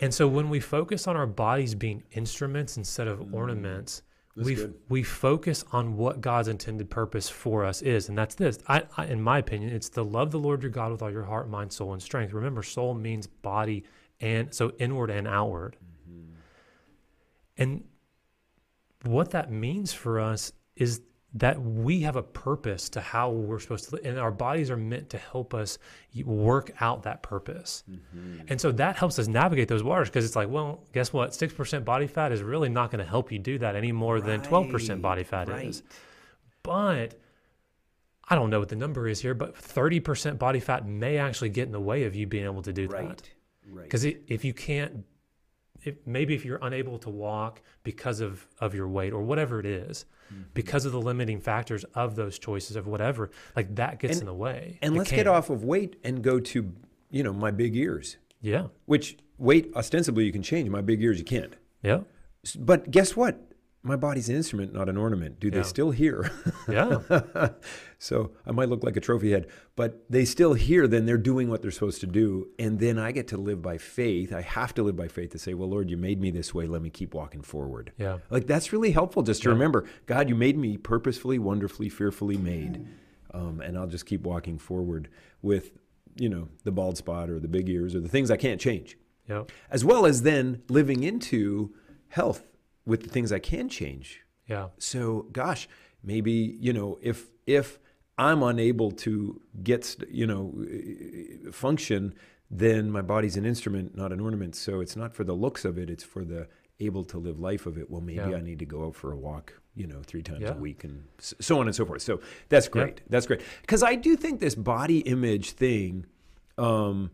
And 0.00 0.12
so 0.12 0.26
when 0.26 0.48
we 0.48 0.60
focus 0.60 1.06
on 1.06 1.16
our 1.16 1.26
bodies 1.26 1.74
being 1.74 2.02
instruments 2.12 2.76
instead 2.76 3.08
of 3.08 3.20
mm, 3.20 3.32
ornaments, 3.32 4.02
we 4.34 4.66
we 4.88 5.02
focus 5.02 5.64
on 5.72 5.96
what 5.96 6.20
God's 6.20 6.48
intended 6.48 6.88
purpose 6.90 7.28
for 7.28 7.64
us 7.64 7.82
is, 7.82 8.08
and 8.08 8.16
that's 8.16 8.34
this. 8.34 8.58
I, 8.66 8.84
I, 8.96 9.06
in 9.06 9.20
my 9.20 9.38
opinion, 9.38 9.72
it's 9.72 9.90
to 9.90 10.02
love 10.02 10.30
the 10.30 10.38
Lord 10.38 10.62
your 10.62 10.70
God 10.70 10.90
with 10.90 11.02
all 11.02 11.10
your 11.10 11.24
heart, 11.24 11.50
mind, 11.50 11.72
soul, 11.72 11.92
and 11.92 12.02
strength. 12.02 12.32
Remember, 12.32 12.62
soul 12.62 12.94
means 12.94 13.26
body, 13.26 13.84
and 14.20 14.52
so 14.54 14.72
inward 14.78 15.10
and 15.10 15.28
outward. 15.28 15.76
Mm-hmm. 16.10 16.32
And 17.58 17.84
what 19.04 19.30
that 19.32 19.50
means 19.50 19.92
for 19.92 20.18
us 20.18 20.52
is 20.76 21.02
that 21.34 21.60
we 21.62 22.00
have 22.00 22.16
a 22.16 22.22
purpose 22.22 22.90
to 22.90 23.00
how 23.00 23.30
we're 23.30 23.58
supposed 23.58 23.88
to 23.88 23.96
live, 23.96 24.04
and 24.04 24.18
our 24.18 24.30
bodies 24.30 24.70
are 24.70 24.76
meant 24.76 25.10
to 25.10 25.18
help 25.18 25.54
us 25.54 25.78
work 26.24 26.72
out 26.80 27.04
that 27.04 27.22
purpose. 27.22 27.84
Mm-hmm. 27.90 28.42
And 28.48 28.60
so 28.60 28.70
that 28.72 28.96
helps 28.96 29.18
us 29.18 29.28
navigate 29.28 29.68
those 29.68 29.82
waters 29.82 30.08
because 30.08 30.26
it's 30.26 30.36
like, 30.36 30.50
well, 30.50 30.84
guess 30.92 31.12
what? 31.12 31.30
6% 31.30 31.84
body 31.84 32.06
fat 32.06 32.32
is 32.32 32.42
really 32.42 32.68
not 32.68 32.90
going 32.90 33.02
to 33.02 33.08
help 33.08 33.32
you 33.32 33.38
do 33.38 33.58
that 33.58 33.76
any 33.76 33.92
more 33.92 34.16
right. 34.16 34.24
than 34.24 34.40
12% 34.42 35.00
body 35.00 35.24
fat 35.24 35.48
right. 35.48 35.66
is. 35.66 35.82
But 36.62 37.18
I 38.28 38.34
don't 38.34 38.50
know 38.50 38.60
what 38.60 38.68
the 38.68 38.76
number 38.76 39.08
is 39.08 39.20
here, 39.20 39.34
but 39.34 39.56
30% 39.56 40.38
body 40.38 40.60
fat 40.60 40.86
may 40.86 41.16
actually 41.16 41.48
get 41.48 41.66
in 41.66 41.72
the 41.72 41.80
way 41.80 42.04
of 42.04 42.14
you 42.14 42.26
being 42.26 42.44
able 42.44 42.62
to 42.62 42.72
do 42.74 42.88
right. 42.88 43.08
that. 43.08 43.30
Right. 43.70 43.84
Because 43.84 44.04
if 44.04 44.44
you 44.44 44.52
can't 44.52 45.04
if, 45.82 45.96
maybe 46.06 46.34
if 46.34 46.44
you're 46.44 46.58
unable 46.62 46.98
to 47.00 47.10
walk 47.10 47.62
because 47.82 48.20
of, 48.20 48.46
of 48.60 48.74
your 48.74 48.88
weight 48.88 49.12
or 49.12 49.22
whatever 49.22 49.60
it 49.60 49.66
is, 49.66 50.04
mm-hmm. 50.32 50.42
because 50.54 50.84
of 50.84 50.92
the 50.92 51.00
limiting 51.00 51.40
factors 51.40 51.84
of 51.94 52.16
those 52.16 52.38
choices 52.38 52.76
of 52.76 52.86
whatever, 52.86 53.30
like 53.56 53.74
that 53.74 53.98
gets 53.98 54.14
and, 54.14 54.22
in 54.22 54.26
the 54.26 54.34
way. 54.34 54.78
And 54.82 54.94
it 54.94 54.98
let's 54.98 55.10
can. 55.10 55.18
get 55.18 55.26
off 55.26 55.50
of 55.50 55.64
weight 55.64 55.96
and 56.04 56.22
go 56.22 56.40
to, 56.40 56.72
you 57.10 57.22
know, 57.22 57.32
my 57.32 57.50
big 57.50 57.76
ears. 57.76 58.16
Yeah. 58.40 58.66
Which 58.86 59.18
weight 59.38 59.72
ostensibly 59.74 60.24
you 60.24 60.32
can 60.32 60.42
change. 60.42 60.68
My 60.68 60.80
big 60.80 61.02
ears 61.02 61.18
you 61.18 61.24
can't. 61.24 61.54
Yeah. 61.82 62.00
But 62.58 62.90
guess 62.90 63.16
what? 63.16 63.51
My 63.84 63.96
body's 63.96 64.28
an 64.28 64.36
instrument, 64.36 64.72
not 64.72 64.88
an 64.88 64.96
ornament. 64.96 65.40
Do 65.40 65.48
yeah. 65.48 65.54
they 65.54 65.62
still 65.64 65.90
hear? 65.90 66.30
yeah. 66.68 67.48
so 67.98 68.30
I 68.46 68.52
might 68.52 68.68
look 68.68 68.84
like 68.84 68.96
a 68.96 69.00
trophy 69.00 69.32
head, 69.32 69.48
but 69.74 70.04
they 70.08 70.24
still 70.24 70.54
hear, 70.54 70.86
then 70.86 71.04
they're 71.04 71.18
doing 71.18 71.50
what 71.50 71.62
they're 71.62 71.72
supposed 71.72 72.00
to 72.02 72.06
do. 72.06 72.48
And 72.60 72.78
then 72.78 72.98
I 72.98 73.10
get 73.10 73.28
to 73.28 73.36
live 73.36 73.60
by 73.60 73.78
faith. 73.78 74.32
I 74.32 74.42
have 74.42 74.72
to 74.74 74.84
live 74.84 74.94
by 74.94 75.08
faith 75.08 75.30
to 75.32 75.38
say, 75.38 75.54
well, 75.54 75.68
Lord, 75.68 75.90
you 75.90 75.96
made 75.96 76.20
me 76.20 76.30
this 76.30 76.54
way. 76.54 76.66
Let 76.66 76.80
me 76.80 76.90
keep 76.90 77.12
walking 77.12 77.42
forward. 77.42 77.92
Yeah. 77.98 78.18
Like 78.30 78.46
that's 78.46 78.72
really 78.72 78.92
helpful 78.92 79.22
just 79.22 79.42
to 79.42 79.48
yeah. 79.48 79.54
remember, 79.54 79.88
God, 80.06 80.28
you 80.28 80.36
made 80.36 80.56
me 80.56 80.76
purposefully, 80.76 81.40
wonderfully, 81.40 81.88
fearfully 81.88 82.36
made. 82.36 82.86
Um, 83.34 83.60
and 83.60 83.76
I'll 83.76 83.88
just 83.88 84.06
keep 84.06 84.22
walking 84.22 84.58
forward 84.58 85.08
with, 85.40 85.72
you 86.16 86.28
know, 86.28 86.48
the 86.62 86.70
bald 86.70 86.98
spot 86.98 87.30
or 87.30 87.40
the 87.40 87.48
big 87.48 87.68
ears 87.68 87.96
or 87.96 88.00
the 88.00 88.08
things 88.08 88.30
I 88.30 88.36
can't 88.36 88.60
change. 88.60 88.96
Yeah. 89.28 89.44
As 89.70 89.84
well 89.84 90.06
as 90.06 90.22
then 90.22 90.62
living 90.68 91.02
into 91.02 91.74
health 92.08 92.44
with 92.84 93.02
the 93.02 93.08
things 93.08 93.32
I 93.32 93.38
can 93.38 93.68
change. 93.68 94.20
Yeah. 94.46 94.68
So, 94.78 95.26
gosh, 95.32 95.68
maybe 96.02 96.56
you 96.60 96.72
know 96.72 96.98
if 97.00 97.30
if 97.46 97.78
I'm 98.18 98.42
unable 98.42 98.90
to 98.92 99.40
get 99.62 99.96
you 100.10 100.26
know 100.26 101.52
function, 101.52 102.14
then 102.50 102.90
my 102.90 103.02
body's 103.02 103.36
an 103.36 103.46
instrument, 103.46 103.96
not 103.96 104.12
an 104.12 104.20
ornament. 104.20 104.54
So 104.56 104.80
it's 104.80 104.96
not 104.96 105.14
for 105.14 105.24
the 105.24 105.34
looks 105.34 105.64
of 105.64 105.78
it; 105.78 105.88
it's 105.88 106.04
for 106.04 106.24
the 106.24 106.48
able 106.80 107.04
to 107.04 107.18
live 107.18 107.38
life 107.38 107.66
of 107.66 107.78
it. 107.78 107.90
Well, 107.90 108.00
maybe 108.00 108.30
yeah. 108.30 108.36
I 108.36 108.40
need 108.40 108.58
to 108.58 108.66
go 108.66 108.86
out 108.86 108.96
for 108.96 109.12
a 109.12 109.16
walk, 109.16 109.60
you 109.74 109.86
know, 109.86 110.02
three 110.04 110.22
times 110.22 110.42
yeah. 110.42 110.52
a 110.52 110.56
week, 110.56 110.84
and 110.84 111.04
so 111.18 111.58
on 111.60 111.66
and 111.66 111.74
so 111.74 111.86
forth. 111.86 112.02
So 112.02 112.20
that's 112.48 112.68
great. 112.68 112.98
Yeah. 112.98 113.06
That's 113.10 113.26
great 113.26 113.42
because 113.60 113.82
I 113.82 113.94
do 113.94 114.16
think 114.16 114.40
this 114.40 114.54
body 114.54 114.98
image 115.00 115.52
thing 115.52 116.06
um, 116.58 117.10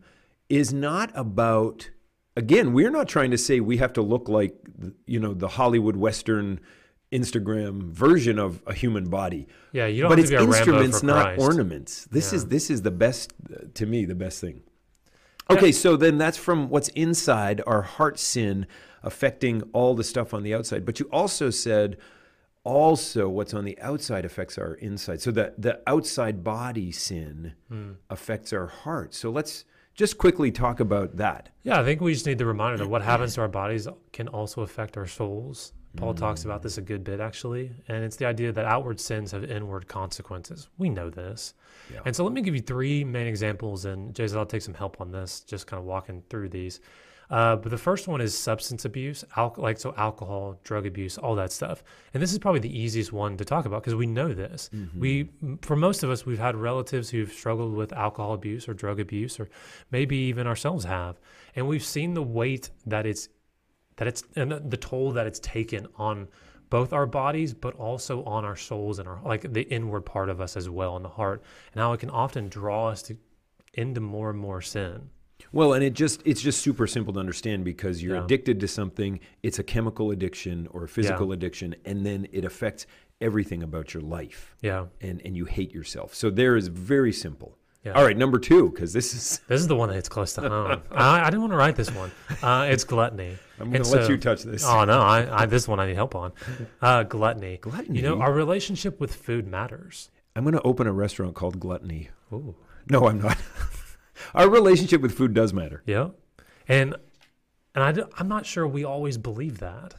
is 0.49 0.73
not 0.73 1.11
about 1.13 1.89
again, 2.35 2.73
we're 2.73 2.91
not 2.91 3.07
trying 3.07 3.31
to 3.31 3.37
say 3.37 3.59
we 3.59 3.77
have 3.77 3.93
to 3.93 4.01
look 4.01 4.29
like, 4.29 4.55
you 5.05 5.19
know, 5.19 5.33
the 5.33 5.47
Hollywood 5.47 5.95
Western 5.95 6.59
Instagram 7.11 7.83
version 7.83 8.37
of 8.37 8.61
a 8.67 8.73
human 8.73 9.09
body. 9.09 9.47
Yeah, 9.71 9.87
you 9.87 10.03
don't 10.03 10.09
but 10.09 10.19
it's 10.19 10.31
instruments, 10.31 11.01
not 11.03 11.39
ornaments. 11.39 12.05
This 12.11 12.31
yeah. 12.31 12.37
is 12.37 12.47
this 12.47 12.69
is 12.69 12.81
the 12.83 12.91
best 12.91 13.33
to 13.73 13.85
me, 13.85 14.05
the 14.05 14.15
best 14.15 14.41
thing. 14.41 14.61
Okay, 15.49 15.67
yeah. 15.67 15.71
so 15.71 15.97
then 15.97 16.17
that's 16.17 16.37
from 16.37 16.69
what's 16.69 16.89
inside 16.89 17.61
our 17.65 17.81
heart 17.81 18.19
sin 18.19 18.67
affecting 19.01 19.63
all 19.73 19.95
the 19.95 20.03
stuff 20.03 20.33
on 20.33 20.43
the 20.43 20.53
outside. 20.53 20.85
But 20.85 20.99
you 20.99 21.09
also 21.11 21.49
said 21.49 21.97
also 22.63 23.27
what's 23.27 23.53
on 23.53 23.65
the 23.65 23.79
outside 23.79 24.25
affects 24.25 24.57
our 24.57 24.75
inside. 24.75 25.21
So 25.21 25.31
that 25.31 25.59
the 25.59 25.81
outside 25.87 26.43
body 26.43 26.91
sin 26.91 27.53
hmm. 27.67 27.93
affects 28.09 28.53
our 28.53 28.67
heart. 28.67 29.15
So 29.15 29.31
let's 29.31 29.65
just 29.99 30.17
quickly 30.17 30.49
talk 30.49 30.79
about 30.79 31.17
that. 31.17 31.49
Yeah, 31.63 31.81
I 31.81 31.83
think 31.83 31.99
we 31.99 32.13
just 32.13 32.25
need 32.25 32.37
the 32.37 32.45
reminder 32.45 32.77
that 32.77 32.87
what 32.87 33.01
happens 33.01 33.35
to 33.35 33.41
our 33.41 33.49
bodies 33.49 33.85
can 34.13 34.29
also 34.29 34.61
affect 34.61 34.95
our 34.95 35.05
souls. 35.05 35.73
Paul 35.97 36.13
mm. 36.13 36.17
talks 36.17 36.45
about 36.45 36.63
this 36.63 36.77
a 36.77 36.81
good 36.81 37.03
bit, 37.03 37.19
actually. 37.19 37.71
And 37.89 38.05
it's 38.05 38.15
the 38.15 38.25
idea 38.25 38.53
that 38.53 38.63
outward 38.63 39.01
sins 39.01 39.33
have 39.33 39.43
inward 39.43 39.89
consequences. 39.89 40.69
We 40.77 40.89
know 40.89 41.09
this. 41.09 41.53
Yeah. 41.93 41.99
And 42.05 42.15
so 42.15 42.23
let 42.23 42.31
me 42.31 42.41
give 42.41 42.55
you 42.55 42.61
three 42.61 43.03
main 43.03 43.27
examples. 43.27 43.83
And 43.83 44.15
Jason, 44.15 44.37
I'll 44.37 44.45
take 44.45 44.61
some 44.61 44.73
help 44.73 45.01
on 45.01 45.11
this, 45.11 45.41
just 45.41 45.67
kind 45.67 45.79
of 45.81 45.85
walking 45.85 46.23
through 46.29 46.47
these. 46.47 46.79
Uh, 47.29 47.55
but 47.55 47.69
the 47.69 47.77
first 47.77 48.07
one 48.07 48.21
is 48.21 48.35
substance 48.35 48.85
abuse, 48.85 49.23
al- 49.37 49.53
like 49.57 49.79
so 49.79 49.93
alcohol, 49.97 50.59
drug 50.63 50.85
abuse, 50.85 51.17
all 51.17 51.35
that 51.35 51.51
stuff. 51.51 51.83
And 52.13 52.23
this 52.23 52.31
is 52.31 52.39
probably 52.39 52.59
the 52.59 52.79
easiest 52.79 53.13
one 53.13 53.37
to 53.37 53.45
talk 53.45 53.65
about 53.65 53.83
because 53.83 53.95
we 53.95 54.07
know 54.07 54.33
this. 54.33 54.69
Mm-hmm. 54.73 54.99
We, 54.99 55.29
for 55.61 55.75
most 55.75 56.01
of 56.01 56.09
us, 56.09 56.25
we've 56.25 56.39
had 56.39 56.55
relatives 56.55 57.09
who've 57.09 57.31
struggled 57.31 57.75
with 57.75 57.93
alcohol 57.93 58.33
abuse 58.33 58.67
or 58.67 58.73
drug 58.73 58.99
abuse, 58.99 59.39
or 59.39 59.49
maybe 59.91 60.17
even 60.17 60.47
ourselves 60.47 60.85
have, 60.85 61.19
and 61.55 61.67
we've 61.67 61.83
seen 61.83 62.15
the 62.15 62.23
weight 62.23 62.71
that 62.87 63.05
it's 63.05 63.29
that 63.97 64.07
it's 64.07 64.23
and 64.35 64.51
the, 64.51 64.59
the 64.59 64.77
toll 64.77 65.11
that 65.11 65.27
it's 65.27 65.39
taken 65.39 65.87
on 65.97 66.27
both 66.69 66.93
our 66.93 67.05
bodies, 67.05 67.53
but 67.53 67.75
also 67.75 68.23
on 68.23 68.45
our 68.45 68.55
souls 68.55 68.97
and 68.97 69.07
our 69.07 69.19
like 69.23 69.53
the 69.53 69.63
inward 69.69 70.01
part 70.01 70.29
of 70.29 70.41
us 70.41 70.57
as 70.57 70.67
well 70.67 70.97
in 70.97 71.03
the 71.03 71.09
heart, 71.09 71.43
and 71.73 71.81
how 71.81 71.93
it 71.93 71.99
can 71.99 72.09
often 72.09 72.49
draw 72.49 72.87
us 72.87 73.03
to 73.03 73.17
into 73.75 74.01
more 74.01 74.31
and 74.31 74.39
more 74.39 74.61
sin. 74.61 75.09
Well, 75.51 75.73
and 75.73 75.83
it 75.83 75.93
just 75.93 76.21
it's 76.25 76.41
just 76.41 76.61
super 76.61 76.85
simple 76.87 77.13
to 77.13 77.19
understand 77.19 77.63
because 77.65 78.01
you're 78.03 78.15
Yeah. 78.15 78.23
addicted 78.23 78.59
to 78.59 78.67
something, 78.67 79.19
it's 79.43 79.59
a 79.59 79.63
chemical 79.63 80.11
addiction 80.11 80.67
or 80.71 80.83
a 80.83 80.87
physical 80.87 81.27
Yeah. 81.27 81.33
addiction, 81.33 81.75
and 81.85 82.05
then 82.05 82.27
it 82.31 82.45
affects 82.45 82.85
everything 83.21 83.63
about 83.63 83.93
your 83.93 84.01
life. 84.03 84.55
Yeah, 84.61 84.85
And 85.01 85.21
and 85.25 85.35
you 85.35 85.45
hate 85.45 85.73
yourself. 85.73 86.13
So 86.15 86.29
there 86.29 86.55
is 86.55 86.67
very 86.67 87.11
simple. 87.13 87.57
Yeah. 87.85 87.93
All 87.93 88.03
right, 88.03 88.17
number 88.17 88.39
two, 88.39 88.69
because 88.69 88.91
this 88.93 89.13
is 89.13 89.39
this 89.47 89.59
is 89.61 89.67
the 89.67 89.75
one 89.75 89.89
that 89.89 89.95
hits 89.95 90.09
close 90.09 90.33
to 90.33 90.41
home. 90.41 90.81
I, 90.91 91.21
I 91.21 91.25
didn't 91.25 91.41
want 91.41 91.53
to 91.53 91.57
write 91.57 91.75
this 91.77 91.89
one. 91.93 92.11
Uh, 92.43 92.67
it's 92.69 92.83
gluttony. 92.83 93.37
I'm 93.59 93.71
gonna 93.71 93.83
let 93.89 94.05
so- 94.05 94.09
you 94.09 94.17
touch 94.17 94.43
this. 94.43 94.63
Oh 94.65 94.83
no, 94.85 94.99
I, 94.99 95.43
I 95.43 95.45
this 95.45 95.67
one 95.67 95.79
I 95.79 95.87
need 95.87 95.95
help 95.95 96.13
on. 96.15 96.31
Uh, 96.81 97.03
gluttony. 97.03 97.57
Gluttony? 97.57 97.97
You 97.99 98.03
know, 98.03 98.19
our 98.21 98.33
relationship 98.33 98.99
with 98.99 99.15
food 99.15 99.47
matters. 99.47 100.11
I'm 100.35 100.43
gonna 100.43 100.61
open 100.63 100.87
a 100.87 100.93
restaurant 100.93 101.35
called 101.35 101.59
Gluttony. 101.59 102.09
Ooh. 102.31 102.55
No, 102.89 103.07
I'm 103.07 103.19
not. 103.21 103.37
our 104.33 104.49
relationship 104.49 105.01
with 105.01 105.17
food 105.17 105.33
does 105.33 105.53
matter. 105.53 105.83
Yeah, 105.85 106.09
and 106.67 106.95
and 107.75 107.83
I 107.83 108.03
I'm 108.17 108.27
not 108.27 108.45
sure 108.45 108.67
we 108.67 108.83
always 108.83 109.17
believe 109.17 109.59
that. 109.59 109.95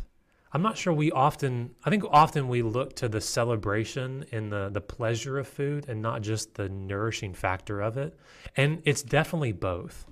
I'm 0.53 0.63
not 0.63 0.77
sure 0.77 0.93
we 0.93 1.13
often. 1.13 1.75
I 1.85 1.91
think 1.91 2.05
often 2.11 2.49
we 2.49 2.63
look 2.63 2.97
to 2.97 3.09
the 3.09 3.21
celebration 3.21 4.25
and 4.33 4.51
the 4.51 4.69
the 4.69 4.81
pleasure 4.81 5.39
of 5.39 5.47
food, 5.47 5.89
and 5.89 6.03
not 6.03 6.23
just 6.23 6.55
the 6.55 6.69
nourishing 6.69 7.35
factor 7.35 7.81
of 7.81 7.97
it. 7.97 8.19
And 8.57 8.83
it's 8.85 9.03
definitely 9.03 9.53
both. 9.53 10.07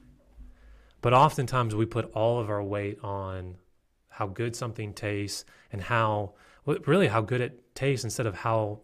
But 1.00 1.12
oftentimes 1.12 1.74
we 1.74 1.86
put 1.86 2.10
all 2.12 2.40
of 2.40 2.50
our 2.50 2.62
weight 2.62 2.98
on 3.02 3.56
how 4.08 4.26
good 4.26 4.56
something 4.56 4.92
tastes 4.92 5.44
and 5.72 5.80
how 5.80 6.34
really 6.86 7.06
how 7.06 7.20
good 7.20 7.40
it 7.40 7.74
tastes 7.74 8.04
instead 8.04 8.26
of 8.26 8.34
how 8.34 8.80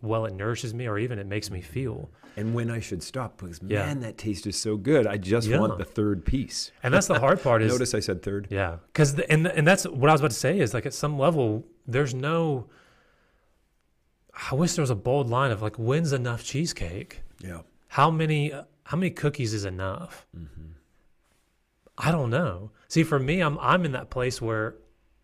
well 0.00 0.24
it 0.26 0.34
nourishes 0.34 0.72
me 0.74 0.86
or 0.86 0.98
even 0.98 1.18
it 1.18 1.26
makes 1.26 1.50
me 1.50 1.60
feel. 1.60 2.10
And 2.36 2.54
when 2.54 2.70
I 2.70 2.78
should 2.78 3.02
stop, 3.02 3.38
because 3.38 3.60
Yeah. 3.66 3.86
man, 3.86 4.00
that 4.00 4.16
taste 4.16 4.46
is 4.46 4.56
so 4.56 4.76
good. 4.76 5.06
I 5.06 5.16
just 5.16 5.48
Yeah. 5.48 5.58
want 5.58 5.76
the 5.78 5.84
third 5.84 6.24
piece. 6.24 6.70
And 6.82 6.94
that's 6.94 7.08
the 7.08 7.18
hard 7.18 7.42
part 7.42 7.62
is 7.64 7.72
Notice 7.72 7.94
I 7.94 8.00
said 8.00 8.22
third. 8.22 8.46
Yeah, 8.50 8.76
because 8.92 9.18
and 9.18 9.46
and 9.48 9.66
that's 9.66 9.84
what 9.88 10.08
I 10.08 10.12
was 10.12 10.20
about 10.20 10.30
to 10.30 10.36
say 10.36 10.60
is 10.60 10.72
like 10.72 10.86
at 10.86 10.94
some 10.94 11.18
level 11.18 11.66
there's 11.86 12.14
no. 12.14 12.68
I 14.50 14.54
wish 14.54 14.74
there 14.74 14.82
was 14.82 14.90
a 14.90 14.94
bold 14.94 15.28
line 15.28 15.50
of 15.50 15.62
like 15.62 15.76
when's 15.76 16.12
enough 16.12 16.44
cheesecake? 16.44 17.22
Yeah. 17.40 17.62
How 17.88 18.10
many 18.10 18.52
how 18.84 18.96
many 18.96 19.10
cookies 19.10 19.52
is 19.52 19.64
enough? 19.64 20.26
Mm-hmm. 20.36 20.62
I 21.98 22.12
don't 22.12 22.30
know. 22.30 22.70
See, 22.86 23.02
for 23.02 23.18
me, 23.18 23.40
I'm 23.40 23.58
I'm 23.58 23.84
in 23.84 23.92
that 23.92 24.10
place 24.10 24.40
where 24.40 24.76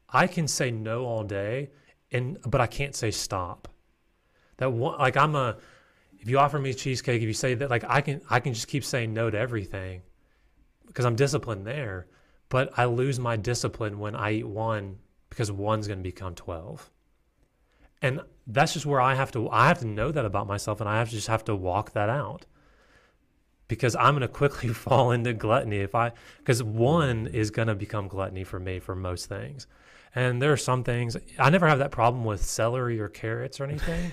I 0.08 0.26
can 0.26 0.48
say 0.48 0.70
no 0.72 1.04
all 1.06 1.22
day, 1.22 1.70
and 2.10 2.38
but 2.44 2.60
I 2.60 2.66
can't 2.66 2.94
say 2.96 3.12
stop. 3.12 3.68
That 4.58 4.72
one, 4.72 4.98
like 4.98 5.16
I'm 5.16 5.34
a. 5.34 5.56
If 6.18 6.30
you 6.30 6.38
offer 6.38 6.58
me 6.58 6.72
cheesecake, 6.72 7.20
if 7.20 7.26
you 7.26 7.34
say 7.34 7.54
that, 7.54 7.70
like 7.70 7.84
I 7.86 8.00
can 8.00 8.20
I 8.30 8.40
can 8.40 8.54
just 8.54 8.68
keep 8.68 8.84
saying 8.84 9.12
no 9.12 9.30
to 9.30 9.38
everything, 9.38 10.02
because 10.86 11.04
I'm 11.04 11.16
disciplined 11.16 11.66
there. 11.66 12.06
But 12.48 12.78
I 12.78 12.84
lose 12.84 13.18
my 13.18 13.36
discipline 13.36 13.98
when 13.98 14.14
I 14.14 14.32
eat 14.32 14.46
one 14.46 14.98
because 15.28 15.50
one's 15.50 15.86
going 15.86 15.98
to 15.98 16.02
become 16.02 16.34
twelve. 16.34 16.90
And 18.00 18.20
that's 18.46 18.74
just 18.74 18.86
where 18.86 19.00
I 19.00 19.14
have 19.14 19.32
to 19.32 19.48
I 19.50 19.68
have 19.68 19.80
to 19.80 19.86
know 19.86 20.12
that 20.12 20.24
about 20.24 20.46
myself, 20.46 20.80
and 20.80 20.88
I 20.88 20.98
have 20.98 21.08
to 21.08 21.16
just 21.16 21.28
have 21.28 21.44
to 21.44 21.56
walk 21.56 21.92
that 21.92 22.08
out 22.08 22.46
because 23.68 23.96
I'm 23.96 24.14
going 24.14 24.20
to 24.22 24.28
quickly 24.28 24.68
fall 24.72 25.10
into 25.10 25.32
gluttony 25.32 25.78
if 25.78 25.94
I 25.94 26.12
because 26.38 26.62
one 26.62 27.26
is 27.26 27.50
going 27.50 27.68
to 27.68 27.74
become 27.74 28.08
gluttony 28.08 28.44
for 28.44 28.60
me 28.60 28.78
for 28.78 28.94
most 28.94 29.28
things. 29.28 29.66
And 30.14 30.40
there 30.40 30.52
are 30.52 30.56
some 30.56 30.84
things 30.84 31.16
I 31.38 31.50
never 31.50 31.66
have 31.66 31.78
that 31.80 31.90
problem 31.90 32.24
with 32.24 32.42
celery 32.44 33.00
or 33.00 33.08
carrots 33.08 33.60
or 33.60 33.64
anything. 33.64 34.12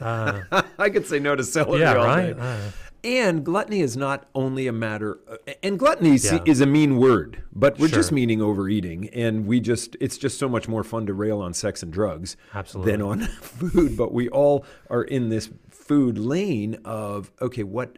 Uh, 0.00 0.42
I 0.78 0.90
could 0.90 1.06
say 1.06 1.18
no 1.18 1.34
to 1.34 1.42
celery 1.44 1.80
yeah, 1.80 1.94
all 1.94 2.04
right. 2.04 2.38
Uh, 2.38 2.58
And 3.04 3.44
gluttony 3.44 3.80
is 3.80 3.96
not 3.96 4.28
only 4.34 4.66
a 4.68 4.72
matter, 4.72 5.18
uh, 5.28 5.36
and 5.62 5.78
gluttony 5.78 6.14
is- 6.14 6.24
Yeah. 6.30 6.38
is 6.44 6.60
a 6.60 6.66
mean 6.66 6.98
word, 6.98 7.42
but 7.52 7.78
we're 7.78 7.88
just 7.88 8.12
meaning 8.12 8.40
overeating. 8.42 9.08
And 9.08 9.46
we 9.46 9.58
just, 9.58 9.96
it's 10.00 10.16
just 10.18 10.38
so 10.38 10.48
much 10.48 10.68
more 10.68 10.84
fun 10.84 11.06
to 11.06 11.14
rail 11.14 11.40
on 11.40 11.52
sex 11.54 11.82
and 11.82 11.92
drugs 11.92 12.36
Absolutely. 12.54 12.92
than 12.92 13.02
on 13.02 13.20
food. 13.40 13.96
But 13.96 14.12
we 14.12 14.28
all 14.28 14.64
are 14.90 15.02
in 15.02 15.30
this 15.30 15.50
food 15.70 16.16
lane 16.18 16.76
of, 16.84 17.32
okay, 17.40 17.64
what, 17.64 17.96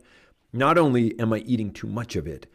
not 0.52 0.78
only 0.78 1.18
am 1.20 1.32
I 1.32 1.38
eating 1.38 1.70
too 1.72 1.88
much 1.88 2.16
of 2.16 2.26
it, 2.26 2.46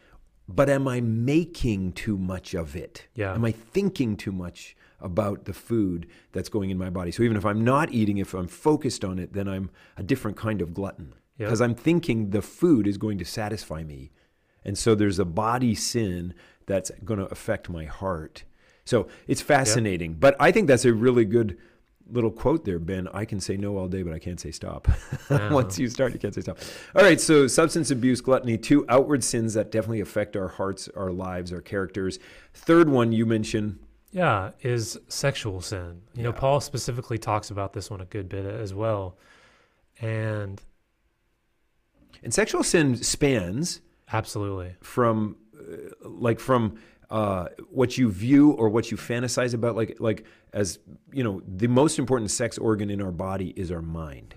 but 0.54 0.68
am 0.68 0.88
I 0.88 1.00
making 1.00 1.92
too 1.92 2.18
much 2.18 2.54
of 2.54 2.76
it? 2.76 3.06
Yeah. 3.14 3.34
Am 3.34 3.44
I 3.44 3.52
thinking 3.52 4.16
too 4.16 4.32
much 4.32 4.76
about 5.00 5.44
the 5.44 5.52
food 5.52 6.06
that's 6.32 6.48
going 6.48 6.70
in 6.70 6.78
my 6.78 6.90
body? 6.90 7.10
So 7.10 7.22
even 7.22 7.36
if 7.36 7.44
I'm 7.46 7.64
not 7.64 7.92
eating, 7.92 8.18
if 8.18 8.34
I'm 8.34 8.48
focused 8.48 9.04
on 9.04 9.18
it, 9.18 9.32
then 9.32 9.48
I'm 9.48 9.70
a 9.96 10.02
different 10.02 10.36
kind 10.36 10.60
of 10.60 10.74
glutton 10.74 11.14
Yep. 11.38 11.48
because 11.48 11.60
I'm 11.62 11.74
thinking 11.74 12.30
the 12.30 12.42
food 12.42 12.86
is 12.86 12.98
going 12.98 13.16
to 13.16 13.24
satisfy 13.24 13.82
me. 13.82 14.12
And 14.62 14.76
so 14.76 14.94
there's 14.94 15.18
a 15.18 15.24
body 15.24 15.74
sin 15.74 16.34
that's 16.66 16.90
going 17.02 17.18
to 17.18 17.26
affect 17.26 17.70
my 17.70 17.86
heart. 17.86 18.44
So 18.84 19.08
it's 19.26 19.40
fascinating. 19.40 20.14
But 20.14 20.36
I 20.38 20.52
think 20.52 20.68
that's 20.68 20.84
a 20.84 20.92
really 20.92 21.24
good 21.24 21.56
little 22.12 22.30
quote 22.30 22.64
there, 22.64 22.78
Ben. 22.78 23.08
I 23.12 23.24
can 23.24 23.40
say 23.40 23.56
no 23.56 23.76
all 23.78 23.88
day, 23.88 24.02
but 24.02 24.12
I 24.12 24.18
can't 24.18 24.40
say 24.40 24.50
stop. 24.50 24.88
Once 25.30 25.78
you 25.78 25.88
start, 25.88 26.12
you 26.12 26.18
can't 26.18 26.34
say 26.34 26.40
stop. 26.40 26.58
All 26.94 27.02
right. 27.02 27.20
So 27.20 27.46
substance 27.46 27.90
abuse, 27.90 28.20
gluttony, 28.20 28.58
two 28.58 28.84
outward 28.88 29.22
sins 29.24 29.54
that 29.54 29.70
definitely 29.70 30.00
affect 30.00 30.36
our 30.36 30.48
hearts, 30.48 30.88
our 30.96 31.12
lives, 31.12 31.52
our 31.52 31.60
characters. 31.60 32.18
Third 32.54 32.88
one 32.88 33.12
you 33.12 33.26
mentioned. 33.26 33.78
Yeah, 34.12 34.50
is 34.62 34.98
sexual 35.08 35.60
sin. 35.60 36.02
You 36.14 36.24
know, 36.24 36.32
Paul 36.32 36.60
specifically 36.60 37.18
talks 37.18 37.50
about 37.50 37.72
this 37.72 37.90
one 37.90 38.00
a 38.00 38.04
good 38.06 38.28
bit 38.28 38.44
as 38.44 38.74
well. 38.74 39.16
And 40.00 40.60
And 42.22 42.34
sexual 42.34 42.62
sin 42.64 42.96
spans 42.96 43.80
absolutely. 44.12 44.74
from 44.80 45.36
uh, 45.56 45.76
like 46.02 46.40
from 46.40 46.78
uh, 47.10 47.46
what 47.70 47.98
you 47.98 48.10
view 48.10 48.52
or 48.52 48.68
what 48.68 48.90
you 48.90 48.96
fantasize 48.96 49.52
about 49.52 49.74
like 49.74 49.96
like 49.98 50.24
as 50.52 50.78
you 51.12 51.24
know 51.24 51.42
the 51.46 51.66
most 51.66 51.98
important 51.98 52.30
sex 52.30 52.56
organ 52.56 52.88
in 52.88 53.02
our 53.02 53.10
body 53.10 53.52
is 53.56 53.72
our 53.72 53.82
mind. 53.82 54.34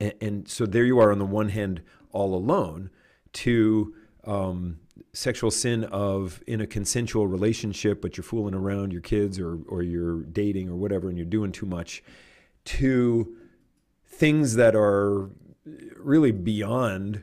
And, 0.00 0.14
and 0.20 0.48
so 0.48 0.66
there 0.66 0.84
you 0.84 0.98
are 0.98 1.12
on 1.12 1.18
the 1.18 1.26
one 1.26 1.50
hand 1.50 1.82
all 2.10 2.34
alone 2.34 2.90
to 3.34 3.94
um, 4.24 4.80
sexual 5.12 5.50
sin 5.50 5.84
of 5.84 6.42
in 6.46 6.60
a 6.60 6.66
consensual 6.66 7.26
relationship 7.28 8.02
but 8.02 8.16
you're 8.16 8.24
fooling 8.24 8.54
around 8.54 8.92
your 8.92 9.02
kids 9.02 9.38
or 9.38 9.58
or 9.68 9.82
you're 9.82 10.22
dating 10.22 10.68
or 10.68 10.76
whatever 10.76 11.08
and 11.08 11.16
you're 11.16 11.26
doing 11.26 11.52
too 11.52 11.66
much 11.66 12.02
to 12.64 13.36
things 14.04 14.54
that 14.54 14.74
are 14.74 15.30
really 15.96 16.32
beyond 16.32 17.22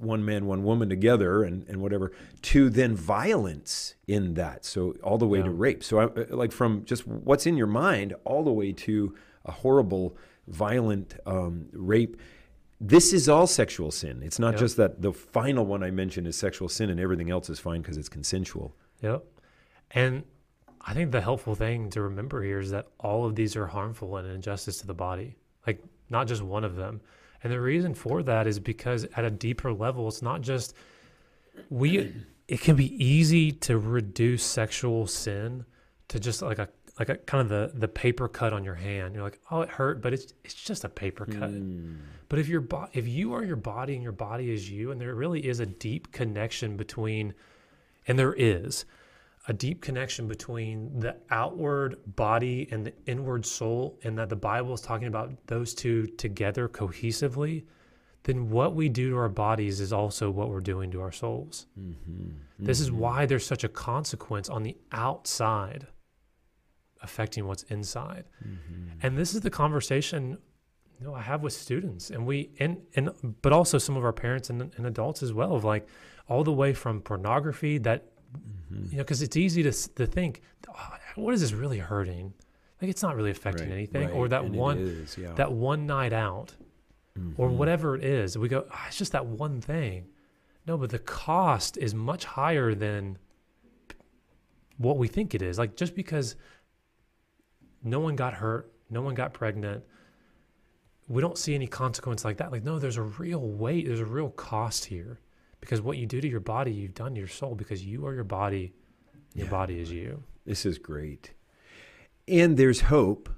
one 0.00 0.24
man, 0.24 0.46
one 0.46 0.64
woman 0.64 0.88
together 0.88 1.44
and, 1.44 1.66
and 1.68 1.80
whatever, 1.80 2.12
to 2.42 2.70
then 2.70 2.96
violence 2.96 3.94
in 4.06 4.34
that. 4.34 4.64
So 4.64 4.94
all 5.02 5.18
the 5.18 5.26
way 5.26 5.42
to 5.42 5.50
rape. 5.50 5.84
So 5.84 6.00
I, 6.00 6.34
like 6.34 6.52
from 6.52 6.84
just 6.84 7.06
what's 7.06 7.46
in 7.46 7.56
your 7.56 7.66
mind 7.66 8.14
all 8.24 8.42
the 8.42 8.52
way 8.52 8.72
to 8.72 9.14
a 9.44 9.52
horrible, 9.52 10.16
violent 10.48 11.16
um, 11.26 11.66
rape. 11.72 12.16
This 12.80 13.12
is 13.12 13.28
all 13.28 13.46
sexual 13.46 13.90
sin. 13.90 14.22
It's 14.22 14.38
not 14.38 14.52
Yep. 14.52 14.60
just 14.60 14.76
that 14.78 15.02
the 15.02 15.12
final 15.12 15.66
one 15.66 15.82
I 15.82 15.90
mentioned 15.90 16.26
is 16.26 16.36
sexual 16.36 16.68
sin 16.68 16.88
and 16.88 16.98
everything 16.98 17.30
else 17.30 17.50
is 17.50 17.58
fine 17.58 17.82
because 17.82 17.98
it's 17.98 18.08
consensual. 18.08 18.74
Yep. 19.02 19.22
And 19.90 20.24
I 20.80 20.94
think 20.94 21.10
the 21.12 21.20
helpful 21.20 21.54
thing 21.54 21.90
to 21.90 22.00
remember 22.02 22.42
here 22.42 22.58
is 22.58 22.70
that 22.70 22.86
all 22.98 23.26
of 23.26 23.34
these 23.34 23.54
are 23.54 23.66
harmful 23.66 24.16
and 24.16 24.26
an 24.26 24.34
injustice 24.34 24.78
to 24.78 24.86
the 24.86 24.94
body, 24.94 25.36
like 25.66 25.82
not 26.08 26.26
just 26.26 26.42
one 26.42 26.64
of 26.64 26.76
them. 26.76 27.02
And 27.42 27.52
the 27.52 27.60
reason 27.60 27.94
for 27.94 28.22
that 28.22 28.46
is 28.46 28.58
because 28.58 29.06
at 29.16 29.24
a 29.24 29.30
deeper 29.30 29.72
level, 29.72 30.08
it's 30.08 30.22
not 30.22 30.42
just 30.42 30.74
we, 31.68 32.12
it 32.48 32.60
can 32.60 32.76
be 32.76 32.92
easy 33.04 33.52
to 33.52 33.78
reduce 33.78 34.44
sexual 34.44 35.06
sin 35.06 35.64
to 36.08 36.20
just 36.20 36.42
like 36.42 36.58
a, 36.58 36.68
like 36.98 37.08
a 37.08 37.16
kind 37.16 37.40
of 37.40 37.48
the, 37.48 37.78
the 37.78 37.88
paper 37.88 38.28
cut 38.28 38.52
on 38.52 38.62
your 38.64 38.74
hand. 38.74 39.14
You're 39.14 39.22
like, 39.22 39.40
oh, 39.50 39.62
it 39.62 39.70
hurt, 39.70 40.02
but 40.02 40.12
it's, 40.12 40.34
it's 40.44 40.54
just 40.54 40.84
a 40.84 40.88
paper 40.88 41.24
cut. 41.24 41.50
Hmm. 41.50 41.94
But 42.28 42.38
if 42.38 42.48
your 42.48 42.60
bo- 42.60 42.88
if 42.92 43.08
you 43.08 43.32
are 43.34 43.44
your 43.44 43.56
body 43.56 43.94
and 43.94 44.02
your 44.02 44.12
body 44.12 44.52
is 44.52 44.70
you, 44.70 44.90
and 44.90 45.00
there 45.00 45.14
really 45.14 45.46
is 45.46 45.60
a 45.60 45.66
deep 45.66 46.12
connection 46.12 46.76
between, 46.76 47.34
and 48.06 48.18
there 48.18 48.34
is 48.34 48.84
a 49.50 49.52
deep 49.52 49.80
connection 49.80 50.28
between 50.28 51.00
the 51.00 51.16
outward 51.30 51.96
body 52.14 52.68
and 52.70 52.86
the 52.86 52.92
inward 53.06 53.44
soul, 53.44 53.98
and 54.04 54.16
that 54.16 54.28
the 54.28 54.36
Bible 54.36 54.72
is 54.72 54.80
talking 54.80 55.08
about 55.08 55.32
those 55.48 55.74
two 55.74 56.06
together 56.06 56.68
cohesively, 56.68 57.64
then 58.22 58.48
what 58.48 58.76
we 58.76 58.88
do 58.88 59.10
to 59.10 59.16
our 59.16 59.28
bodies 59.28 59.80
is 59.80 59.92
also 59.92 60.30
what 60.30 60.50
we're 60.50 60.60
doing 60.60 60.88
to 60.92 61.00
our 61.00 61.10
souls. 61.10 61.66
Mm-hmm. 61.76 62.28
This 62.60 62.78
is 62.78 62.90
mm-hmm. 62.90 63.00
why 63.00 63.26
there's 63.26 63.44
such 63.44 63.64
a 63.64 63.68
consequence 63.68 64.48
on 64.48 64.62
the 64.62 64.76
outside 64.92 65.88
affecting 67.02 67.44
what's 67.44 67.64
inside. 67.64 68.26
Mm-hmm. 68.46 69.00
And 69.02 69.18
this 69.18 69.34
is 69.34 69.40
the 69.40 69.50
conversation 69.50 70.38
you 71.00 71.06
know, 71.06 71.14
I 71.14 71.22
have 71.22 71.42
with 71.42 71.54
students 71.54 72.10
and 72.10 72.24
we 72.26 72.50
and 72.60 72.76
and 72.94 73.10
but 73.40 73.52
also 73.52 73.78
some 73.78 73.96
of 73.96 74.04
our 74.04 74.12
parents 74.12 74.50
and, 74.50 74.70
and 74.76 74.86
adults 74.86 75.22
as 75.22 75.32
well 75.32 75.56
of 75.56 75.64
like 75.64 75.88
all 76.28 76.44
the 76.44 76.52
way 76.52 76.74
from 76.74 77.00
pornography 77.00 77.78
that 77.78 78.10
you 78.70 78.96
know 78.96 78.98
because 78.98 79.22
it's 79.22 79.36
easy 79.36 79.62
to 79.62 79.72
to 79.94 80.06
think 80.06 80.42
oh, 80.68 80.92
what 81.16 81.34
is 81.34 81.40
this 81.40 81.52
really 81.52 81.78
hurting? 81.78 82.32
Like 82.80 82.90
it's 82.90 83.02
not 83.02 83.16
really 83.16 83.30
affecting 83.30 83.68
Right, 83.68 83.74
anything. 83.74 84.06
right, 84.06 84.14
Or 84.14 84.28
that 84.28 84.44
and 84.44 84.54
one 84.54 84.78
is, 84.78 85.18
yeah. 85.18 85.32
that 85.34 85.52
one 85.52 85.86
night 85.86 86.12
out 86.12 86.54
or 87.36 87.48
Mhm. 87.50 87.56
whatever 87.56 87.96
it 87.96 88.04
is. 88.04 88.38
We 88.38 88.48
go, 88.48 88.66
"Ah, 88.70 88.86
it's 88.88 88.96
just 88.96 89.12
that 89.12 89.26
one 89.26 89.60
thing. 89.60 90.06
No, 90.66 90.78
but 90.78 90.90
the 90.90 90.98
cost 90.98 91.76
is 91.76 91.94
much 91.94 92.24
higher 92.24 92.74
than 92.74 93.18
what 94.78 94.96
we 94.96 95.08
think 95.08 95.34
it 95.34 95.42
is. 95.42 95.58
Like 95.58 95.76
just 95.76 95.94
because 95.94 96.36
no 97.82 98.00
one 98.00 98.16
got 98.16 98.34
hurt, 98.34 98.72
no 98.88 99.02
one 99.02 99.14
got 99.14 99.34
pregnant, 99.34 99.84
we 101.08 101.20
don't 101.20 101.36
see 101.36 101.54
any 101.54 101.66
consequence 101.66 102.24
like 102.24 102.36
that. 102.38 102.52
Like, 102.52 102.62
no, 102.62 102.78
there's 102.78 102.96
a 102.96 103.02
real 103.02 103.40
weight, 103.50 103.86
there's 103.86 104.00
a 104.00 104.04
real 104.06 104.30
cost 104.30 104.84
here. 104.86 105.18
Because 105.60 105.80
what 105.80 105.98
you 105.98 106.06
do 106.06 106.20
to 106.20 106.28
your 106.28 106.40
body, 106.40 106.72
you've 106.72 106.94
done 106.94 107.14
to 107.14 107.18
your 107.18 107.28
soul 107.28 107.54
because 107.54 107.84
you 107.84 108.06
are 108.06 108.14
your 108.14 108.24
body, 108.24 108.72
your 109.34 109.46
Yeah. 109.46 109.50
body 109.50 109.78
is 109.80 109.90
you. 109.92 110.22
This 110.46 110.64
is 110.64 110.78
great. 110.78 111.32
And 112.26 112.56
there's 112.56 112.82
hope. 112.82 113.28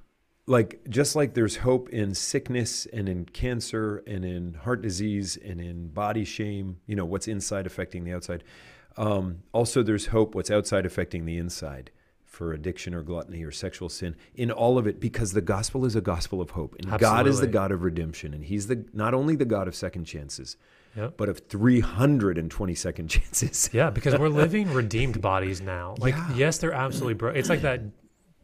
Like 0.47 0.81
just 0.89 1.15
like 1.15 1.35
there's 1.35 1.57
hope 1.59 1.89
in 1.91 2.15
sickness 2.15 2.87
and 2.87 3.09
in 3.09 3.25
cancer 3.27 4.03
and 4.07 4.25
in 4.25 4.55
heart 4.55 4.83
disease 4.83 5.37
and 5.37 5.61
in 5.61 5.89
body 5.89 6.25
shame, 6.25 6.79
you 6.87 6.97
know, 6.97 7.05
what's 7.05 7.29
inside 7.29 7.65
affecting 7.67 8.05
the 8.05 8.13
outside. 8.13 8.43
Um, 8.97 9.45
also 9.53 9.83
there's 9.83 10.07
hope 10.07 10.35
what's 10.35 10.51
outside 10.51 10.85
affecting 10.85 11.25
the 11.27 11.39
inside 11.39 11.91
for 12.33 12.55
addiction 12.55 12.95
or 12.95 13.03
gluttony 13.03 13.45
or 13.45 13.51
sexual 13.51 13.91
sin 13.91 14.17
in 14.35 14.51
all 14.51 14.79
of 14.79 14.87
it 14.87 14.99
because 14.99 15.33
the 15.35 15.43
gospel 15.43 15.85
is 15.85 15.95
a 15.95 16.01
gospel 16.01 16.41
of 16.41 16.51
hope 16.51 16.75
and 16.79 16.99
God 16.99 17.27
is 17.27 17.41
the 17.41 17.47
God 17.47 17.71
of 17.71 17.83
redemption 17.83 18.33
and 18.33 18.43
he's 18.43 18.69
the 18.69 18.87
not 18.95 19.13
only 19.13 19.37
the 19.37 19.45
God 19.45 19.69
of 19.69 19.75
second 19.75 20.05
chances 20.07 20.57
Yep. 20.97 21.15
but 21.19 21.29
of 21.29 21.39
320 21.49 22.75
second 22.75 23.09
chances. 23.15 23.71
Yeah, 23.73 23.91
because 23.91 24.19
we're 24.19 24.29
living 24.29 24.73
redeemed 24.73 25.21
bodies 25.21 25.61
now. 25.61 25.95
Like, 25.99 26.15
Yeah. 26.15 26.35
yes, 26.35 26.59
they're 26.59 26.73
absolutely 26.73 27.15
broken. 27.15 27.39
It's 27.39 27.49
like 27.49 27.63
that 27.63 27.81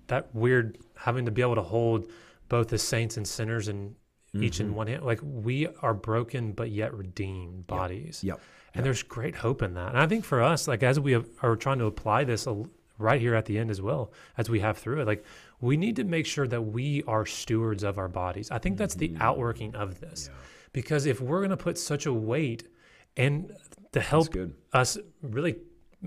that 0.08 0.34
weird 0.34 0.78
having 0.96 1.24
to 1.26 1.30
be 1.30 1.42
able 1.42 1.54
to 1.56 1.62
hold 1.62 2.10
both 2.48 2.68
the 2.68 2.78
saints 2.78 3.16
and 3.16 3.26
sinners 3.26 3.68
and 3.68 3.94
each 4.34 4.54
Mm-hmm. 4.58 4.62
in 4.68 4.74
one 4.74 4.86
hand. 4.86 5.02
Like 5.04 5.20
we 5.22 5.66
are 5.82 5.94
broken 5.94 6.52
but 6.52 6.70
yet 6.70 6.92
redeemed 6.94 7.66
bodies. 7.66 8.22
Yep. 8.22 8.40
And 8.74 8.84
there's 8.84 9.02
great 9.02 9.34
hope 9.34 9.62
in 9.62 9.74
that. 9.74 9.88
And 9.88 9.98
I 9.98 10.06
think 10.06 10.24
for 10.24 10.42
us, 10.42 10.68
like 10.68 10.82
as 10.82 11.00
we 11.00 11.12
have, 11.12 11.26
are 11.42 11.56
trying 11.56 11.78
to 11.78 11.86
apply 11.86 12.24
this 12.24 12.46
a, 12.46 12.64
right 12.98 13.20
here 13.20 13.34
at 13.34 13.44
the 13.46 13.58
end 13.58 13.70
as 13.70 13.80
well, 13.80 14.12
as 14.36 14.50
we 14.50 14.60
have 14.60 14.76
through 14.78 15.00
it, 15.00 15.06
like 15.06 15.24
we 15.60 15.76
need 15.76 15.96
to 15.96 16.04
make 16.04 16.26
sure 16.26 16.46
that 16.46 16.60
we 16.60 17.02
are 17.06 17.24
stewards 17.24 17.82
of 17.84 17.98
our 17.98 18.08
bodies. 18.08 18.50
I 18.50 18.58
think 18.58 18.76
that's 18.76 18.94
the 18.94 19.08
Mm-hmm. 19.08 19.22
outworking 19.22 19.74
of 19.74 20.00
this. 20.00 20.28
Because 20.72 21.06
if 21.06 21.20
we're 21.20 21.38
going 21.38 21.50
to 21.50 21.56
put 21.56 21.78
such 21.78 22.06
a 22.06 22.12
weight 22.12 22.68
and 23.16 23.52
to 23.92 24.00
help 24.00 24.28
us 24.72 24.98
really 25.22 25.56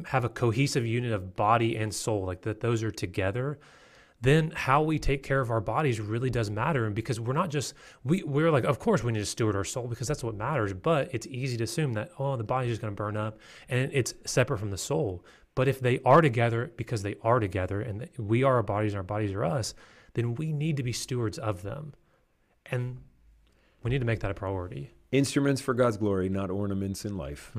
have 0.06 0.24
a 0.24 0.30
cohesive 0.30 0.86
unit 0.86 1.12
of 1.12 1.36
body 1.36 1.76
and 1.78 1.94
soul, 1.94 2.26
like 2.26 2.42
that 2.44 2.60
those 2.62 2.84
are 2.84 2.92
together, 2.92 3.60
then 4.22 4.52
how 4.56 4.84
we 4.84 5.00
take 5.00 5.24
care 5.24 5.42
of 5.42 5.50
our 5.50 5.60
bodies 5.60 6.00
really 6.00 6.30
does 6.30 6.52
matter. 6.52 6.86
And 6.86 6.94
because 6.94 7.20
we're 7.20 7.34
not 7.34 7.50
just 7.50 7.74
we 8.04 8.22
we're 8.22 8.52
like, 8.52 8.66
of 8.66 8.78
course 8.78 9.04
we 9.04 9.12
need 9.12 9.20
to 9.20 9.26
steward 9.26 9.56
our 9.56 9.64
soul 9.64 9.88
because 9.88 10.08
that's 10.08 10.24
what 10.24 10.36
matters. 10.36 10.74
But 10.74 11.10
it's 11.12 11.26
easy 11.26 11.58
to 11.58 11.64
assume 11.64 11.94
that 11.94 12.12
oh 12.20 12.38
the 12.38 12.44
body's 12.44 12.70
just 12.70 12.82
gonna 12.82 12.94
burn 12.94 13.18
up 13.18 13.40
and 13.68 13.90
it's 13.94 14.14
separate 14.26 14.60
from 14.60 14.70
the 14.70 14.78
soul. 14.78 15.26
But 15.56 15.68
if 15.68 15.80
they 15.80 16.00
are 16.06 16.22
together 16.22 16.72
because 16.78 17.04
they 17.04 17.16
are 17.24 17.40
together 17.40 17.82
and 17.82 18.08
we 18.18 18.44
are 18.44 18.56
our 18.56 18.64
bodies 18.64 18.94
and 18.94 18.98
our 18.98 19.04
bodies 19.04 19.32
are 19.34 19.44
us, 19.44 19.74
then 20.14 20.36
we 20.36 20.52
need 20.54 20.78
to 20.78 20.84
be 20.84 20.94
stewards 20.94 21.38
of 21.38 21.62
them. 21.62 21.94
And 22.68 23.00
we 23.84 23.92
need 23.92 24.00
to 24.00 24.06
make 24.06 24.20
that 24.22 24.32
a 24.32 24.34
priority. 24.34 24.92
Instruments 25.12 25.60
for 25.60 25.74
God's 25.74 25.98
glory, 25.98 26.30
not 26.30 26.50
ornaments 26.50 27.04
in 27.04 27.18
life. 27.18 27.52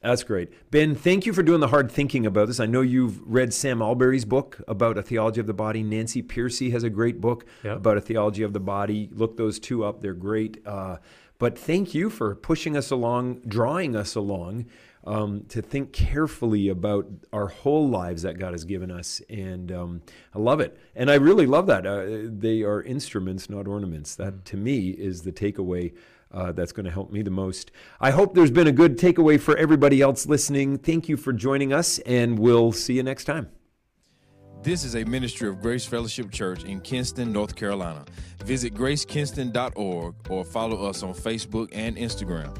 That's 0.00 0.22
great. 0.22 0.70
Ben, 0.70 0.94
thank 0.94 1.26
you 1.26 1.32
for 1.32 1.42
doing 1.42 1.58
the 1.58 1.66
hard 1.68 1.90
thinking 1.90 2.24
about 2.24 2.46
this. 2.46 2.60
I 2.60 2.66
know 2.66 2.82
you've 2.82 3.20
read 3.28 3.52
Sam 3.52 3.80
Allberry's 3.80 4.24
book 4.24 4.62
about 4.68 4.96
a 4.96 5.02
theology 5.02 5.40
of 5.40 5.48
the 5.48 5.52
body. 5.52 5.82
Nancy 5.82 6.22
Pearcey 6.22 6.70
has 6.70 6.84
a 6.84 6.90
great 6.90 7.20
book 7.20 7.44
Yep. 7.64 7.78
about 7.78 7.96
a 7.96 8.00
theology 8.00 8.44
of 8.44 8.52
the 8.52 8.60
body. 8.60 9.08
Look 9.12 9.36
those 9.36 9.58
two 9.58 9.84
up, 9.84 10.02
they're 10.02 10.14
great. 10.14 10.64
Uh, 10.64 10.98
but 11.40 11.58
thank 11.58 11.94
you 11.94 12.10
for 12.10 12.36
pushing 12.36 12.76
us 12.76 12.92
along, 12.92 13.40
drawing 13.46 13.96
us 13.96 14.14
along 14.14 14.66
um, 15.04 15.44
to 15.48 15.62
think 15.62 15.92
carefully 15.92 16.68
about 16.68 17.06
our 17.32 17.48
whole 17.48 17.88
lives 17.88 18.22
that 18.22 18.38
God 18.38 18.52
has 18.52 18.64
given 18.64 18.90
us. 18.90 19.22
And 19.28 19.72
um, 19.72 20.02
I 20.34 20.38
love 20.38 20.60
it. 20.60 20.78
And 20.94 21.10
I 21.10 21.14
really 21.14 21.46
love 21.46 21.66
that. 21.68 21.86
Uh, 21.86 22.28
they 22.30 22.62
are 22.62 22.82
instruments, 22.82 23.48
not 23.48 23.66
ornaments. 23.66 24.14
That 24.16 24.44
to 24.46 24.56
me 24.56 24.90
is 24.90 25.22
the 25.22 25.32
takeaway 25.32 25.92
uh, 26.32 26.52
that's 26.52 26.72
going 26.72 26.84
to 26.84 26.92
help 26.92 27.10
me 27.10 27.22
the 27.22 27.30
most. 27.30 27.70
I 28.00 28.10
hope 28.10 28.34
there's 28.34 28.50
been 28.50 28.66
a 28.66 28.72
good 28.72 28.98
takeaway 28.98 29.40
for 29.40 29.56
everybody 29.56 30.00
else 30.00 30.26
listening. 30.26 30.78
Thank 30.78 31.08
you 31.08 31.16
for 31.16 31.32
joining 31.32 31.72
us, 31.72 31.98
and 32.00 32.38
we'll 32.38 32.72
see 32.72 32.94
you 32.94 33.02
next 33.02 33.24
time. 33.24 33.50
This 34.62 34.84
is 34.84 34.94
a 34.94 35.04
ministry 35.04 35.48
of 35.48 35.62
Grace 35.62 35.86
Fellowship 35.86 36.30
Church 36.30 36.64
in 36.64 36.82
Kinston, 36.82 37.32
North 37.32 37.56
Carolina. 37.56 38.04
Visit 38.44 38.74
gracekinston.org 38.74 40.14
or 40.28 40.44
follow 40.44 40.84
us 40.84 41.02
on 41.02 41.14
Facebook 41.14 41.70
and 41.72 41.96
Instagram. 41.96 42.54